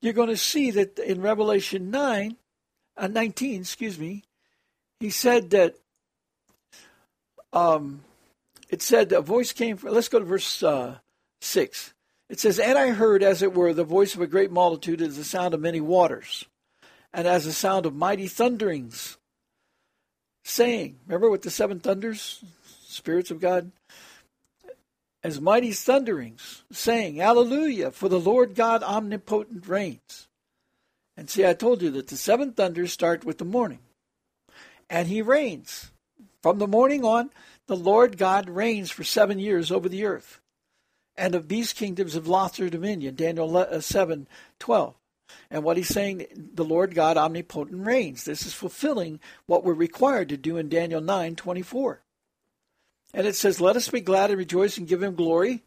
you're 0.00 0.12
going 0.12 0.28
to 0.28 0.36
see 0.36 0.70
that 0.72 0.98
in 0.98 1.20
Revelation 1.20 1.90
9, 1.90 2.36
uh, 2.96 3.06
19, 3.08 3.60
excuse 3.60 3.98
me, 3.98 4.22
he 5.00 5.10
said 5.10 5.50
that 5.50 5.76
um, 7.52 8.00
it 8.68 8.82
said 8.82 9.12
a 9.12 9.20
voice 9.20 9.52
came 9.52 9.76
from, 9.76 9.92
let's 9.92 10.08
go 10.08 10.18
to 10.18 10.24
verse 10.24 10.62
uh, 10.62 10.98
6. 11.40 11.94
It 12.28 12.40
says, 12.40 12.58
And 12.58 12.76
I 12.76 12.90
heard, 12.90 13.22
as 13.22 13.42
it 13.42 13.54
were, 13.54 13.72
the 13.72 13.84
voice 13.84 14.14
of 14.14 14.20
a 14.20 14.26
great 14.26 14.50
multitude 14.50 15.00
as 15.00 15.16
the 15.16 15.24
sound 15.24 15.54
of 15.54 15.60
many 15.60 15.80
waters, 15.80 16.44
and 17.12 17.26
as 17.26 17.44
the 17.44 17.52
sound 17.52 17.86
of 17.86 17.94
mighty 17.94 18.26
thunderings, 18.26 19.16
saying, 20.44 20.98
Remember 21.06 21.30
with 21.30 21.42
the 21.42 21.50
seven 21.50 21.78
thunders, 21.78 22.44
spirits 22.96 23.30
of 23.30 23.40
God? 23.40 23.72
As 25.22 25.40
mighty 25.40 25.72
thunderings, 25.72 26.64
saying, 26.70 27.20
Alleluia, 27.20 27.90
for 27.90 28.08
the 28.08 28.20
Lord 28.20 28.54
God 28.54 28.82
omnipotent 28.82 29.66
reigns. 29.66 30.28
And 31.16 31.30
see, 31.30 31.46
I 31.46 31.54
told 31.54 31.82
you 31.82 31.90
that 31.92 32.08
the 32.08 32.16
seven 32.16 32.52
thunders 32.52 32.92
start 32.92 33.24
with 33.24 33.38
the 33.38 33.44
morning. 33.44 33.80
And 34.88 35.08
he 35.08 35.22
reigns. 35.22 35.90
From 36.42 36.58
the 36.58 36.68
morning 36.68 37.04
on, 37.04 37.30
the 37.66 37.76
Lord 37.76 38.18
God 38.18 38.48
reigns 38.48 38.90
for 38.90 39.02
seven 39.02 39.38
years 39.38 39.72
over 39.72 39.88
the 39.88 40.04
earth. 40.04 40.40
And 41.16 41.34
of 41.34 41.48
these 41.48 41.72
kingdoms 41.72 42.14
have 42.14 42.28
lost 42.28 42.58
their 42.58 42.70
dominion, 42.70 43.14
Daniel 43.14 43.56
uh, 43.56 43.80
7 43.80 44.28
12. 44.58 44.94
And 45.50 45.64
what 45.64 45.76
he's 45.76 45.88
saying, 45.88 46.26
the 46.54 46.64
Lord 46.64 46.94
God 46.94 47.16
omnipotent 47.16 47.84
reigns. 47.84 48.24
This 48.24 48.46
is 48.46 48.52
fulfilling 48.52 49.18
what 49.46 49.64
we're 49.64 49.74
required 49.74 50.28
to 50.28 50.36
do 50.36 50.56
in 50.56 50.68
Daniel 50.68 51.00
9 51.00 51.34
24. 51.36 52.02
And 53.16 53.26
it 53.26 53.34
says, 53.34 53.62
Let 53.62 53.76
us 53.76 53.88
be 53.88 54.02
glad 54.02 54.30
and 54.30 54.38
rejoice 54.38 54.76
and 54.76 54.86
give 54.86 55.02
him 55.02 55.14
glory. 55.14 55.64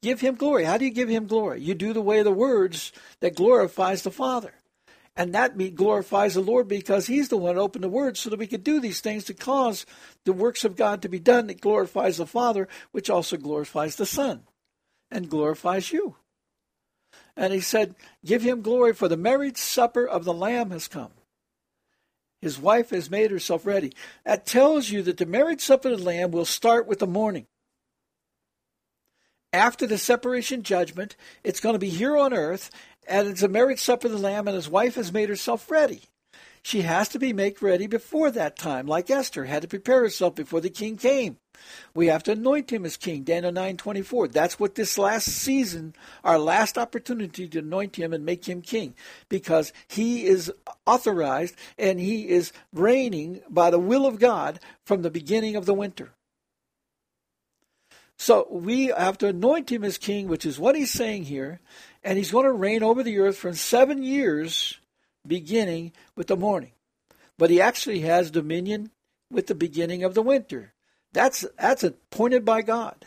Give 0.00 0.20
him 0.20 0.36
glory. 0.36 0.64
How 0.64 0.78
do 0.78 0.84
you 0.84 0.92
give 0.92 1.08
him 1.08 1.26
glory? 1.26 1.60
You 1.60 1.74
do 1.74 1.92
the 1.92 2.00
way 2.00 2.20
of 2.20 2.24
the 2.24 2.32
words 2.32 2.92
that 3.20 3.34
glorifies 3.34 4.02
the 4.02 4.12
Father. 4.12 4.54
And 5.16 5.34
that 5.34 5.74
glorifies 5.74 6.34
the 6.34 6.40
Lord 6.40 6.68
because 6.68 7.06
He's 7.06 7.28
the 7.28 7.36
one 7.36 7.56
who 7.56 7.60
opened 7.60 7.84
the 7.84 7.88
Word 7.88 8.16
so 8.16 8.30
that 8.30 8.38
we 8.38 8.46
could 8.46 8.64
do 8.64 8.80
these 8.80 9.00
things 9.00 9.24
to 9.24 9.34
cause 9.34 9.84
the 10.24 10.32
works 10.32 10.64
of 10.64 10.76
God 10.76 11.02
to 11.02 11.08
be 11.08 11.18
done. 11.18 11.50
It 11.50 11.60
glorifies 11.60 12.16
the 12.16 12.26
Father, 12.26 12.66
which 12.92 13.10
also 13.10 13.36
glorifies 13.36 13.96
the 13.96 14.06
Son 14.06 14.44
and 15.10 15.28
glorifies 15.28 15.92
you. 15.92 16.16
And 17.36 17.52
He 17.52 17.60
said, 17.60 17.94
Give 18.24 18.42
Him 18.42 18.62
glory, 18.62 18.94
for 18.94 19.08
the 19.08 19.18
marriage 19.18 19.58
supper 19.58 20.06
of 20.06 20.24
the 20.24 20.32
Lamb 20.32 20.70
has 20.70 20.88
come. 20.88 21.10
His 22.42 22.58
wife 22.58 22.90
has 22.90 23.08
made 23.08 23.30
herself 23.30 23.64
ready. 23.64 23.94
That 24.26 24.44
tells 24.44 24.90
you 24.90 25.00
that 25.02 25.16
the 25.16 25.26
marriage 25.26 25.60
supper 25.60 25.90
of 25.90 26.00
the 26.00 26.04
Lamb 26.04 26.32
will 26.32 26.44
start 26.44 26.88
with 26.88 26.98
the 26.98 27.06
morning. 27.06 27.46
After 29.52 29.86
the 29.86 29.96
separation 29.96 30.64
judgment, 30.64 31.14
it's 31.44 31.60
going 31.60 31.74
to 31.74 31.78
be 31.78 31.88
here 31.88 32.16
on 32.16 32.34
earth, 32.34 32.70
and 33.06 33.28
it's 33.28 33.42
a 33.42 33.48
marriage 33.48 33.78
supper 33.78 34.08
of 34.08 34.12
the 34.12 34.18
Lamb, 34.18 34.48
and 34.48 34.56
his 34.56 34.68
wife 34.68 34.96
has 34.96 35.12
made 35.12 35.28
herself 35.28 35.70
ready. 35.70 36.02
She 36.64 36.82
has 36.82 37.08
to 37.08 37.18
be 37.18 37.32
made 37.32 37.60
ready 37.60 37.88
before 37.88 38.30
that 38.30 38.56
time, 38.56 38.86
like 38.86 39.10
Esther 39.10 39.46
had 39.46 39.62
to 39.62 39.68
prepare 39.68 40.00
herself 40.00 40.36
before 40.36 40.60
the 40.60 40.70
king 40.70 40.96
came. 40.96 41.38
We 41.92 42.06
have 42.06 42.22
to 42.24 42.32
anoint 42.32 42.72
him 42.72 42.86
as 42.86 42.96
king, 42.96 43.24
Daniel 43.24 43.52
9:24. 43.52 44.28
That's 44.28 44.60
what 44.60 44.76
this 44.76 44.96
last 44.96 45.26
season, 45.26 45.94
our 46.22 46.38
last 46.38 46.78
opportunity 46.78 47.48
to 47.48 47.58
anoint 47.58 47.96
him 47.96 48.12
and 48.12 48.24
make 48.24 48.48
him 48.48 48.62
king, 48.62 48.94
because 49.28 49.72
he 49.88 50.24
is 50.24 50.52
authorized 50.86 51.56
and 51.76 51.98
he 51.98 52.28
is 52.28 52.52
reigning 52.72 53.42
by 53.50 53.70
the 53.70 53.80
will 53.80 54.06
of 54.06 54.20
God 54.20 54.60
from 54.86 55.02
the 55.02 55.10
beginning 55.10 55.56
of 55.56 55.66
the 55.66 55.74
winter. 55.74 56.12
So 58.16 58.46
we 58.50 58.86
have 58.86 59.18
to 59.18 59.28
anoint 59.28 59.70
him 59.70 59.82
as 59.82 59.98
king, 59.98 60.28
which 60.28 60.46
is 60.46 60.60
what 60.60 60.76
he's 60.76 60.92
saying 60.92 61.24
here, 61.24 61.60
and 62.04 62.18
he's 62.18 62.30
going 62.30 62.44
to 62.44 62.52
reign 62.52 62.84
over 62.84 63.02
the 63.02 63.18
earth 63.18 63.36
for 63.36 63.52
seven 63.52 64.04
years, 64.04 64.78
beginning 65.26 65.92
with 66.16 66.26
the 66.26 66.36
morning. 66.36 66.72
But 67.38 67.50
he 67.50 67.60
actually 67.60 68.00
has 68.00 68.30
dominion 68.30 68.90
with 69.30 69.46
the 69.46 69.54
beginning 69.54 70.04
of 70.04 70.14
the 70.14 70.22
winter. 70.22 70.74
That's 71.12 71.44
that's 71.58 71.84
appointed 71.84 72.44
by 72.44 72.62
God. 72.62 73.06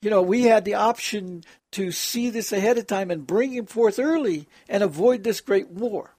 You 0.00 0.10
know, 0.10 0.22
we 0.22 0.42
had 0.42 0.64
the 0.64 0.74
option 0.74 1.44
to 1.72 1.92
see 1.92 2.28
this 2.28 2.52
ahead 2.52 2.76
of 2.76 2.86
time 2.86 3.10
and 3.10 3.26
bring 3.26 3.52
him 3.52 3.66
forth 3.66 3.98
early 3.98 4.48
and 4.68 4.82
avoid 4.82 5.22
this 5.22 5.40
great 5.40 5.70
war. 5.70 6.16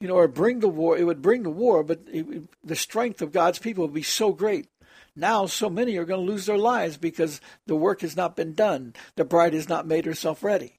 You 0.00 0.08
know, 0.08 0.14
or 0.14 0.28
bring 0.28 0.60
the 0.60 0.68
war. 0.68 0.96
It 0.96 1.04
would 1.04 1.22
bring 1.22 1.42
the 1.42 1.50
war, 1.50 1.82
but 1.82 2.00
it, 2.06 2.44
the 2.64 2.76
strength 2.76 3.22
of 3.22 3.32
God's 3.32 3.58
people 3.58 3.84
would 3.84 3.94
be 3.94 4.02
so 4.02 4.32
great 4.32 4.68
now, 5.16 5.46
so 5.46 5.70
many 5.70 5.96
are 5.96 6.04
going 6.04 6.24
to 6.24 6.30
lose 6.32 6.44
their 6.44 6.58
lives 6.58 6.98
because 6.98 7.40
the 7.66 7.74
work 7.74 8.02
has 8.02 8.16
not 8.16 8.36
been 8.36 8.52
done. 8.52 8.94
The 9.16 9.24
bride 9.24 9.54
has 9.54 9.68
not 9.68 9.86
made 9.86 10.04
herself 10.04 10.44
ready. 10.44 10.75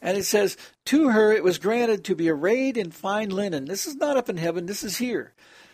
And 0.00 0.16
it 0.16 0.24
says, 0.24 0.56
To 0.86 1.10
her 1.10 1.32
it 1.32 1.44
was 1.44 1.58
granted 1.58 2.04
to 2.04 2.14
be 2.14 2.28
arrayed 2.28 2.76
in 2.76 2.90
fine 2.90 3.30
linen. 3.30 3.66
This 3.66 3.86
is 3.86 3.96
not 3.96 4.16
up 4.16 4.28
in 4.28 4.36
heaven, 4.36 4.66
this 4.66 4.84
is 4.84 4.98
here. 4.98 5.32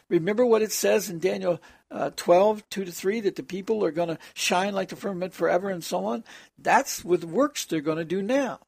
Remember 0.09 0.45
what 0.45 0.63
it 0.63 0.73
says 0.73 1.09
in 1.09 1.21
Daniel 1.21 1.61
uh, 1.91 2.11
12, 2.17 2.69
2 2.69 2.85
to 2.85 2.93
3, 2.93 3.21
that 3.21 3.37
the 3.37 3.43
people 3.43 3.85
are 3.85 3.93
going 3.93 4.09
to 4.09 4.19
shine 4.35 4.75
like 4.75 4.89
the 4.89 4.97
firmament 4.97 5.33
forever 5.33 5.71
and 5.71 5.85
so 5.85 6.05
on? 6.05 6.25
That's 6.59 7.05
with 7.05 7.25
works 7.25 7.65
they're 7.65 7.81
going 7.81 7.99
to 7.99 8.05
do 8.05 8.21
now. 8.21 8.61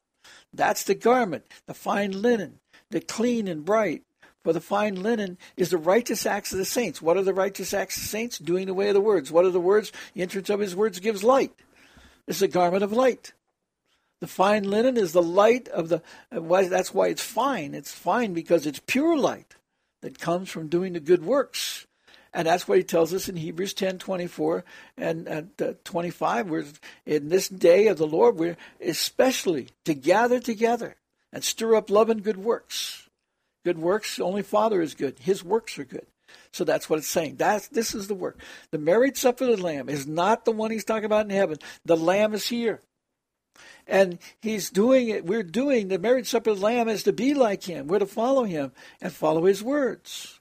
That's 0.53 0.83
the 0.83 0.95
garment, 0.95 1.45
the 1.65 1.73
fine 1.73 2.21
linen, 2.21 2.59
the 2.89 3.01
clean 3.01 3.47
and 3.47 3.65
bright, 3.65 4.03
for 4.43 4.53
the 4.53 4.61
fine 4.61 5.01
linen 5.01 5.37
is 5.55 5.69
the 5.69 5.77
righteous 5.77 6.25
acts 6.25 6.51
of 6.51 6.59
the 6.59 6.65
saints. 6.65 7.01
What 7.01 7.17
are 7.17 7.23
the 7.23 7.33
righteous 7.33 7.73
acts 7.73 7.95
of 7.95 8.03
the 8.03 8.09
saints? 8.09 8.37
Doing 8.37 8.67
the 8.67 8.73
way 8.73 8.89
of 8.89 8.93
the 8.93 9.01
words. 9.01 9.31
What 9.31 9.45
are 9.45 9.51
the 9.51 9.59
words? 9.59 9.91
The 10.13 10.21
entrance 10.21 10.49
of 10.49 10.59
his 10.59 10.75
words 10.75 10.99
gives 10.99 11.23
light. 11.23 11.53
It's 12.27 12.41
a 12.41 12.47
garment 12.47 12.83
of 12.83 12.91
light. 12.91 13.33
The 14.23 14.27
fine 14.27 14.63
linen 14.63 14.95
is 14.95 15.11
the 15.11 15.21
light 15.21 15.67
of 15.67 15.89
the. 15.89 16.01
That's 16.31 16.93
why 16.93 17.09
it's 17.09 17.21
fine. 17.21 17.73
It's 17.73 17.91
fine 17.91 18.33
because 18.33 18.65
it's 18.65 18.79
pure 18.79 19.17
light 19.17 19.57
that 20.01 20.17
comes 20.17 20.49
from 20.49 20.69
doing 20.69 20.93
the 20.93 21.01
good 21.01 21.25
works. 21.25 21.85
And 22.33 22.47
that's 22.47 22.65
what 22.65 22.77
he 22.77 22.85
tells 22.85 23.13
us 23.13 23.27
in 23.27 23.35
Hebrews 23.35 23.73
10 23.73 23.97
24 23.97 24.63
and, 24.95 25.27
and 25.27 25.61
uh, 25.61 25.73
25. 25.83 26.49
We're 26.49 26.63
in 27.05 27.27
this 27.27 27.49
day 27.49 27.87
of 27.87 27.97
the 27.97 28.07
Lord, 28.07 28.37
we're 28.37 28.55
especially 28.79 29.67
to 29.83 29.93
gather 29.93 30.39
together 30.39 30.95
and 31.33 31.43
stir 31.43 31.75
up 31.75 31.89
love 31.89 32.09
and 32.09 32.23
good 32.23 32.37
works 32.37 33.03
Good 33.65 33.77
works, 33.77 34.21
only 34.21 34.41
Father 34.41 34.81
is 34.81 34.93
good. 34.93 35.19
His 35.19 35.43
works 35.43 35.77
are 35.79 35.85
good. 35.85 36.05
So 36.51 36.63
that's 36.63 36.89
what 36.89 36.99
it's 36.99 37.09
saying. 37.09 37.35
That's 37.35 37.67
this 37.67 37.93
is 37.93 38.07
the 38.07 38.15
work. 38.15 38.39
The 38.71 38.77
marriage 38.77 39.17
supper 39.17 39.49
of 39.49 39.57
the 39.57 39.63
Lamb 39.63 39.89
is 39.89 40.07
not 40.07 40.45
the 40.45 40.51
one 40.51 40.71
he's 40.71 40.85
talking 40.85 41.03
about 41.03 41.25
in 41.25 41.31
heaven. 41.31 41.57
The 41.83 41.97
Lamb 41.97 42.33
is 42.33 42.47
here. 42.47 42.81
And 43.87 44.19
he's 44.41 44.69
doing 44.69 45.09
it. 45.09 45.25
We're 45.25 45.43
doing 45.43 45.87
the 45.87 45.99
marriage 45.99 46.27
supper 46.27 46.51
of 46.51 46.59
the 46.59 46.65
Lamb 46.65 46.89
is 46.89 47.03
to 47.03 47.13
be 47.13 47.33
like 47.33 47.63
him. 47.63 47.87
We're 47.87 47.99
to 47.99 48.05
follow 48.05 48.43
him 48.43 48.71
and 49.01 49.11
follow 49.11 49.45
his 49.45 49.61
words. 49.61 50.39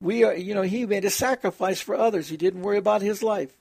We 0.00 0.24
are, 0.24 0.34
you 0.34 0.54
know, 0.54 0.62
he 0.62 0.86
made 0.86 1.04
a 1.04 1.10
sacrifice 1.10 1.80
for 1.80 1.94
others. 1.94 2.28
He 2.28 2.36
didn't 2.36 2.62
worry 2.62 2.78
about 2.78 3.02
his 3.02 3.22
life. 3.22 3.52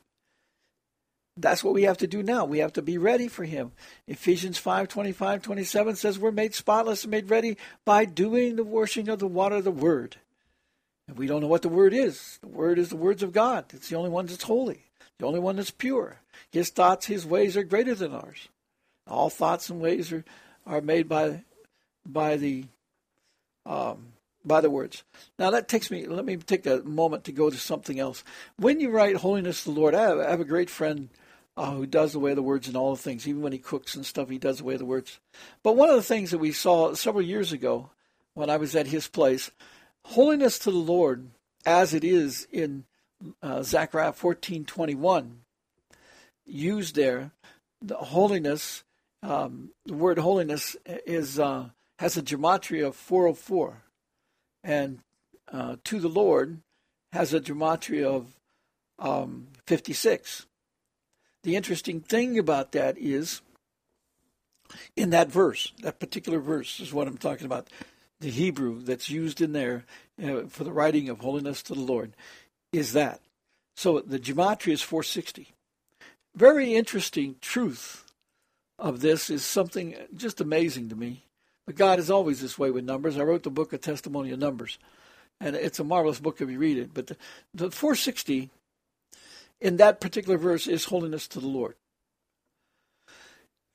That's 1.35 1.63
what 1.63 1.73
we 1.73 1.83
have 1.83 1.97
to 1.99 2.07
do 2.07 2.21
now. 2.21 2.45
We 2.45 2.59
have 2.59 2.73
to 2.73 2.81
be 2.81 2.97
ready 2.97 3.27
for 3.27 3.45
him. 3.45 3.71
Ephesians 4.07 4.57
5 4.57 4.89
25, 4.89 5.41
27 5.41 5.95
says 5.95 6.19
we're 6.19 6.31
made 6.31 6.53
spotless 6.53 7.03
and 7.03 7.11
made 7.11 7.29
ready 7.29 7.57
by 7.85 8.05
doing 8.05 8.55
the 8.55 8.63
washing 8.63 9.07
of 9.07 9.19
the 9.19 9.27
water 9.27 9.57
of 9.57 9.63
the 9.63 9.71
word. 9.71 10.17
And 11.07 11.17
we 11.17 11.27
don't 11.27 11.41
know 11.41 11.47
what 11.47 11.61
the 11.61 11.69
word 11.69 11.93
is. 11.93 12.39
The 12.41 12.47
word 12.47 12.77
is 12.77 12.89
the 12.89 12.97
words 12.97 13.23
of 13.23 13.33
God. 13.33 13.65
It's 13.73 13.89
the 13.89 13.95
only 13.95 14.09
one 14.09 14.25
that's 14.25 14.43
holy, 14.43 14.83
the 15.17 15.25
only 15.25 15.39
one 15.39 15.55
that's 15.55 15.71
pure. 15.71 16.19
His 16.51 16.69
thoughts, 16.69 17.05
his 17.05 17.25
ways 17.25 17.55
are 17.55 17.63
greater 17.63 17.95
than 17.95 18.13
ours. 18.13 18.49
All 19.09 19.29
thoughts 19.29 19.69
and 19.69 19.81
ways 19.81 20.11
are, 20.13 20.23
are 20.65 20.81
made 20.81 21.09
by 21.09 21.43
by 22.05 22.37
the 22.37 22.65
um, 23.65 24.13
by 24.45 24.61
the 24.61 24.69
words. 24.69 25.03
Now 25.37 25.51
that 25.51 25.67
takes 25.67 25.91
me. 25.91 26.05
Let 26.05 26.25
me 26.25 26.37
take 26.37 26.65
a 26.65 26.83
moment 26.83 27.23
to 27.25 27.31
go 27.31 27.49
to 27.49 27.57
something 27.57 27.99
else. 27.99 28.23
When 28.57 28.79
you 28.79 28.89
write 28.89 29.17
"Holiness 29.17 29.63
to 29.63 29.73
the 29.73 29.79
Lord," 29.79 29.95
I 29.95 30.01
have, 30.03 30.19
I 30.19 30.29
have 30.29 30.39
a 30.39 30.45
great 30.45 30.69
friend 30.69 31.09
uh, 31.57 31.71
who 31.71 31.85
does 31.85 32.15
away 32.15 32.31
way 32.31 32.35
the 32.35 32.43
words 32.43 32.67
and 32.67 32.77
all 32.77 32.95
the 32.95 33.01
things. 33.01 33.27
Even 33.27 33.41
when 33.41 33.51
he 33.51 33.59
cooks 33.59 33.95
and 33.95 34.05
stuff, 34.05 34.29
he 34.29 34.37
does 34.37 34.61
away 34.61 34.75
way 34.75 34.77
the 34.77 34.85
words. 34.85 35.19
But 35.63 35.75
one 35.75 35.89
of 35.89 35.95
the 35.95 36.03
things 36.03 36.31
that 36.31 36.37
we 36.37 36.51
saw 36.51 36.93
several 36.93 37.23
years 37.23 37.51
ago 37.51 37.89
when 38.35 38.49
I 38.49 38.57
was 38.57 38.75
at 38.75 38.87
his 38.87 39.07
place, 39.07 39.51
holiness 40.05 40.59
to 40.59 40.71
the 40.71 40.77
Lord, 40.77 41.29
as 41.65 41.93
it 41.93 42.03
is 42.03 42.47
in 42.51 42.85
uh, 43.41 43.63
Zechariah 43.63 44.13
fourteen 44.13 44.65
twenty 44.65 44.95
one, 44.95 45.41
used 46.45 46.95
there, 46.95 47.31
the 47.81 47.95
holiness 47.95 48.83
um, 49.21 49.71
the 49.85 49.93
word 49.93 50.17
holiness 50.17 50.75
is 50.85 51.39
uh, 51.39 51.69
has 51.99 52.17
a 52.17 52.21
gematria 52.21 52.87
of 52.87 52.95
404, 52.95 53.81
and 54.63 54.99
uh, 55.51 55.75
to 55.83 55.99
the 55.99 56.07
Lord 56.07 56.59
has 57.11 57.33
a 57.33 57.39
gematria 57.39 58.05
of 58.05 58.37
um, 58.99 59.47
56. 59.65 60.45
The 61.43 61.55
interesting 61.55 62.01
thing 62.01 62.37
about 62.37 62.73
that 62.73 62.97
is 62.97 63.41
in 64.95 65.09
that 65.11 65.31
verse, 65.31 65.73
that 65.81 65.99
particular 65.99 66.39
verse 66.39 66.79
is 66.79 66.93
what 66.93 67.07
I'm 67.07 67.17
talking 67.17 67.45
about. 67.45 67.69
The 68.19 68.29
Hebrew 68.29 68.81
that's 68.81 69.09
used 69.09 69.41
in 69.41 69.53
there 69.53 69.85
uh, 70.21 70.41
for 70.49 70.63
the 70.63 70.73
writing 70.73 71.09
of 71.09 71.19
holiness 71.19 71.63
to 71.63 71.73
the 71.73 71.79
Lord 71.79 72.13
is 72.73 72.93
that. 72.93 73.21
So 73.75 74.01
the 74.01 74.19
gematria 74.19 74.73
is 74.73 74.81
460. 74.81 75.53
Very 76.35 76.75
interesting 76.75 77.37
truth 77.41 78.08
of 78.79 79.01
this 79.01 79.29
is 79.29 79.43
something 79.43 79.95
just 80.15 80.41
amazing 80.41 80.89
to 80.89 80.95
me. 80.95 81.23
But 81.65 81.75
God 81.75 81.99
is 81.99 82.09
always 82.09 82.41
this 82.41 82.57
way 82.57 82.71
with 82.71 82.85
numbers. 82.85 83.17
I 83.17 83.23
wrote 83.23 83.43
the 83.43 83.51
book, 83.51 83.73
A 83.73 83.77
Testimony 83.77 84.31
of 84.31 84.39
Numbers, 84.39 84.79
and 85.39 85.55
it's 85.55 85.79
a 85.79 85.83
marvelous 85.83 86.19
book 86.19 86.41
if 86.41 86.49
you 86.49 86.57
read 86.57 86.77
it. 86.77 86.93
But 86.93 87.07
the, 87.07 87.17
the 87.53 87.71
460 87.71 88.49
in 89.61 89.77
that 89.77 90.01
particular 90.01 90.37
verse 90.37 90.67
is 90.67 90.85
holiness 90.85 91.27
to 91.29 91.39
the 91.39 91.47
Lord. 91.47 91.75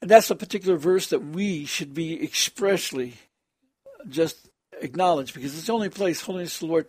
And 0.02 0.10
that's 0.10 0.30
a 0.30 0.36
particular 0.36 0.76
verse 0.76 1.08
that 1.08 1.24
we 1.24 1.64
should 1.64 1.94
be 1.94 2.22
expressly 2.22 3.14
just 4.08 4.48
acknowledge 4.80 5.32
because 5.32 5.56
it's 5.56 5.66
the 5.66 5.72
only 5.72 5.88
place 5.88 6.20
holiness 6.20 6.58
to 6.58 6.66
the 6.66 6.72
Lord 6.72 6.86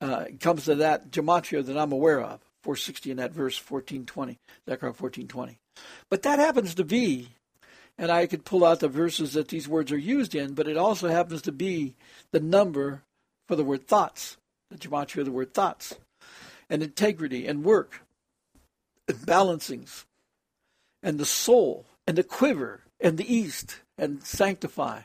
uh, 0.00 0.26
comes 0.38 0.66
to 0.66 0.76
that 0.76 1.10
gematria 1.10 1.64
that 1.64 1.76
I'm 1.76 1.92
aware 1.92 2.20
of. 2.20 2.40
460 2.62 3.10
in 3.10 3.16
that 3.16 3.32
verse 3.32 3.58
1420, 3.58 4.38
Zechariah 4.68 4.92
1420. 4.92 5.58
But 6.08 6.22
that 6.22 6.38
happens 6.38 6.76
to 6.76 6.84
be, 6.84 7.30
and 7.98 8.10
I 8.10 8.26
could 8.26 8.44
pull 8.44 8.64
out 8.64 8.80
the 8.80 8.88
verses 8.88 9.34
that 9.34 9.48
these 9.48 9.68
words 9.68 9.92
are 9.92 9.98
used 9.98 10.34
in, 10.34 10.54
but 10.54 10.68
it 10.68 10.76
also 10.76 11.08
happens 11.08 11.42
to 11.42 11.52
be 11.52 11.94
the 12.30 12.40
number 12.40 13.02
for 13.46 13.56
the 13.56 13.64
word 13.64 13.86
thoughts, 13.86 14.36
the 14.70 14.78
gematria 14.78 15.18
of 15.18 15.26
the 15.26 15.32
word 15.32 15.54
thoughts, 15.54 15.96
and 16.70 16.82
integrity 16.82 17.46
and 17.46 17.64
work 17.64 18.02
and 19.06 19.18
balancings 19.18 20.04
and 21.02 21.18
the 21.18 21.26
soul 21.26 21.86
and 22.06 22.16
the 22.16 22.24
quiver 22.24 22.80
and 23.00 23.18
the 23.18 23.34
east 23.34 23.80
and 23.98 24.22
sanctify 24.22 25.02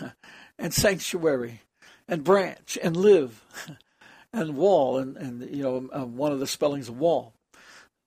and 0.58 0.72
sanctuary 0.72 1.60
and 2.08 2.24
branch 2.24 2.78
and 2.82 2.96
live 2.96 3.44
and 4.32 4.56
wall 4.56 4.98
and, 4.98 5.16
and 5.16 5.54
you 5.54 5.62
know 5.62 5.88
um, 5.92 6.16
one 6.16 6.32
of 6.32 6.40
the 6.40 6.46
spellings 6.46 6.88
of 6.88 6.98
wall. 6.98 7.34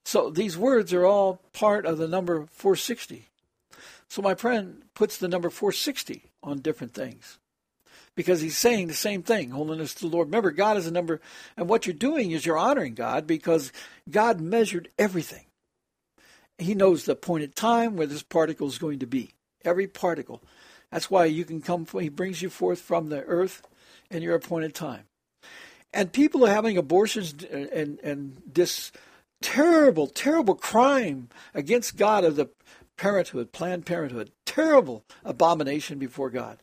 So 0.04 0.30
these 0.30 0.56
words 0.56 0.92
are 0.92 1.04
all 1.04 1.40
part 1.52 1.86
of 1.86 1.98
the 1.98 2.08
number 2.08 2.46
460 2.50 3.28
so 4.08 4.22
my 4.22 4.34
friend 4.34 4.82
puts 4.94 5.18
the 5.18 5.28
number 5.28 5.50
460 5.50 6.24
on 6.42 6.60
different 6.60 6.94
things 6.94 7.38
because 8.14 8.40
he's 8.40 8.56
saying 8.56 8.88
the 8.88 8.94
same 8.94 9.22
thing. 9.22 9.50
Holiness 9.50 9.94
to 9.94 10.08
the 10.08 10.16
lord. 10.16 10.28
Remember 10.28 10.50
god 10.50 10.76
is 10.76 10.86
a 10.86 10.90
number 10.90 11.20
and 11.56 11.68
what 11.68 11.86
you're 11.86 11.94
doing 11.94 12.30
is 12.32 12.46
you're 12.46 12.58
honoring 12.58 12.94
god 12.94 13.26
because 13.26 13.72
god 14.08 14.40
measured 14.40 14.88
everything. 14.98 15.44
He 16.58 16.74
knows 16.74 17.04
the 17.04 17.12
appointed 17.12 17.54
time 17.54 17.96
where 17.96 18.06
this 18.06 18.22
particle 18.22 18.66
is 18.66 18.78
going 18.78 19.00
to 19.00 19.06
be. 19.06 19.32
Every 19.64 19.86
particle. 19.86 20.42
That's 20.90 21.10
why 21.10 21.26
you 21.26 21.44
can 21.44 21.60
come 21.60 21.86
he 22.00 22.08
brings 22.08 22.40
you 22.40 22.48
forth 22.48 22.80
from 22.80 23.08
the 23.08 23.22
earth 23.24 23.62
in 24.10 24.22
your 24.22 24.34
appointed 24.34 24.74
time. 24.74 25.04
And 25.92 26.12
people 26.12 26.44
are 26.46 26.52
having 26.52 26.78
abortions 26.78 27.34
and 27.44 27.98
and 28.02 28.42
this 28.46 28.92
terrible 29.42 30.06
terrible 30.06 30.54
crime 30.54 31.28
against 31.54 31.96
god 31.96 32.24
of 32.24 32.36
the 32.36 32.48
parenthood 32.96 33.52
planned 33.52 33.86
parenthood. 33.86 34.32
Terrible 34.44 35.04
abomination 35.24 35.98
before 35.98 36.30
god. 36.30 36.58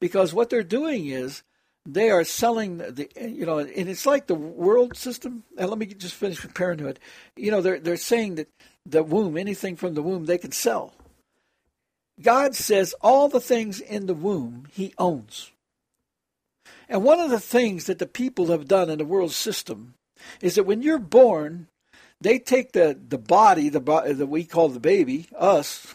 Because 0.00 0.34
what 0.34 0.50
they're 0.50 0.62
doing 0.62 1.06
is 1.06 1.42
they 1.84 2.10
are 2.10 2.24
selling 2.24 2.78
the 2.78 3.08
you 3.20 3.46
know 3.46 3.58
and 3.58 3.88
it's 3.88 4.06
like 4.06 4.26
the 4.26 4.34
world 4.34 4.96
system. 4.96 5.44
And 5.56 5.68
let 5.70 5.78
me 5.78 5.86
just 5.86 6.14
finish 6.14 6.42
with 6.42 6.54
parenthood. 6.54 6.98
You 7.36 7.50
know 7.50 7.60
they're 7.60 7.80
they're 7.80 7.96
saying 7.96 8.36
that 8.36 8.48
the 8.84 9.02
womb 9.02 9.36
anything 9.36 9.76
from 9.76 9.94
the 9.94 10.02
womb 10.02 10.26
they 10.26 10.38
can 10.38 10.52
sell. 10.52 10.94
God 12.20 12.54
says 12.54 12.94
all 13.00 13.28
the 13.28 13.40
things 13.40 13.80
in 13.80 14.06
the 14.06 14.14
womb 14.14 14.68
he 14.72 14.94
owns. 14.98 15.52
And 16.88 17.02
one 17.02 17.20
of 17.20 17.30
the 17.30 17.40
things 17.40 17.86
that 17.86 17.98
the 17.98 18.06
people 18.06 18.46
have 18.46 18.68
done 18.68 18.88
in 18.88 18.98
the 18.98 19.04
world 19.04 19.32
system 19.32 19.94
is 20.40 20.54
that 20.54 20.64
when 20.64 20.82
you're 20.82 20.98
born 20.98 21.68
they 22.20 22.38
take 22.38 22.72
the 22.72 22.98
the 23.08 23.18
body 23.18 23.68
the 23.68 23.80
that 23.80 24.26
we 24.26 24.44
call 24.44 24.68
the 24.68 24.80
baby 24.80 25.26
us 25.36 25.94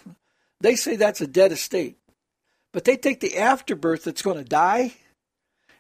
they 0.59 0.76
say 0.76 0.95
that's 0.95 1.22
a 1.22 1.28
dead 1.28 1.51
estate 1.51 1.97
but 2.74 2.86
they 2.86 2.97
take 2.97 3.19
the 3.19 3.38
afterbirth 3.38 4.03
that's 4.03 4.22
going 4.22 4.38
to 4.38 4.43
die 4.43 4.93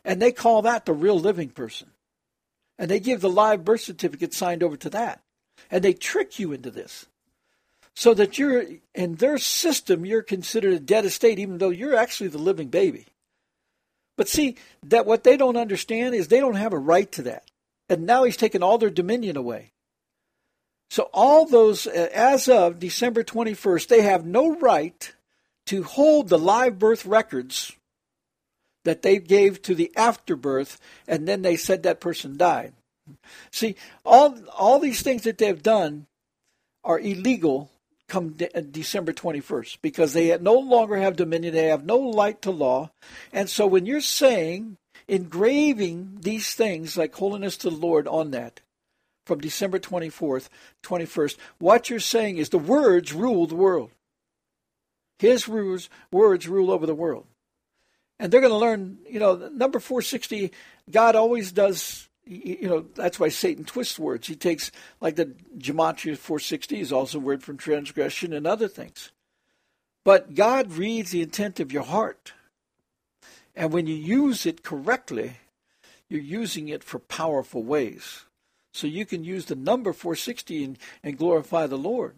and 0.03 0.21
they 0.21 0.31
call 0.31 0.63
that 0.63 0.85
the 0.85 0.93
real 0.93 1.19
living 1.19 1.49
person. 1.49 1.91
And 2.77 2.89
they 2.89 2.99
give 2.99 3.21
the 3.21 3.29
live 3.29 3.63
birth 3.63 3.81
certificate 3.81 4.33
signed 4.33 4.63
over 4.63 4.75
to 4.77 4.89
that. 4.91 5.21
And 5.69 5.83
they 5.83 5.93
trick 5.93 6.39
you 6.39 6.51
into 6.51 6.71
this. 6.71 7.05
So 7.93 8.13
that 8.13 8.39
you're, 8.39 8.65
in 8.95 9.15
their 9.15 9.37
system, 9.37 10.05
you're 10.05 10.23
considered 10.23 10.73
a 10.73 10.79
dead 10.79 11.05
estate, 11.05 11.39
even 11.39 11.57
though 11.57 11.69
you're 11.69 11.95
actually 11.95 12.29
the 12.29 12.37
living 12.37 12.69
baby. 12.69 13.05
But 14.17 14.29
see, 14.29 14.55
that 14.83 15.05
what 15.05 15.23
they 15.23 15.37
don't 15.37 15.57
understand 15.57 16.15
is 16.15 16.27
they 16.27 16.39
don't 16.39 16.55
have 16.55 16.73
a 16.73 16.79
right 16.79 17.11
to 17.13 17.23
that. 17.23 17.43
And 17.89 18.05
now 18.05 18.23
he's 18.23 18.37
taken 18.37 18.63
all 18.63 18.77
their 18.77 18.89
dominion 18.89 19.35
away. 19.35 19.71
So 20.91 21.09
all 21.13 21.45
those, 21.45 21.87
uh, 21.87 22.09
as 22.13 22.49
of 22.49 22.77
December 22.77 23.23
21st, 23.23 23.87
they 23.87 24.01
have 24.01 24.25
no 24.25 24.57
right 24.57 25.15
to 25.67 25.83
hold 25.83 26.27
the 26.27 26.37
live 26.37 26.79
birth 26.79 27.05
records 27.05 27.71
that 28.83 29.01
they 29.01 29.17
gave 29.17 29.61
to 29.61 29.73
the 29.73 29.89
afterbirth, 29.95 30.81
and 31.07 31.25
then 31.25 31.43
they 31.43 31.55
said 31.55 31.83
that 31.83 32.01
person 32.01 32.35
died. 32.35 32.73
See, 33.51 33.77
all 34.03 34.37
all 34.49 34.79
these 34.79 35.01
things 35.01 35.21
that 35.21 35.37
they've 35.37 35.63
done 35.63 36.07
are 36.83 36.99
illegal 36.99 37.71
come 38.09 38.31
de- 38.31 38.53
uh, 38.53 38.59
December 38.59 39.13
21st 39.13 39.77
because 39.81 40.11
they 40.11 40.37
no 40.39 40.55
longer 40.55 40.97
have 40.97 41.15
dominion, 41.15 41.53
they 41.53 41.67
have 41.67 41.85
no 41.85 41.99
light 41.99 42.41
to 42.41 42.51
law. 42.51 42.91
And 43.31 43.49
so 43.49 43.65
when 43.65 43.85
you're 43.85 44.01
saying, 44.01 44.75
engraving 45.07 46.17
these 46.19 46.53
things 46.53 46.97
like 46.97 47.15
holiness 47.15 47.55
to 47.57 47.69
the 47.69 47.77
Lord 47.77 48.09
on 48.09 48.31
that 48.31 48.59
from 49.25 49.39
December 49.39 49.79
24th, 49.79 50.49
21st, 50.83 51.37
what 51.59 51.89
you're 51.89 51.99
saying 51.99 52.37
is 52.37 52.49
the 52.49 52.57
words 52.57 53.13
rule 53.13 53.47
the 53.47 53.55
world. 53.55 53.91
His 55.19 55.47
words, 55.47 55.89
words 56.11 56.47
rule 56.47 56.71
over 56.71 56.85
the 56.85 56.95
world 56.95 57.27
and 58.21 58.31
they're 58.31 58.39
going 58.39 58.53
to 58.53 58.57
learn. 58.57 58.99
You 59.09 59.19
know, 59.19 59.49
number 59.51 59.79
four 59.79 60.01
sixty. 60.03 60.51
God 60.89 61.15
always 61.15 61.51
does. 61.51 62.07
You 62.23 62.69
know, 62.69 62.85
that's 62.93 63.19
why 63.19 63.29
Satan 63.29 63.65
twists 63.65 63.97
words. 63.97 64.27
He 64.27 64.35
takes 64.35 64.71
like 65.01 65.15
the 65.15 65.33
gematria 65.57 66.15
four 66.15 66.39
sixty 66.39 66.79
is 66.79 66.93
also 66.93 67.17
a 67.17 67.21
word 67.21 67.43
from 67.43 67.57
transgression 67.57 68.31
and 68.31 68.45
other 68.45 68.67
things. 68.67 69.11
But 70.05 70.35
God 70.35 70.73
reads 70.73 71.11
the 71.11 71.23
intent 71.23 71.59
of 71.59 71.71
your 71.71 71.83
heart, 71.83 72.33
and 73.55 73.73
when 73.73 73.87
you 73.87 73.95
use 73.95 74.45
it 74.45 74.63
correctly, 74.63 75.37
you're 76.07 76.21
using 76.21 76.69
it 76.69 76.83
for 76.83 76.99
powerful 76.99 77.63
ways. 77.63 78.25
So 78.73 78.87
you 78.87 79.05
can 79.05 79.23
use 79.23 79.45
the 79.45 79.55
number 79.55 79.93
460 79.93 80.63
and, 80.63 80.77
and 81.03 81.17
glorify 81.17 81.67
the 81.67 81.77
Lord. 81.77 82.15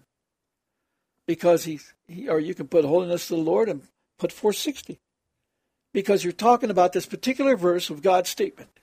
Because 1.26 1.64
he, 1.66 1.80
he, 2.08 2.28
or 2.28 2.40
you 2.40 2.54
can 2.54 2.68
put 2.68 2.86
holiness 2.86 3.28
to 3.28 3.36
the 3.36 3.42
Lord 3.42 3.70
and 3.70 3.82
put 4.20 4.32
460 4.32 5.00
because 5.94 6.24
you're 6.24 6.34
talking 6.34 6.70
about 6.70 6.92
this 6.92 7.06
particular 7.06 7.56
verse 7.56 7.90
of 7.90 8.02
God's 8.02 8.30
statement, 8.30 8.80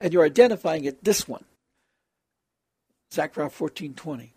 and 0.00 0.12
you're 0.12 0.24
identifying 0.24 0.84
it 0.84 1.04
this 1.04 1.28
one, 1.28 1.44
Zechariah 3.12 3.50
14:20, 3.50 4.30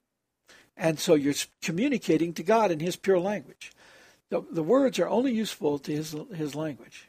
and 0.78 1.00
so 1.00 1.16
you're 1.16 1.34
communicating 1.62 2.34
to 2.34 2.44
God 2.44 2.70
in 2.70 2.82
His 2.82 2.98
pure 2.98 3.20
language. 3.20 3.72
The, 4.30 4.44
the 4.52 4.64
words 4.64 5.00
are 5.00 5.08
only 5.08 5.32
useful 5.32 5.80
to 5.80 5.92
His 5.92 6.16
His 6.34 6.54
language, 6.54 7.08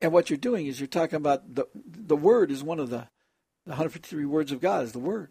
and 0.00 0.12
what 0.12 0.28
you're 0.28 0.36
doing 0.36 0.66
is 0.66 0.78
you're 0.78 0.86
talking 0.86 1.16
about 1.16 1.54
the 1.54 1.66
the 1.74 2.16
word 2.16 2.50
is 2.50 2.62
one 2.62 2.78
of 2.78 2.90
the 2.90 3.08
the 3.64 3.70
153 3.70 4.24
words 4.26 4.52
of 4.52 4.60
God 4.60 4.84
is 4.84 4.92
the 4.92 4.98
word. 4.98 5.30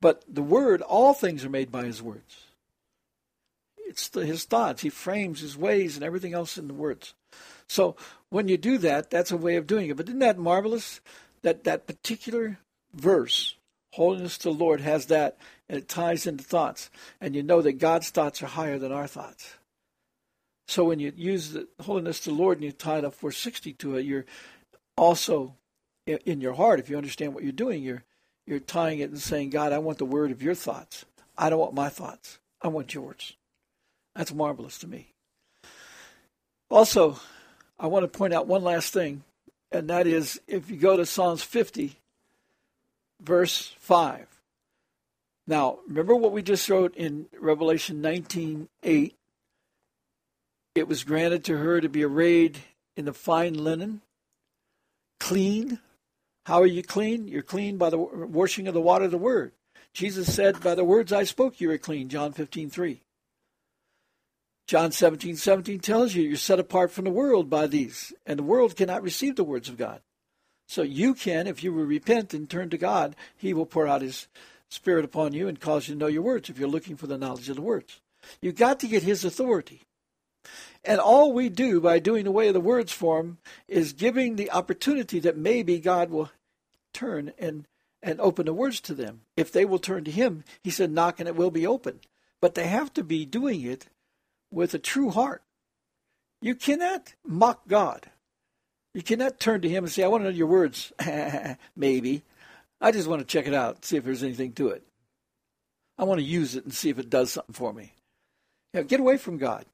But 0.00 0.24
the 0.28 0.42
word, 0.42 0.82
all 0.82 1.14
things 1.14 1.44
are 1.44 1.50
made 1.50 1.72
by 1.72 1.84
His 1.84 2.02
words. 2.02 2.46
It's 3.86 4.08
the, 4.08 4.26
his 4.26 4.44
thoughts. 4.44 4.82
He 4.82 4.90
frames 4.90 5.40
his 5.40 5.56
ways 5.56 5.96
and 5.96 6.04
everything 6.04 6.34
else 6.34 6.58
in 6.58 6.66
the 6.68 6.74
words. 6.74 7.14
So 7.68 7.96
when 8.28 8.48
you 8.48 8.56
do 8.56 8.78
that, 8.78 9.10
that's 9.10 9.30
a 9.30 9.36
way 9.36 9.56
of 9.56 9.66
doing 9.66 9.88
it. 9.88 9.96
But 9.96 10.08
isn't 10.08 10.18
that 10.18 10.38
marvelous? 10.38 11.00
That 11.42 11.64
that 11.64 11.86
particular 11.86 12.58
verse, 12.92 13.56
holiness 13.92 14.38
to 14.38 14.48
the 14.48 14.54
Lord, 14.54 14.80
has 14.80 15.06
that, 15.06 15.38
and 15.68 15.78
it 15.78 15.88
ties 15.88 16.26
into 16.26 16.42
thoughts. 16.42 16.90
And 17.20 17.36
you 17.36 17.42
know 17.42 17.62
that 17.62 17.74
God's 17.74 18.10
thoughts 18.10 18.42
are 18.42 18.46
higher 18.46 18.78
than 18.78 18.92
our 18.92 19.06
thoughts. 19.06 19.54
So 20.68 20.84
when 20.84 20.98
you 20.98 21.12
use 21.14 21.52
the 21.52 21.68
holiness 21.80 22.18
to 22.20 22.30
the 22.30 22.36
Lord 22.36 22.58
and 22.58 22.64
you 22.64 22.72
tie 22.72 22.98
it 22.98 23.02
the 23.02 23.12
460 23.12 23.72
to 23.74 23.96
it, 23.96 24.04
you're 24.04 24.26
also 24.96 25.54
in 26.06 26.40
your 26.40 26.54
heart, 26.54 26.80
if 26.80 26.88
you 26.88 26.96
understand 26.96 27.34
what 27.34 27.42
you're 27.42 27.52
doing, 27.52 27.82
you're 27.82 28.04
you're 28.46 28.60
tying 28.60 29.00
it 29.00 29.10
and 29.10 29.20
saying, 29.20 29.50
God, 29.50 29.72
I 29.72 29.78
want 29.78 29.98
the 29.98 30.04
word 30.04 30.30
of 30.30 30.42
your 30.42 30.54
thoughts. 30.54 31.04
I 31.36 31.50
don't 31.50 31.58
want 31.58 31.74
my 31.74 31.88
thoughts. 31.88 32.38
I 32.62 32.68
want 32.68 32.94
yours. 32.94 33.34
That's 34.14 34.32
marvelous 34.32 34.78
to 34.78 34.86
me. 34.86 35.12
Also, 36.70 37.18
I 37.78 37.88
want 37.88 38.04
to 38.04 38.18
point 38.18 38.32
out 38.32 38.46
one 38.46 38.62
last 38.62 38.92
thing, 38.92 39.24
and 39.72 39.90
that 39.90 40.06
is 40.06 40.40
if 40.46 40.70
you 40.70 40.76
go 40.76 40.96
to 40.96 41.04
Psalms 41.04 41.42
50, 41.42 41.96
verse 43.20 43.74
5. 43.80 44.26
Now, 45.46 45.78
remember 45.86 46.14
what 46.14 46.32
we 46.32 46.42
just 46.42 46.68
wrote 46.68 46.96
in 46.96 47.26
Revelation 47.38 48.00
19:8. 48.00 49.14
It 50.74 50.88
was 50.88 51.04
granted 51.04 51.44
to 51.44 51.58
her 51.58 51.80
to 51.80 51.88
be 51.88 52.04
arrayed 52.04 52.58
in 52.96 53.04
the 53.04 53.12
fine 53.12 53.54
linen, 53.54 54.02
clean. 55.18 55.78
How 56.44 56.60
are 56.60 56.66
you 56.66 56.82
clean? 56.82 57.28
You're 57.28 57.42
clean 57.42 57.76
by 57.76 57.90
the 57.90 57.98
washing 57.98 58.68
of 58.68 58.74
the 58.74 58.80
water 58.80 59.06
of 59.06 59.10
the 59.10 59.18
word. 59.18 59.52
Jesus 59.92 60.32
said, 60.34 60.60
By 60.60 60.74
the 60.74 60.84
words 60.84 61.12
I 61.12 61.24
spoke, 61.24 61.60
you 61.60 61.70
are 61.70 61.78
clean, 61.78 62.08
John 62.08 62.32
15:3. 62.32 63.00
John 64.66 64.90
17, 64.90 65.36
17 65.36 65.78
tells 65.78 66.14
you 66.14 66.24
you're 66.24 66.36
set 66.36 66.58
apart 66.58 66.90
from 66.90 67.04
the 67.04 67.10
world 67.10 67.48
by 67.48 67.68
these, 67.68 68.12
and 68.26 68.38
the 68.38 68.42
world 68.42 68.76
cannot 68.76 69.02
receive 69.02 69.36
the 69.36 69.44
words 69.44 69.68
of 69.68 69.76
God. 69.76 70.00
So 70.66 70.82
you 70.82 71.14
can, 71.14 71.46
if 71.46 71.62
you 71.62 71.72
will 71.72 71.84
repent 71.84 72.34
and 72.34 72.50
turn 72.50 72.70
to 72.70 72.78
God, 72.78 73.14
He 73.36 73.54
will 73.54 73.66
pour 73.66 73.86
out 73.86 74.02
His 74.02 74.26
Spirit 74.68 75.04
upon 75.04 75.32
you 75.32 75.46
and 75.46 75.60
cause 75.60 75.88
you 75.88 75.94
to 75.94 75.98
know 75.98 76.08
your 76.08 76.22
words 76.22 76.50
if 76.50 76.58
you're 76.58 76.68
looking 76.68 76.96
for 76.96 77.06
the 77.06 77.16
knowledge 77.16 77.48
of 77.48 77.56
the 77.56 77.62
words. 77.62 78.00
You've 78.42 78.56
got 78.56 78.80
to 78.80 78.88
get 78.88 79.04
His 79.04 79.24
authority. 79.24 79.82
And 80.86 81.00
all 81.00 81.32
we 81.32 81.48
do 81.48 81.80
by 81.80 81.98
doing 81.98 82.26
away 82.26 82.52
the 82.52 82.60
words 82.60 82.92
for 82.92 83.36
is 83.66 83.92
giving 83.92 84.36
the 84.36 84.52
opportunity 84.52 85.18
that 85.20 85.36
maybe 85.36 85.80
God 85.80 86.10
will 86.10 86.30
turn 86.92 87.32
and, 87.38 87.66
and 88.02 88.20
open 88.20 88.46
the 88.46 88.52
words 88.52 88.80
to 88.82 88.94
them. 88.94 89.22
If 89.36 89.50
they 89.50 89.64
will 89.64 89.80
turn 89.80 90.04
to 90.04 90.10
Him, 90.10 90.44
He 90.62 90.70
said, 90.70 90.92
knock 90.92 91.18
and 91.18 91.28
it 91.28 91.34
will 91.34 91.50
be 91.50 91.66
open. 91.66 92.00
But 92.40 92.54
they 92.54 92.68
have 92.68 92.94
to 92.94 93.02
be 93.02 93.26
doing 93.26 93.62
it 93.62 93.86
with 94.52 94.74
a 94.74 94.78
true 94.78 95.10
heart. 95.10 95.42
You 96.40 96.54
cannot 96.54 97.14
mock 97.24 97.66
God. 97.66 98.10
You 98.94 99.02
cannot 99.02 99.40
turn 99.40 99.62
to 99.62 99.68
Him 99.68 99.84
and 99.84 99.92
say, 99.92 100.04
I 100.04 100.08
want 100.08 100.22
to 100.22 100.30
know 100.30 100.36
your 100.36 100.46
words. 100.46 100.92
Maybe. 101.76 102.22
I 102.80 102.92
just 102.92 103.08
want 103.08 103.20
to 103.20 103.26
check 103.26 103.48
it 103.48 103.54
out, 103.54 103.84
see 103.84 103.96
if 103.96 104.04
there's 104.04 104.22
anything 104.22 104.52
to 104.52 104.68
it. 104.68 104.84
I 105.98 106.04
want 106.04 106.20
to 106.20 106.24
use 106.24 106.54
it 106.54 106.64
and 106.64 106.72
see 106.72 106.90
if 106.90 106.98
it 106.98 107.10
does 107.10 107.32
something 107.32 107.54
for 107.54 107.72
me. 107.72 107.94
Know, 108.72 108.84
get 108.84 109.00
away 109.00 109.16
from 109.16 109.38
God. 109.38 109.64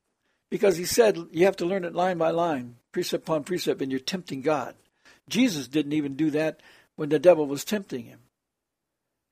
Because 0.53 0.77
He 0.77 0.85
said 0.85 1.17
you 1.31 1.47
have 1.47 1.57
to 1.57 1.65
learn 1.65 1.87
it 1.87 1.95
line 1.95 2.19
by 2.19 2.31
line, 2.31 2.77
precept 2.93 3.25
upon 3.25 3.43
precept, 3.43 3.81
and 3.81 3.91
you're 3.91 3.99
tempting 3.99 4.43
God. 4.43 4.75
Jesus 5.27 5.67
didn't 5.67 5.95
even 5.95 6.15
do 6.15 6.29
that 6.33 6.61
when 6.95 7.09
the 7.09 7.19
devil 7.19 7.47
was 7.47 7.65
tempting 7.65 8.05
him. 8.05 8.19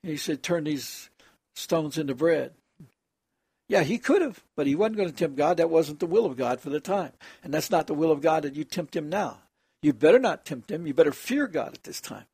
He 0.03 0.17
said, 0.17 0.43
Turn 0.43 0.65
these 0.65 1.11
stones 1.55 1.99
into 1.99 2.15
bread. 2.15 2.53
Yeah, 3.69 3.83
he 3.83 3.99
could 3.99 4.23
have, 4.23 4.43
but 4.57 4.67
he 4.67 4.75
wasn't 4.75 4.97
going 4.97 5.11
to 5.11 5.15
tempt 5.15 5.37
God. 5.37 5.59
That 5.59 5.69
wasn't 5.69 6.01
the 6.01 6.07
will 6.07 6.25
of 6.25 6.39
God 6.39 6.59
for 6.59 6.71
the 6.71 6.81
time. 6.81 7.13
And 7.45 7.53
that's 7.53 7.71
not 7.71 7.87
the 7.87 7.93
will 7.93 8.11
of 8.11 8.23
God 8.23 8.45
that 8.45 8.57
you 8.57 8.65
tempt 8.65 8.97
him 8.97 9.11
now. 9.11 9.41
You 9.83 9.93
better 9.93 10.19
not 10.19 10.47
tempt 10.47 10.71
him. 10.71 10.87
You 10.87 10.95
better 10.95 11.13
fear 11.13 11.47
God 11.47 11.75
at 11.75 11.83
this 11.83 12.01
time. 12.01 12.25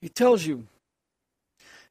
He 0.00 0.08
tells 0.08 0.46
you 0.46 0.66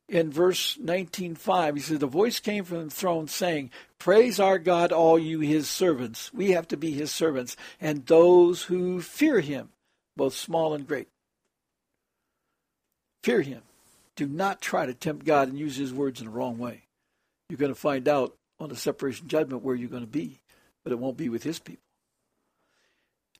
in 0.10 0.32
verse 0.32 0.78
19:5 0.78 1.76
he 1.76 1.82
says 1.82 2.00
the 2.00 2.08
voice 2.08 2.40
came 2.40 2.64
from 2.64 2.86
the 2.86 2.90
throne 2.90 3.28
saying 3.28 3.72
praise 4.00 4.40
our 4.40 4.60
god 4.60 4.92
all 4.92 5.18
you 5.18 5.40
his 5.40 5.70
servants. 5.70 6.34
We 6.34 6.52
have 6.52 6.68
to 6.70 6.78
be 6.78 6.92
his 6.92 7.12
servants 7.12 7.56
and 7.80 8.06
those 8.06 8.64
who 8.64 9.02
fear 9.02 9.40
him 9.40 9.70
both 10.16 10.34
small 10.34 10.74
and 10.74 10.88
great 10.88 11.08
fear 13.24 13.42
him. 13.42 13.62
Do 14.16 14.28
not 14.28 14.62
try 14.62 14.86
to 14.86 14.94
tempt 14.94 15.26
god 15.26 15.48
and 15.48 15.58
use 15.58 15.76
his 15.76 15.94
words 15.94 16.20
in 16.20 16.28
the 16.28 16.32
wrong 16.32 16.58
way. 16.58 16.84
You're 17.50 17.58
going 17.58 17.74
to 17.74 17.80
find 17.80 18.08
out 18.08 18.36
on 18.60 18.70
the 18.70 18.76
separation 18.76 19.28
judgment 19.28 19.64
where 19.64 19.76
you're 19.76 19.90
going 19.90 20.04
to 20.04 20.08
be, 20.08 20.42
but 20.84 20.92
it 20.92 21.00
won't 21.00 21.18
be 21.18 21.30
with 21.30 21.44
his 21.44 21.60
people. 21.60 21.83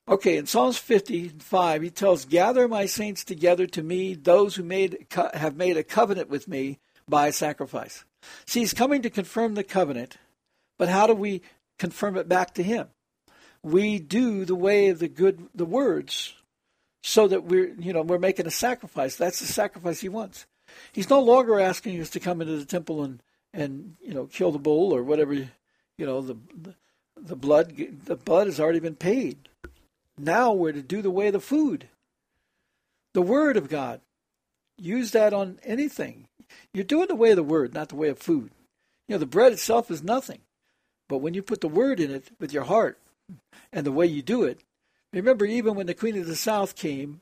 Okay, 0.06 0.36
in 0.36 0.46
Psalms 0.46 0.76
55, 0.76 1.82
he 1.82 1.90
tells, 1.90 2.26
Gather 2.26 2.68
my 2.68 2.84
saints 2.84 3.24
together 3.24 3.66
to 3.68 3.82
me, 3.82 4.14
those 4.14 4.56
who 4.56 4.62
made, 4.62 5.06
have 5.32 5.56
made 5.56 5.76
a 5.76 5.82
covenant 5.82 6.28
with 6.28 6.46
me 6.46 6.78
by 7.08 7.30
sacrifice. 7.30 8.04
See, 8.46 8.60
he's 8.60 8.74
coming 8.74 9.00
to 9.02 9.10
confirm 9.10 9.54
the 9.54 9.64
covenant, 9.64 10.18
but 10.78 10.88
how 10.90 11.06
do 11.06 11.14
we 11.14 11.40
confirm 11.78 12.16
it 12.16 12.28
back 12.28 12.54
to 12.54 12.62
him? 12.62 12.88
We 13.62 13.98
do 13.98 14.44
the 14.44 14.54
way 14.54 14.88
of 14.88 14.98
the 14.98 15.08
good, 15.08 15.48
the 15.54 15.64
words, 15.64 16.34
so 17.02 17.26
that 17.28 17.44
we're, 17.44 17.74
you 17.78 17.94
know, 17.94 18.02
we're 18.02 18.18
making 18.18 18.46
a 18.46 18.50
sacrifice. 18.50 19.16
That's 19.16 19.40
the 19.40 19.46
sacrifice 19.46 20.00
he 20.00 20.10
wants. 20.10 20.46
He's 20.92 21.10
no 21.10 21.20
longer 21.20 21.58
asking 21.60 21.98
us 22.00 22.10
to 22.10 22.20
come 22.20 22.42
into 22.42 22.56
the 22.56 22.64
temple 22.66 23.02
and 23.02 23.22
and 23.54 23.96
you 24.02 24.12
know 24.12 24.26
kill 24.26 24.50
the 24.50 24.58
bull 24.58 24.92
or 24.92 25.02
whatever 25.02 25.32
you 25.32 25.48
know 25.98 26.20
the 26.20 26.36
the 27.16 27.36
blood 27.36 27.72
the 28.04 28.16
blood 28.16 28.46
has 28.46 28.58
already 28.58 28.80
been 28.80 28.96
paid 28.96 29.48
now 30.18 30.52
we're 30.52 30.72
to 30.72 30.82
do 30.82 31.02
the 31.02 31.10
way 31.10 31.28
of 31.28 31.32
the 31.32 31.40
food 31.40 31.88
the 33.12 33.22
word 33.22 33.56
of 33.56 33.68
god 33.68 34.00
use 34.78 35.12
that 35.12 35.32
on 35.32 35.58
anything 35.62 36.26
you're 36.72 36.84
doing 36.84 37.08
the 37.08 37.14
way 37.14 37.30
of 37.30 37.36
the 37.36 37.42
word 37.42 37.74
not 37.74 37.88
the 37.88 37.96
way 37.96 38.08
of 38.08 38.18
food 38.18 38.50
you 39.08 39.14
know 39.14 39.18
the 39.18 39.26
bread 39.26 39.52
itself 39.52 39.90
is 39.90 40.02
nothing 40.02 40.40
but 41.08 41.18
when 41.18 41.34
you 41.34 41.42
put 41.42 41.60
the 41.60 41.68
word 41.68 42.00
in 42.00 42.10
it 42.10 42.28
with 42.40 42.52
your 42.52 42.64
heart 42.64 42.98
and 43.72 43.86
the 43.86 43.92
way 43.92 44.06
you 44.06 44.22
do 44.22 44.42
it 44.44 44.60
remember 45.12 45.44
even 45.44 45.74
when 45.74 45.86
the 45.86 45.94
queen 45.94 46.18
of 46.18 46.26
the 46.26 46.36
south 46.36 46.74
came 46.74 47.20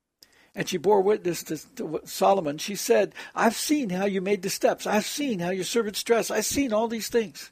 and 0.54 0.68
she 0.68 0.76
bore 0.76 1.00
witness 1.00 1.42
to, 1.44 2.00
Solomon. 2.04 2.58
She 2.58 2.74
said, 2.74 3.14
I've 3.34 3.56
seen 3.56 3.90
how 3.90 4.04
you 4.04 4.20
made 4.20 4.42
the 4.42 4.50
steps. 4.50 4.86
I've 4.86 5.06
seen 5.06 5.38
how 5.38 5.50
your 5.50 5.64
servants 5.64 6.02
dress. 6.02 6.30
I've 6.30 6.44
seen 6.44 6.72
all 6.72 6.88
these 6.88 7.08
things. 7.08 7.50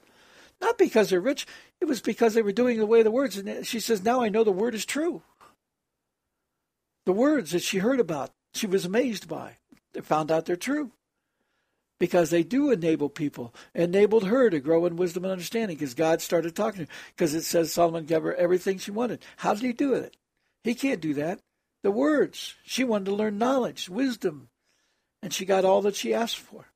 Not 0.61 0.77
because 0.77 1.09
they're 1.09 1.21
rich, 1.21 1.47
it 1.81 1.87
was 1.87 2.03
because 2.03 2.35
they 2.35 2.43
were 2.43 2.53
doing 2.53 2.79
the 2.79 2.87
way 2.87 3.01
of 3.01 3.05
the 3.05 3.11
words. 3.11 3.39
And 3.39 3.67
she 3.67 3.81
says, 3.81 4.05
Now 4.05 4.23
I 4.23 4.29
know 4.29 4.45
the 4.45 4.53
word 4.53 4.75
is 4.75 4.85
true. 4.85 5.23
The 7.07 7.13
words 7.13 7.53
that 7.53 7.63
she 7.63 7.79
heard 7.79 8.01
about, 8.01 8.31
she 8.55 8.67
was 8.67 8.85
amazed 8.85 9.29
by. 9.29 9.57
They 9.93 10.01
found 10.01 10.31
out 10.31 10.47
they're 10.47 10.57
true. 10.57 10.93
Because 11.99 12.31
they 12.31 12.43
do 12.43 12.71
enable 12.71 13.11
people, 13.11 13.55
enabled 13.75 14.25
her 14.25 14.49
to 14.49 14.59
grow 14.59 14.87
in 14.87 14.97
wisdom 14.97 15.25
and 15.25 15.33
understanding, 15.33 15.77
because 15.77 15.93
God 15.93 16.23
started 16.23 16.57
talking 16.57 16.87
to 16.87 16.91
her. 16.91 16.99
Because 17.15 17.35
it 17.35 17.43
says 17.43 17.73
Solomon 17.73 18.07
gave 18.07 18.23
her 18.23 18.35
everything 18.35 18.79
she 18.79 18.91
wanted. 18.91 19.23
How 19.37 19.53
did 19.53 19.63
he 19.63 19.73
do 19.73 19.93
it? 19.93 20.17
He 20.65 20.75
can't 20.75 21.01
do 21.01 21.15
that 21.15 21.41
the 21.83 21.91
words. 21.91 22.55
She 22.65 22.85
wanted 22.85 23.07
to 23.07 23.15
learn 23.15 23.39
knowledge, 23.39 23.89
wisdom, 23.89 24.49
and 25.23 25.33
she 25.33 25.45
got 25.45 25.65
all 25.65 25.83
that 25.83 25.97
she 25.97 26.15
asked 26.15 26.39
for. 26.39 26.67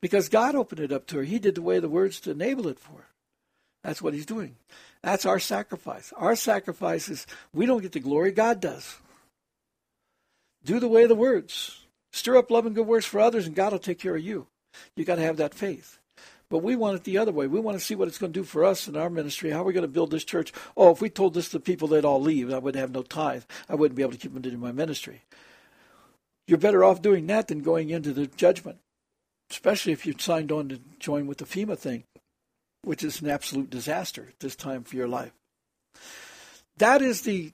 Because 0.00 0.28
God 0.28 0.54
opened 0.54 0.80
it 0.80 0.92
up 0.92 1.06
to 1.08 1.18
her. 1.18 1.22
He 1.22 1.38
did 1.38 1.54
the 1.54 1.62
way 1.62 1.78
the 1.78 1.88
words 1.88 2.20
to 2.20 2.32
enable 2.32 2.66
it 2.68 2.78
for 2.78 2.92
her. 2.92 3.08
That's 3.84 4.02
what 4.02 4.14
he's 4.14 4.26
doing. 4.26 4.56
That's 5.02 5.26
our 5.26 5.38
sacrifice. 5.38 6.12
Our 6.16 6.36
sacrifice 6.36 7.08
is 7.08 7.26
we 7.52 7.66
don't 7.66 7.82
get 7.82 7.92
the 7.92 8.00
glory, 8.00 8.32
God 8.32 8.60
does. 8.60 8.96
Do 10.64 10.78
the 10.78 10.88
way 10.88 11.02
of 11.02 11.08
the 11.08 11.14
words. 11.14 11.84
Stir 12.12 12.36
up 12.36 12.50
love 12.50 12.66
and 12.66 12.74
good 12.74 12.86
works 12.86 13.06
for 13.06 13.20
others, 13.20 13.46
and 13.46 13.56
God 13.56 13.72
will 13.72 13.78
take 13.78 13.98
care 13.98 14.16
of 14.16 14.22
you. 14.22 14.46
You 14.96 15.04
got 15.04 15.16
to 15.16 15.22
have 15.22 15.38
that 15.38 15.54
faith. 15.54 15.98
But 16.50 16.58
we 16.58 16.76
want 16.76 16.96
it 16.96 17.04
the 17.04 17.16
other 17.16 17.32
way. 17.32 17.46
We 17.46 17.60
want 17.60 17.78
to 17.78 17.84
see 17.84 17.94
what 17.94 18.08
it's 18.08 18.18
going 18.18 18.32
to 18.32 18.40
do 18.40 18.44
for 18.44 18.62
us 18.62 18.86
in 18.86 18.94
our 18.94 19.08
ministry. 19.08 19.50
How 19.50 19.62
are 19.62 19.64
we 19.64 19.72
going 19.72 19.82
to 19.82 19.88
build 19.88 20.10
this 20.10 20.24
church? 20.24 20.52
Oh, 20.76 20.90
if 20.90 21.00
we 21.00 21.08
told 21.08 21.32
this 21.32 21.48
to 21.48 21.60
people, 21.60 21.88
they'd 21.88 22.04
all 22.04 22.20
leave. 22.20 22.52
I 22.52 22.58
wouldn't 22.58 22.80
have 22.80 22.92
no 22.92 23.02
tithe. 23.02 23.44
I 23.70 23.74
wouldn't 23.74 23.96
be 23.96 24.02
able 24.02 24.12
to 24.12 24.18
keep 24.18 24.34
them 24.34 24.44
into 24.44 24.58
my 24.58 24.70
ministry. 24.70 25.22
You're 26.46 26.58
better 26.58 26.84
off 26.84 27.00
doing 27.00 27.26
that 27.28 27.48
than 27.48 27.62
going 27.62 27.88
into 27.88 28.12
the 28.12 28.26
judgment, 28.26 28.78
especially 29.50 29.92
if 29.92 30.04
you 30.04 30.14
signed 30.18 30.52
on 30.52 30.68
to 30.68 30.80
join 30.98 31.26
with 31.26 31.38
the 31.38 31.46
FEMA 31.46 31.78
thing, 31.78 32.04
which 32.82 33.02
is 33.02 33.22
an 33.22 33.30
absolute 33.30 33.70
disaster 33.70 34.26
at 34.28 34.40
this 34.40 34.54
time 34.54 34.84
for 34.84 34.96
your 34.96 35.08
life. 35.08 35.32
That 36.76 37.00
is 37.00 37.22
the 37.22 37.52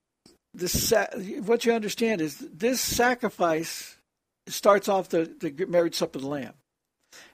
what 1.44 1.64
you 1.64 1.72
understand 1.72 2.20
is 2.20 2.38
this 2.38 2.80
sacrifice 2.80 3.96
starts 4.46 4.88
off 4.88 5.08
the, 5.08 5.32
the 5.40 5.66
marriage 5.66 5.94
supper 5.94 6.18
of 6.18 6.22
the 6.22 6.28
Lamb. 6.28 6.54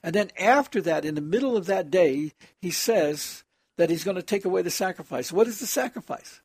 And 0.03 0.15
then 0.15 0.29
after 0.39 0.81
that, 0.81 1.05
in 1.05 1.15
the 1.15 1.21
middle 1.21 1.57
of 1.57 1.65
that 1.65 1.89
day, 1.89 2.33
he 2.61 2.71
says 2.71 3.43
that 3.77 3.89
he's 3.89 4.03
going 4.03 4.15
to 4.15 4.23
take 4.23 4.45
away 4.45 4.61
the 4.61 4.69
sacrifice. 4.69 5.31
What 5.31 5.47
is 5.47 5.59
the 5.59 5.67
sacrifice? 5.67 6.41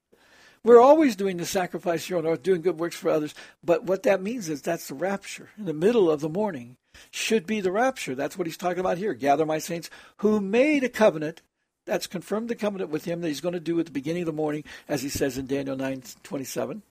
We're 0.63 0.81
always 0.81 1.17
doing 1.17 1.39
the 1.39 1.47
sacrifice 1.47 2.07
here 2.07 2.19
on 2.19 2.27
earth, 2.27 2.43
doing 2.43 2.61
good 2.61 2.79
works 2.79 2.97
for 2.97 3.09
others. 3.09 3.35
But 3.65 3.85
what 3.85 4.03
that 4.03 4.23
means 4.23 4.49
is 4.49 4.61
that's 4.61 4.89
the 4.89 4.95
rapture. 4.95 5.51
In 5.57 5.65
the 5.65 5.73
middle 5.73 6.11
of 6.11 6.21
the 6.21 6.29
morning 6.29 6.77
should 7.11 7.47
be 7.47 7.61
the 7.61 7.73
rapture. 7.73 8.15
That's 8.15 8.37
what 8.37 8.47
he's 8.47 8.59
talking 8.59 8.81
about 8.81 8.99
here. 8.99 9.15
Gather 9.15 9.47
my 9.47 9.59
saints 9.59 9.89
who 10.19 10.41
made 10.41 10.85
a 10.85 10.91
covenant. 10.91 11.41
That's 11.87 12.07
confirmed 12.07 12.49
the 12.49 12.55
covenant 12.55 12.91
with 12.91 13.05
him 13.05 13.21
that 13.21 13.29
he's 13.29 13.41
going 13.41 13.55
to 13.55 13.61
do 13.61 13.79
at 13.81 13.87
the 13.87 13.93
beginning 13.93 14.23
of 14.23 14.27
the 14.27 14.33
morning, 14.33 14.65
as 14.89 15.03
he 15.03 15.09
says 15.09 15.39
in 15.39 15.47
Daniel 15.47 15.77
9 15.77 16.03
27. 16.23 16.83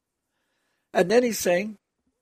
And 0.93 1.11
then 1.11 1.23
he's 1.23 1.39
saying, 1.39 1.77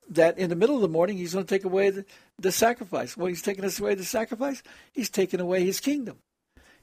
that 0.09 0.37
in 0.37 0.49
the 0.49 0.55
middle 0.55 0.75
of 0.75 0.81
the 0.81 0.87
morning 0.87 1.17
he's 1.17 1.33
going 1.33 1.45
to 1.45 1.55
take 1.55 1.65
away 1.65 1.89
the, 1.89 2.05
the 2.39 2.51
sacrifice. 2.51 3.17
Well, 3.17 3.27
he's 3.27 3.41
taking 3.41 3.65
us 3.65 3.79
away 3.79 3.95
the 3.95 4.03
sacrifice. 4.03 4.63
He's 4.91 5.09
taking 5.09 5.39
away 5.39 5.65
his 5.65 5.79
kingdom. 5.79 6.17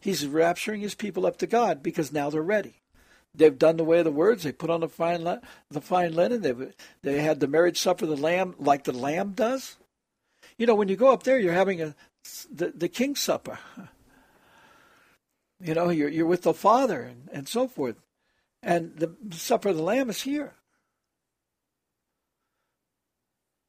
He's 0.01 0.25
rapturing 0.25 0.81
his 0.81 0.95
people 0.95 1.27
up 1.27 1.39
to 1.39 1.47
God 1.47 1.83
because 1.83 2.13
now 2.13 2.29
they're 2.29 2.43
ready. 2.43 2.75
They've 3.35 3.59
done 3.59 3.79
the 3.79 3.85
way 3.85 3.99
of 3.99 4.05
the 4.05 4.13
words. 4.13 4.43
They 4.43 4.53
put 4.53 4.71
on 4.71 4.81
the 4.81 4.89
fine 4.89 5.25
the 5.25 5.81
fine 5.81 6.15
linen. 6.15 6.43
They 6.43 6.55
they 7.03 7.21
had 7.21 7.41
the 7.41 7.49
marriage 7.49 7.81
supper 7.81 8.05
of 8.05 8.11
the 8.11 8.17
lamb 8.17 8.55
like 8.59 8.85
the 8.85 8.93
lamb 8.93 9.33
does. 9.33 9.77
You 10.57 10.67
know, 10.67 10.75
when 10.75 10.89
you 10.89 10.95
go 10.95 11.13
up 11.13 11.25
there, 11.25 11.39
you're 11.39 11.53
having 11.53 11.83
a 11.83 11.97
the, 12.53 12.73
the 12.77 12.89
King's 12.89 13.21
Supper. 13.21 13.59
You 15.61 15.75
know, 15.75 15.91
you're 15.91 16.09
you're 16.09 16.27
with 16.27 16.43
the 16.43 16.55
Father 16.55 17.03
and, 17.03 17.29
and 17.33 17.49
so 17.49 17.69
forth, 17.69 17.97
and 18.63 18.97
the 18.97 19.15
supper 19.37 19.71
of 19.71 19.77
the 19.77 19.83
Lamb 19.83 20.11
is 20.11 20.23
here. 20.23 20.55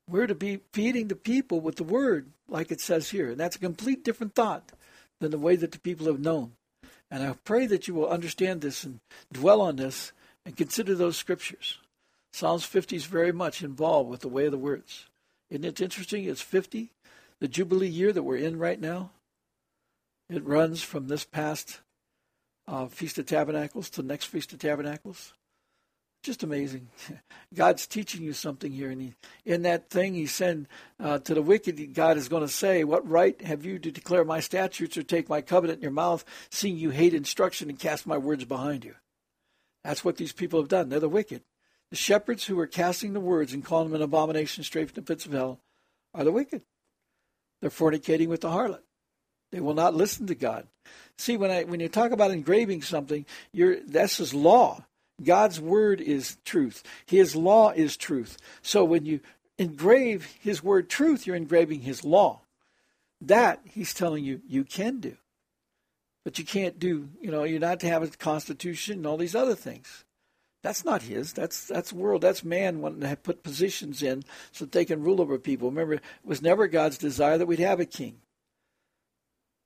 We're 0.07 0.27
to 0.27 0.35
be 0.35 0.61
feeding 0.71 1.07
the 1.07 1.15
people 1.15 1.59
with 1.59 1.77
the 1.77 1.83
Word, 1.83 2.31
like 2.47 2.71
it 2.71 2.79
says 2.79 3.09
here, 3.09 3.31
and 3.31 3.39
that's 3.39 3.55
a 3.55 3.59
complete 3.59 4.03
different 4.03 4.35
thought 4.35 4.71
than 5.19 5.31
the 5.31 5.39
way 5.39 5.55
that 5.55 5.71
the 5.71 5.79
people 5.79 6.05
have 6.07 6.19
known. 6.19 6.51
And 7.09 7.23
I 7.23 7.33
pray 7.43 7.65
that 7.67 7.87
you 7.87 7.93
will 7.93 8.09
understand 8.09 8.61
this 8.61 8.83
and 8.83 8.99
dwell 9.31 9.61
on 9.61 9.77
this 9.77 10.11
and 10.45 10.57
consider 10.57 10.95
those 10.95 11.17
scriptures. 11.17 11.79
Psalms 12.33 12.65
50 12.65 12.95
is 12.95 13.05
very 13.05 13.31
much 13.31 13.63
involved 13.63 14.09
with 14.09 14.21
the 14.21 14.27
way 14.27 14.45
of 14.45 14.51
the 14.51 14.57
words. 14.57 15.05
Isn't 15.49 15.65
it 15.65 15.81
interesting? 15.81 16.25
It's 16.25 16.41
50, 16.41 16.91
the 17.39 17.47
Jubilee 17.47 17.87
year 17.87 18.11
that 18.11 18.23
we're 18.23 18.37
in 18.37 18.59
right 18.59 18.79
now. 18.79 19.11
It 20.29 20.45
runs 20.45 20.81
from 20.81 21.07
this 21.07 21.23
past 21.23 21.81
uh, 22.67 22.87
Feast 22.87 23.17
of 23.19 23.27
Tabernacles 23.27 23.89
to 23.91 24.03
next 24.03 24.25
Feast 24.25 24.53
of 24.53 24.59
Tabernacles. 24.59 25.33
Just 26.23 26.41
amazing. 26.41 26.89
God's 27.53 27.85
teaching 27.85 28.23
you 28.23 28.33
something 28.33 28.71
here. 28.71 28.89
And 28.89 28.99
he, 28.99 29.13
in 29.45 29.61
that 29.61 29.91
thing 29.91 30.15
he 30.15 30.25
sent 30.25 30.67
uh, 30.99 31.19
to 31.19 31.35
the 31.35 31.41
wicked, 31.43 31.93
God 31.93 32.17
is 32.17 32.27
going 32.27 32.41
to 32.41 32.47
say, 32.47 32.83
What 32.83 33.07
right 33.07 33.39
have 33.43 33.63
you 33.63 33.77
to 33.77 33.91
declare 33.91 34.25
my 34.25 34.39
statutes 34.39 34.97
or 34.97 35.03
take 35.03 35.29
my 35.29 35.41
covenant 35.41 35.77
in 35.77 35.83
your 35.83 35.91
mouth, 35.91 36.25
seeing 36.49 36.77
you 36.77 36.89
hate 36.89 37.13
instruction 37.13 37.69
and 37.69 37.77
cast 37.77 38.07
my 38.07 38.17
words 38.17 38.43
behind 38.45 38.83
you? 38.83 38.95
That's 39.83 40.03
what 40.03 40.17
these 40.17 40.33
people 40.33 40.59
have 40.59 40.69
done. 40.69 40.89
They're 40.89 40.99
the 40.99 41.07
wicked. 41.07 41.43
The 41.91 41.95
shepherds 41.95 42.45
who 42.45 42.59
are 42.59 42.65
casting 42.65 43.13
the 43.13 43.19
words 43.19 43.53
and 43.53 43.63
calling 43.63 43.89
them 43.89 43.95
an 43.95 44.01
abomination 44.01 44.63
straight 44.63 44.89
from 44.89 44.95
the 44.95 45.03
pits 45.03 45.27
of 45.27 45.33
hell 45.33 45.59
are 46.15 46.23
the 46.23 46.31
wicked. 46.31 46.63
They're 47.61 47.69
fornicating 47.69 48.27
with 48.27 48.41
the 48.41 48.49
harlot. 48.49 48.81
They 49.51 49.59
will 49.59 49.73
not 49.73 49.95
listen 49.95 50.27
to 50.27 50.35
God. 50.35 50.67
See, 51.17 51.37
when 51.37 51.51
I 51.51 51.63
when 51.63 51.79
you 51.79 51.87
talk 51.87 52.11
about 52.11 52.31
engraving 52.31 52.81
something, 52.81 53.25
you're 53.51 53.79
that's 53.81 54.17
his 54.17 54.33
law. 54.33 54.85
God's 55.23 55.61
word 55.61 56.01
is 56.01 56.37
truth. 56.43 56.83
His 57.05 57.35
law 57.35 57.71
is 57.71 57.95
truth. 57.95 58.37
So 58.61 58.83
when 58.83 59.05
you 59.05 59.21
engrave 59.57 60.35
his 60.41 60.61
word 60.61 60.89
truth, 60.89 61.25
you're 61.25 61.35
engraving 61.35 61.81
his 61.81 62.03
law. 62.03 62.41
That 63.21 63.61
he's 63.63 63.93
telling 63.93 64.25
you 64.25 64.41
you 64.47 64.65
can 64.65 64.99
do. 64.99 65.15
But 66.25 66.39
you 66.39 66.43
can't 66.43 66.79
do, 66.79 67.09
you 67.21 67.29
know, 67.29 67.43
you're 67.43 67.59
not 67.59 67.79
to 67.81 67.87
have 67.87 68.01
a 68.03 68.07
constitution 68.07 68.97
and 68.97 69.07
all 69.07 69.15
these 69.15 69.35
other 69.35 69.55
things. 69.55 70.03
That's 70.63 70.83
not 70.83 71.03
his. 71.03 71.31
That's 71.31 71.67
that's 71.67 71.93
world. 71.93 72.21
That's 72.21 72.43
man 72.43 72.81
wanting 72.81 73.01
to 73.01 73.15
put 73.15 73.43
positions 73.43 74.01
in 74.01 74.23
so 74.51 74.65
that 74.65 74.71
they 74.71 74.83
can 74.83 75.03
rule 75.03 75.21
over 75.21 75.37
people. 75.37 75.69
Remember, 75.69 75.93
it 75.93 76.01
was 76.23 76.41
never 76.41 76.67
God's 76.67 76.97
desire 76.97 77.37
that 77.37 77.45
we'd 77.45 77.59
have 77.59 77.79
a 77.79 77.85
king. 77.85 78.17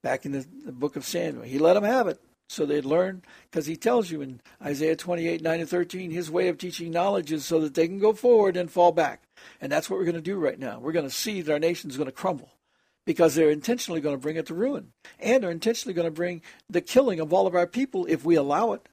Back 0.01 0.25
in 0.25 0.31
the, 0.31 0.45
the 0.65 0.71
book 0.71 0.95
of 0.95 1.05
Samuel, 1.05 1.43
he 1.43 1.59
let 1.59 1.73
them 1.73 1.83
have 1.83 2.07
it 2.07 2.21
so 2.47 2.65
they'd 2.65 2.85
learn 2.85 3.21
because 3.49 3.67
he 3.67 3.75
tells 3.75 4.09
you 4.09 4.21
in 4.21 4.41
Isaiah 4.63 4.95
28, 4.95 5.41
9 5.41 5.59
and 5.59 5.69
13, 5.69 6.09
his 6.09 6.31
way 6.31 6.47
of 6.47 6.57
teaching 6.57 6.89
knowledge 6.89 7.31
is 7.31 7.45
so 7.45 7.59
that 7.61 7.75
they 7.75 7.87
can 7.87 7.99
go 7.99 8.11
forward 8.13 8.57
and 8.57 8.71
fall 8.71 8.91
back. 8.91 9.23
And 9.61 9.71
that's 9.71 9.89
what 9.89 9.99
we're 9.99 10.05
going 10.05 10.15
to 10.15 10.21
do 10.21 10.37
right 10.37 10.57
now. 10.57 10.79
We're 10.79 10.91
going 10.91 11.05
to 11.07 11.11
see 11.11 11.41
that 11.41 11.51
our 11.51 11.59
nation 11.59 11.89
is 11.89 11.97
going 11.97 12.07
to 12.07 12.11
crumble 12.11 12.49
because 13.05 13.35
they're 13.35 13.51
intentionally 13.51 14.01
going 14.01 14.15
to 14.15 14.21
bring 14.21 14.35
it 14.35 14.47
to 14.47 14.55
ruin. 14.55 14.93
And 15.19 15.43
they're 15.43 15.51
intentionally 15.51 15.93
going 15.93 16.07
to 16.07 16.11
bring 16.11 16.41
the 16.69 16.81
killing 16.81 17.19
of 17.19 17.31
all 17.31 17.45
of 17.45 17.55
our 17.55 17.67
people 17.67 18.05
if 18.07 18.25
we 18.25 18.35
allow 18.35 18.73
it. 18.73 18.89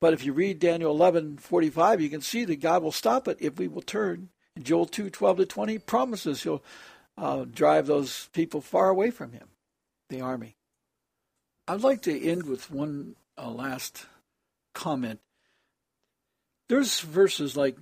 But 0.00 0.14
if 0.14 0.24
you 0.24 0.32
read 0.32 0.58
Daniel 0.58 0.90
11, 0.90 1.38
45, 1.38 2.00
you 2.00 2.10
can 2.10 2.20
see 2.20 2.44
that 2.44 2.60
God 2.60 2.82
will 2.82 2.92
stop 2.92 3.28
it 3.28 3.38
if 3.40 3.58
we 3.58 3.68
will 3.68 3.82
turn. 3.82 4.30
And 4.54 4.64
Joel 4.64 4.86
2, 4.86 5.10
12 5.10 5.36
to 5.38 5.46
20 5.46 5.78
promises 5.78 6.42
he'll 6.42 6.62
uh, 7.18 7.44
drive 7.50 7.86
those 7.86 8.28
people 8.32 8.60
far 8.60 8.88
away 8.88 9.10
from 9.10 9.32
him, 9.32 9.48
the 10.08 10.20
army. 10.20 10.56
I'd 11.68 11.82
like 11.82 12.02
to 12.02 12.20
end 12.20 12.46
with 12.46 12.70
one 12.70 13.16
uh, 13.36 13.50
last 13.50 14.06
comment. 14.74 15.20
There's 16.68 17.00
verses 17.00 17.56
like 17.56 17.76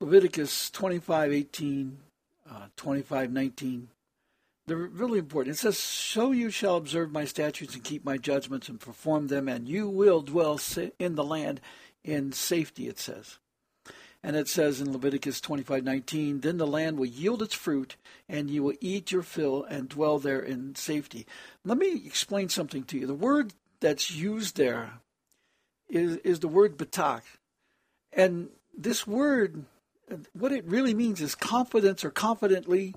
Leviticus 0.00 0.70
25, 0.70 1.32
18, 1.32 1.98
uh, 2.50 2.66
25, 2.76 3.32
19. 3.32 3.88
They're 4.66 4.76
really 4.76 5.18
important. 5.18 5.56
It 5.56 5.58
says, 5.58 5.78
So 5.78 6.32
you 6.32 6.50
shall 6.50 6.76
observe 6.76 7.12
my 7.12 7.24
statutes 7.24 7.74
and 7.74 7.84
keep 7.84 8.04
my 8.04 8.16
judgments 8.16 8.68
and 8.68 8.80
perform 8.80 9.28
them, 9.28 9.48
and 9.48 9.68
you 9.68 9.88
will 9.88 10.22
dwell 10.22 10.58
in 10.98 11.14
the 11.14 11.24
land 11.24 11.60
in 12.02 12.32
safety, 12.32 12.88
it 12.88 12.98
says. 12.98 13.38
And 14.26 14.36
it 14.36 14.48
says 14.48 14.80
in 14.80 14.90
Leviticus 14.90 15.38
25:19, 15.42 16.40
then 16.40 16.56
the 16.56 16.66
land 16.66 16.98
will 16.98 17.04
yield 17.04 17.42
its 17.42 17.54
fruit, 17.54 17.96
and 18.26 18.50
you 18.50 18.62
will 18.62 18.74
eat 18.80 19.12
your 19.12 19.22
fill 19.22 19.64
and 19.64 19.86
dwell 19.86 20.18
there 20.18 20.40
in 20.40 20.74
safety. 20.76 21.26
Let 21.62 21.76
me 21.76 22.02
explain 22.06 22.48
something 22.48 22.84
to 22.84 22.98
you. 22.98 23.06
The 23.06 23.12
word 23.12 23.52
that's 23.80 24.10
used 24.10 24.56
there 24.56 24.94
is, 25.90 26.16
is 26.18 26.40
the 26.40 26.48
word 26.48 26.78
batak. 26.78 27.20
And 28.14 28.48
this 28.74 29.06
word, 29.06 29.66
what 30.32 30.52
it 30.52 30.64
really 30.64 30.94
means 30.94 31.20
is 31.20 31.34
confidence 31.34 32.02
or 32.02 32.10
confidently 32.10 32.94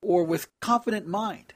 or 0.00 0.24
with 0.24 0.48
confident 0.60 1.06
mind. 1.06 1.52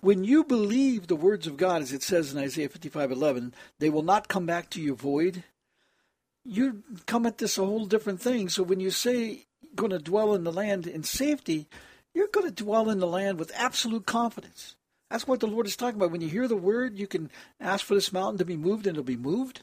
When 0.00 0.24
you 0.24 0.44
believe 0.44 1.08
the 1.08 1.14
words 1.14 1.46
of 1.46 1.58
God, 1.58 1.82
as 1.82 1.92
it 1.92 2.02
says 2.02 2.32
in 2.32 2.38
Isaiah 2.38 2.70
55:11, 2.70 3.52
they 3.80 3.90
will 3.90 4.02
not 4.02 4.28
come 4.28 4.46
back 4.46 4.70
to 4.70 4.80
you 4.80 4.94
void 4.94 5.44
you 6.44 6.82
come 7.06 7.26
at 7.26 7.38
this 7.38 7.58
a 7.58 7.64
whole 7.64 7.86
different 7.86 8.20
thing. 8.20 8.48
So 8.48 8.62
when 8.62 8.80
you 8.80 8.90
say 8.90 9.46
going 9.74 9.90
to 9.90 9.98
dwell 9.98 10.34
in 10.34 10.44
the 10.44 10.52
land 10.52 10.86
in 10.86 11.02
safety, 11.02 11.68
you're 12.14 12.28
going 12.28 12.46
to 12.46 12.64
dwell 12.64 12.90
in 12.90 12.98
the 12.98 13.06
land 13.06 13.38
with 13.38 13.52
absolute 13.54 14.06
confidence. 14.06 14.76
That's 15.10 15.26
what 15.26 15.40
the 15.40 15.46
Lord 15.46 15.66
is 15.66 15.76
talking 15.76 15.96
about. 15.96 16.10
When 16.10 16.20
you 16.20 16.28
hear 16.28 16.48
the 16.48 16.56
word, 16.56 16.98
you 16.98 17.06
can 17.06 17.30
ask 17.60 17.84
for 17.84 17.94
this 17.94 18.12
mountain 18.12 18.38
to 18.38 18.44
be 18.44 18.56
moved 18.56 18.86
and 18.86 18.96
it'll 18.96 19.04
be 19.04 19.16
moved. 19.16 19.62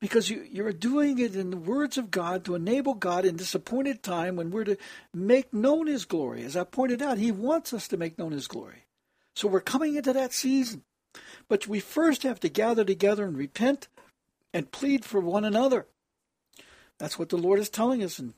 Because 0.00 0.30
you, 0.30 0.46
you're 0.48 0.72
doing 0.72 1.18
it 1.18 1.34
in 1.34 1.50
the 1.50 1.56
words 1.56 1.98
of 1.98 2.10
God 2.10 2.44
to 2.44 2.54
enable 2.54 2.94
God 2.94 3.24
in 3.24 3.36
this 3.36 3.54
appointed 3.54 4.02
time 4.02 4.36
when 4.36 4.50
we're 4.50 4.64
to 4.64 4.76
make 5.12 5.52
known 5.52 5.86
His 5.86 6.04
glory. 6.04 6.44
As 6.44 6.56
I 6.56 6.64
pointed 6.64 7.02
out, 7.02 7.18
He 7.18 7.32
wants 7.32 7.72
us 7.72 7.88
to 7.88 7.96
make 7.96 8.18
known 8.18 8.30
His 8.32 8.46
glory. 8.46 8.86
So 9.34 9.48
we're 9.48 9.60
coming 9.60 9.96
into 9.96 10.12
that 10.12 10.32
season. 10.32 10.84
But 11.48 11.66
we 11.66 11.80
first 11.80 12.22
have 12.22 12.38
to 12.40 12.48
gather 12.48 12.84
together 12.84 13.24
and 13.24 13.36
repent 13.36 13.88
and 14.58 14.72
plead 14.72 15.04
for 15.04 15.20
one 15.20 15.44
another. 15.44 15.86
That's 16.98 17.16
what 17.16 17.28
the 17.28 17.36
Lord 17.36 17.60
is 17.60 17.70
telling 17.70 18.02
us 18.02 18.18
in 18.18 18.34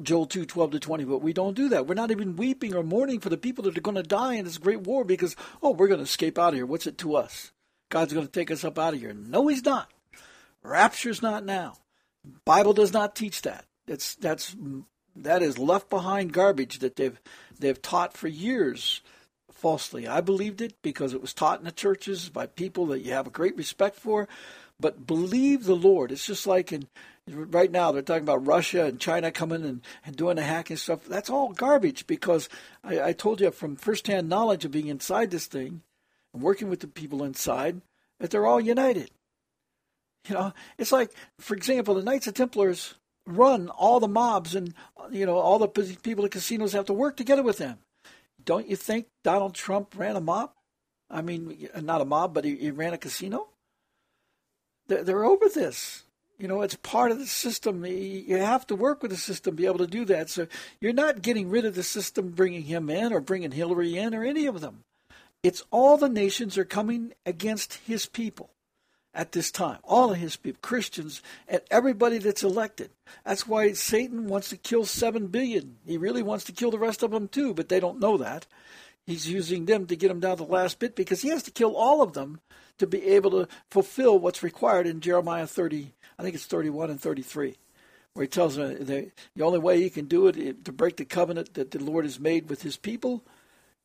Joel 0.00 0.24
2 0.24 0.46
12 0.46 0.70
to 0.72 0.80
20. 0.80 1.04
But 1.04 1.20
we 1.20 1.34
don't 1.34 1.54
do 1.54 1.68
that. 1.68 1.86
We're 1.86 1.94
not 1.94 2.10
even 2.10 2.36
weeping 2.36 2.74
or 2.74 2.82
mourning 2.82 3.20
for 3.20 3.28
the 3.28 3.36
people 3.36 3.62
that 3.64 3.76
are 3.76 3.82
going 3.82 3.96
to 3.96 4.02
die 4.02 4.34
in 4.34 4.46
this 4.46 4.56
great 4.56 4.80
war 4.80 5.04
because, 5.04 5.36
oh, 5.62 5.72
we're 5.72 5.88
going 5.88 5.98
to 5.98 6.04
escape 6.04 6.38
out 6.38 6.48
of 6.48 6.54
here. 6.54 6.64
What's 6.64 6.86
it 6.86 6.96
to 6.98 7.16
us? 7.16 7.52
God's 7.90 8.14
going 8.14 8.26
to 8.26 8.32
take 8.32 8.50
us 8.50 8.64
up 8.64 8.78
out 8.78 8.94
of 8.94 9.00
here. 9.00 9.12
No, 9.12 9.46
He's 9.46 9.64
not. 9.64 9.90
Rapture's 10.62 11.20
not 11.20 11.44
now. 11.44 11.74
Bible 12.46 12.72
does 12.72 12.94
not 12.94 13.14
teach 13.14 13.42
that. 13.42 13.66
That's 13.86 14.14
that's 14.16 14.56
that 15.14 15.42
is 15.42 15.58
left 15.58 15.90
behind 15.90 16.32
garbage 16.32 16.78
that 16.78 16.96
they've 16.96 17.20
they've 17.58 17.80
taught 17.80 18.16
for 18.16 18.26
years 18.26 19.02
falsely. 19.52 20.06
I 20.06 20.20
believed 20.20 20.60
it 20.60 20.74
because 20.82 21.12
it 21.12 21.20
was 21.20 21.34
taught 21.34 21.58
in 21.58 21.64
the 21.64 21.72
churches 21.72 22.28
by 22.28 22.46
people 22.46 22.86
that 22.86 23.00
you 23.00 23.12
have 23.12 23.26
a 23.26 23.30
great 23.30 23.56
respect 23.56 23.96
for, 23.96 24.28
but 24.78 25.06
believe 25.06 25.64
the 25.64 25.76
Lord. 25.76 26.12
It's 26.12 26.26
just 26.26 26.46
like 26.46 26.72
in 26.72 26.88
right 27.28 27.70
now 27.70 27.90
they're 27.90 28.02
talking 28.02 28.22
about 28.22 28.46
Russia 28.46 28.84
and 28.84 29.00
China 29.00 29.30
coming 29.32 29.64
and, 29.64 29.80
and 30.04 30.16
doing 30.16 30.36
the 30.36 30.42
hacking 30.42 30.76
stuff. 30.76 31.04
That's 31.06 31.30
all 31.30 31.52
garbage 31.52 32.06
because 32.06 32.48
I, 32.84 33.00
I 33.00 33.12
told 33.12 33.40
you 33.40 33.50
from 33.50 33.76
firsthand 33.76 34.28
knowledge 34.28 34.64
of 34.64 34.70
being 34.70 34.88
inside 34.88 35.30
this 35.30 35.46
thing 35.46 35.82
and 36.32 36.42
working 36.42 36.68
with 36.68 36.80
the 36.80 36.88
people 36.88 37.24
inside 37.24 37.80
that 38.20 38.30
they're 38.30 38.46
all 38.46 38.60
united. 38.60 39.10
You 40.28 40.34
know, 40.34 40.52
it's 40.78 40.92
like, 40.92 41.12
for 41.38 41.54
example, 41.54 41.94
the 41.94 42.02
Knights 42.02 42.26
of 42.26 42.34
Templars 42.34 42.94
run 43.26 43.68
all 43.68 44.00
the 44.00 44.08
mobs 44.08 44.54
and 44.54 44.72
you 45.10 45.26
know 45.26 45.36
all 45.36 45.58
the 45.58 45.68
people 45.68 46.24
at 46.24 46.30
casinos 46.30 46.72
have 46.72 46.86
to 46.86 46.92
work 46.92 47.16
together 47.16 47.42
with 47.42 47.58
them. 47.58 47.78
Don't 48.44 48.68
you 48.68 48.76
think 48.76 49.06
Donald 49.24 49.54
Trump 49.54 49.94
ran 49.96 50.14
a 50.14 50.20
mob? 50.20 50.52
I 51.10 51.22
mean, 51.22 51.68
not 51.80 52.00
a 52.00 52.04
mob, 52.04 52.34
but 52.34 52.44
he, 52.44 52.56
he 52.56 52.70
ran 52.70 52.92
a 52.92 52.98
casino. 52.98 53.48
They're 54.88 55.24
over 55.24 55.48
this. 55.48 56.02
You 56.38 56.48
know, 56.48 56.60
it's 56.60 56.76
part 56.76 57.10
of 57.10 57.18
the 57.18 57.26
system. 57.26 57.84
You 57.84 58.36
have 58.36 58.66
to 58.66 58.76
work 58.76 59.02
with 59.02 59.10
the 59.10 59.16
system 59.16 59.52
to 59.52 59.56
be 59.56 59.66
able 59.66 59.78
to 59.78 59.86
do 59.86 60.04
that. 60.04 60.28
So 60.28 60.46
you're 60.80 60.92
not 60.92 61.22
getting 61.22 61.48
rid 61.48 61.64
of 61.64 61.74
the 61.74 61.82
system, 61.82 62.30
bringing 62.30 62.62
him 62.62 62.90
in 62.90 63.12
or 63.12 63.20
bringing 63.20 63.52
Hillary 63.52 63.96
in 63.96 64.14
or 64.14 64.22
any 64.22 64.46
of 64.46 64.60
them. 64.60 64.80
It's 65.42 65.62
all 65.70 65.96
the 65.96 66.08
nations 66.08 66.58
are 66.58 66.64
coming 66.64 67.14
against 67.24 67.74
his 67.86 68.06
people 68.06 68.50
at 69.14 69.32
this 69.32 69.50
time. 69.50 69.78
All 69.82 70.12
of 70.12 70.18
his 70.18 70.36
people, 70.36 70.58
Christians, 70.60 71.22
and 71.48 71.62
everybody 71.70 72.18
that's 72.18 72.42
elected. 72.42 72.90
That's 73.24 73.46
why 73.46 73.72
Satan 73.72 74.26
wants 74.26 74.50
to 74.50 74.56
kill 74.56 74.84
7 74.84 75.28
billion. 75.28 75.76
He 75.86 75.96
really 75.96 76.22
wants 76.22 76.44
to 76.44 76.52
kill 76.52 76.70
the 76.70 76.78
rest 76.78 77.02
of 77.02 77.12
them 77.12 77.28
too, 77.28 77.54
but 77.54 77.70
they 77.70 77.80
don't 77.80 78.00
know 78.00 78.18
that. 78.18 78.46
He's 79.06 79.28
using 79.28 79.64
them 79.64 79.86
to 79.86 79.96
get 79.96 80.08
them 80.08 80.20
down 80.20 80.36
the 80.36 80.44
last 80.44 80.78
bit 80.78 80.96
because 80.96 81.22
he 81.22 81.30
has 81.30 81.44
to 81.44 81.50
kill 81.50 81.76
all 81.76 82.02
of 82.02 82.12
them 82.12 82.40
to 82.78 82.86
be 82.86 83.04
able 83.06 83.30
to 83.32 83.48
fulfill 83.70 84.18
what's 84.18 84.42
required 84.42 84.86
in 84.86 85.00
Jeremiah 85.00 85.46
30, 85.46 85.92
I 86.18 86.22
think 86.22 86.34
it's 86.34 86.46
31 86.46 86.90
and 86.90 87.00
33. 87.00 87.56
where 88.16 88.24
he 88.24 88.28
tells 88.28 88.56
them 88.56 88.84
the, 88.84 89.10
the 89.34 89.44
only 89.44 89.58
way 89.58 89.80
he 89.80 89.90
can 89.90 90.06
do 90.06 90.26
it 90.26 90.38
eh, 90.38 90.52
to 90.64 90.72
break 90.72 90.96
the 90.96 91.04
covenant 91.04 91.54
that 91.54 91.70
the 91.70 91.78
Lord 91.78 92.04
has 92.04 92.18
made 92.18 92.48
with 92.48 92.62
his 92.62 92.76
people 92.76 93.22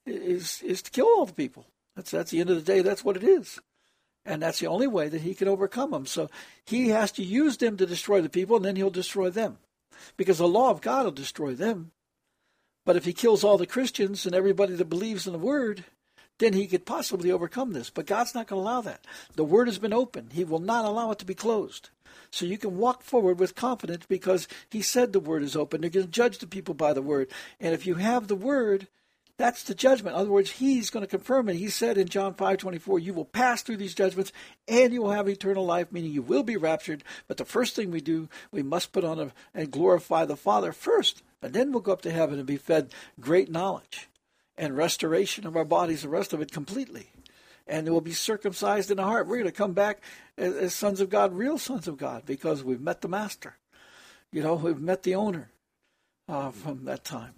is 0.05 0.61
is 0.63 0.81
to 0.81 0.91
kill 0.91 1.05
all 1.05 1.25
the 1.25 1.33
people. 1.33 1.65
That's 1.95 2.11
that's 2.11 2.31
the 2.31 2.39
end 2.39 2.49
of 2.49 2.55
the 2.55 2.61
day. 2.61 2.81
That's 2.81 3.03
what 3.03 3.17
it 3.17 3.23
is, 3.23 3.59
and 4.25 4.41
that's 4.41 4.59
the 4.59 4.67
only 4.67 4.87
way 4.87 5.09
that 5.09 5.21
he 5.21 5.35
can 5.35 5.47
overcome 5.47 5.91
them. 5.91 6.05
So 6.05 6.29
he 6.65 6.89
has 6.89 7.11
to 7.13 7.23
use 7.23 7.57
them 7.57 7.77
to 7.77 7.85
destroy 7.85 8.21
the 8.21 8.29
people, 8.29 8.55
and 8.55 8.65
then 8.65 8.77
he'll 8.77 8.89
destroy 8.89 9.29
them, 9.29 9.57
because 10.17 10.37
the 10.37 10.47
law 10.47 10.69
of 10.71 10.81
God 10.81 11.05
will 11.05 11.11
destroy 11.11 11.53
them. 11.53 11.91
But 12.85 12.95
if 12.95 13.05
he 13.05 13.13
kills 13.13 13.43
all 13.43 13.57
the 13.57 13.67
Christians 13.67 14.25
and 14.25 14.33
everybody 14.33 14.73
that 14.75 14.85
believes 14.89 15.27
in 15.27 15.33
the 15.33 15.39
word, 15.39 15.83
then 16.41 16.53
he 16.53 16.65
could 16.65 16.87
possibly 16.87 17.31
overcome 17.31 17.71
this. 17.71 17.91
But 17.91 18.07
God's 18.07 18.33
not 18.33 18.47
going 18.47 18.59
to 18.59 18.67
allow 18.67 18.81
that. 18.81 19.05
The 19.35 19.43
word 19.43 19.67
has 19.67 19.77
been 19.77 19.93
opened. 19.93 20.33
He 20.33 20.43
will 20.43 20.59
not 20.59 20.85
allow 20.85 21.11
it 21.11 21.19
to 21.19 21.25
be 21.25 21.35
closed. 21.35 21.89
So 22.31 22.47
you 22.47 22.57
can 22.57 22.77
walk 22.77 23.03
forward 23.03 23.39
with 23.39 23.55
confidence 23.55 24.05
because 24.07 24.47
he 24.69 24.81
said 24.81 25.13
the 25.13 25.19
word 25.19 25.43
is 25.43 25.55
open. 25.55 25.83
You're 25.83 25.91
going 25.91 26.07
to 26.07 26.11
judge 26.11 26.39
the 26.39 26.47
people 26.47 26.73
by 26.73 26.93
the 26.93 27.01
word. 27.01 27.29
And 27.59 27.75
if 27.75 27.85
you 27.85 27.95
have 27.95 28.27
the 28.27 28.35
word, 28.35 28.87
that's 29.37 29.63
the 29.63 29.75
judgment. 29.75 30.15
In 30.15 30.21
other 30.21 30.31
words, 30.31 30.51
he's 30.51 30.89
going 30.89 31.03
to 31.03 31.07
confirm 31.07 31.47
it. 31.47 31.57
He 31.57 31.69
said 31.69 31.97
in 31.97 32.07
John 32.07 32.33
5:24, 32.33 32.99
"You 32.99 33.13
will 33.13 33.25
pass 33.25 33.61
through 33.61 33.77
these 33.77 33.93
judgments 33.93 34.31
and 34.67 34.91
you 34.93 35.03
will 35.03 35.11
have 35.11 35.29
eternal 35.29 35.65
life," 35.65 35.91
meaning 35.91 36.11
you 36.11 36.23
will 36.23 36.43
be 36.43 36.57
raptured. 36.57 37.03
But 37.27 37.37
the 37.37 37.45
first 37.45 37.75
thing 37.75 37.91
we 37.91 38.01
do, 38.01 38.29
we 38.51 38.63
must 38.63 38.91
put 38.91 39.03
on 39.03 39.19
a, 39.19 39.31
and 39.53 39.69
glorify 39.69 40.25
the 40.25 40.35
Father 40.35 40.71
first, 40.71 41.21
and 41.41 41.53
then 41.53 41.71
we'll 41.71 41.81
go 41.81 41.93
up 41.93 42.01
to 42.01 42.11
heaven 42.11 42.39
and 42.39 42.47
be 42.47 42.57
fed 42.57 42.93
great 43.19 43.49
knowledge 43.51 44.07
and 44.61 44.77
restoration 44.77 45.47
of 45.47 45.57
our 45.57 45.65
bodies, 45.65 46.03
the 46.03 46.09
rest 46.09 46.33
of 46.33 46.39
it 46.39 46.51
completely. 46.51 47.07
And 47.65 47.87
it 47.87 47.91
will 47.91 47.99
be 47.99 48.13
circumcised 48.13 48.91
in 48.91 48.97
the 48.97 49.03
heart. 49.03 49.25
We're 49.25 49.37
going 49.37 49.45
to 49.47 49.51
come 49.51 49.73
back 49.73 50.01
as, 50.37 50.53
as 50.53 50.73
sons 50.75 51.01
of 51.01 51.09
God, 51.09 51.33
real 51.33 51.57
sons 51.57 51.87
of 51.87 51.97
God, 51.97 52.27
because 52.27 52.63
we've 52.63 52.79
met 52.79 53.01
the 53.01 53.07
Master. 53.07 53.57
You 54.31 54.43
know, 54.43 54.53
we've 54.53 54.79
met 54.79 55.01
the 55.01 55.15
owner 55.15 55.49
uh, 56.29 56.51
from 56.51 56.85
that 56.85 57.03
time. 57.03 57.33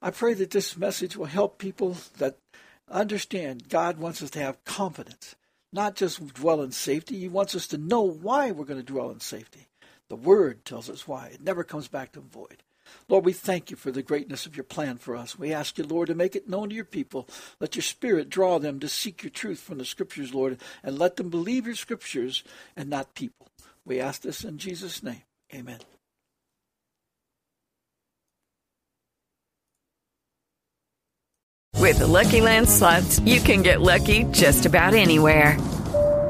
I 0.00 0.12
pray 0.12 0.32
that 0.34 0.52
this 0.52 0.76
message 0.76 1.16
will 1.16 1.26
help 1.26 1.58
people 1.58 1.96
that 2.18 2.38
understand 2.88 3.68
God 3.68 3.98
wants 3.98 4.22
us 4.22 4.30
to 4.30 4.38
have 4.38 4.64
confidence, 4.64 5.34
not 5.72 5.96
just 5.96 6.34
dwell 6.34 6.62
in 6.62 6.70
safety. 6.70 7.18
He 7.18 7.28
wants 7.28 7.56
us 7.56 7.66
to 7.66 7.78
know 7.78 8.02
why 8.02 8.52
we're 8.52 8.64
going 8.64 8.80
to 8.80 8.92
dwell 8.92 9.10
in 9.10 9.18
safety. 9.18 9.66
The 10.08 10.16
Word 10.16 10.64
tells 10.64 10.88
us 10.88 11.08
why. 11.08 11.32
It 11.34 11.42
never 11.42 11.64
comes 11.64 11.88
back 11.88 12.12
to 12.12 12.20
void. 12.20 12.62
Lord, 13.08 13.24
we 13.24 13.32
thank 13.32 13.70
you 13.70 13.76
for 13.76 13.90
the 13.90 14.02
greatness 14.02 14.46
of 14.46 14.56
your 14.56 14.64
plan 14.64 14.98
for 14.98 15.16
us. 15.16 15.38
We 15.38 15.52
ask 15.52 15.78
you, 15.78 15.84
Lord, 15.84 16.08
to 16.08 16.14
make 16.14 16.36
it 16.36 16.48
known 16.48 16.68
to 16.68 16.74
your 16.74 16.84
people. 16.84 17.28
Let 17.58 17.76
your 17.76 17.82
Spirit 17.82 18.30
draw 18.30 18.58
them 18.58 18.80
to 18.80 18.88
seek 18.88 19.22
your 19.22 19.30
truth 19.30 19.60
from 19.60 19.78
the 19.78 19.84
Scriptures, 19.84 20.34
Lord, 20.34 20.58
and 20.82 20.98
let 20.98 21.16
them 21.16 21.30
believe 21.30 21.66
your 21.66 21.74
Scriptures 21.74 22.44
and 22.76 22.88
not 22.88 23.14
people. 23.14 23.48
We 23.84 24.00
ask 24.00 24.22
this 24.22 24.44
in 24.44 24.58
Jesus' 24.58 25.02
name. 25.02 25.22
Amen. 25.54 25.78
With 31.80 31.98
the 31.98 32.06
LuckyLand 32.06 32.68
slots, 32.68 33.18
you 33.20 33.40
can 33.40 33.62
get 33.62 33.80
lucky 33.80 34.24
just 34.24 34.66
about 34.66 34.94
anywhere. 34.94 35.56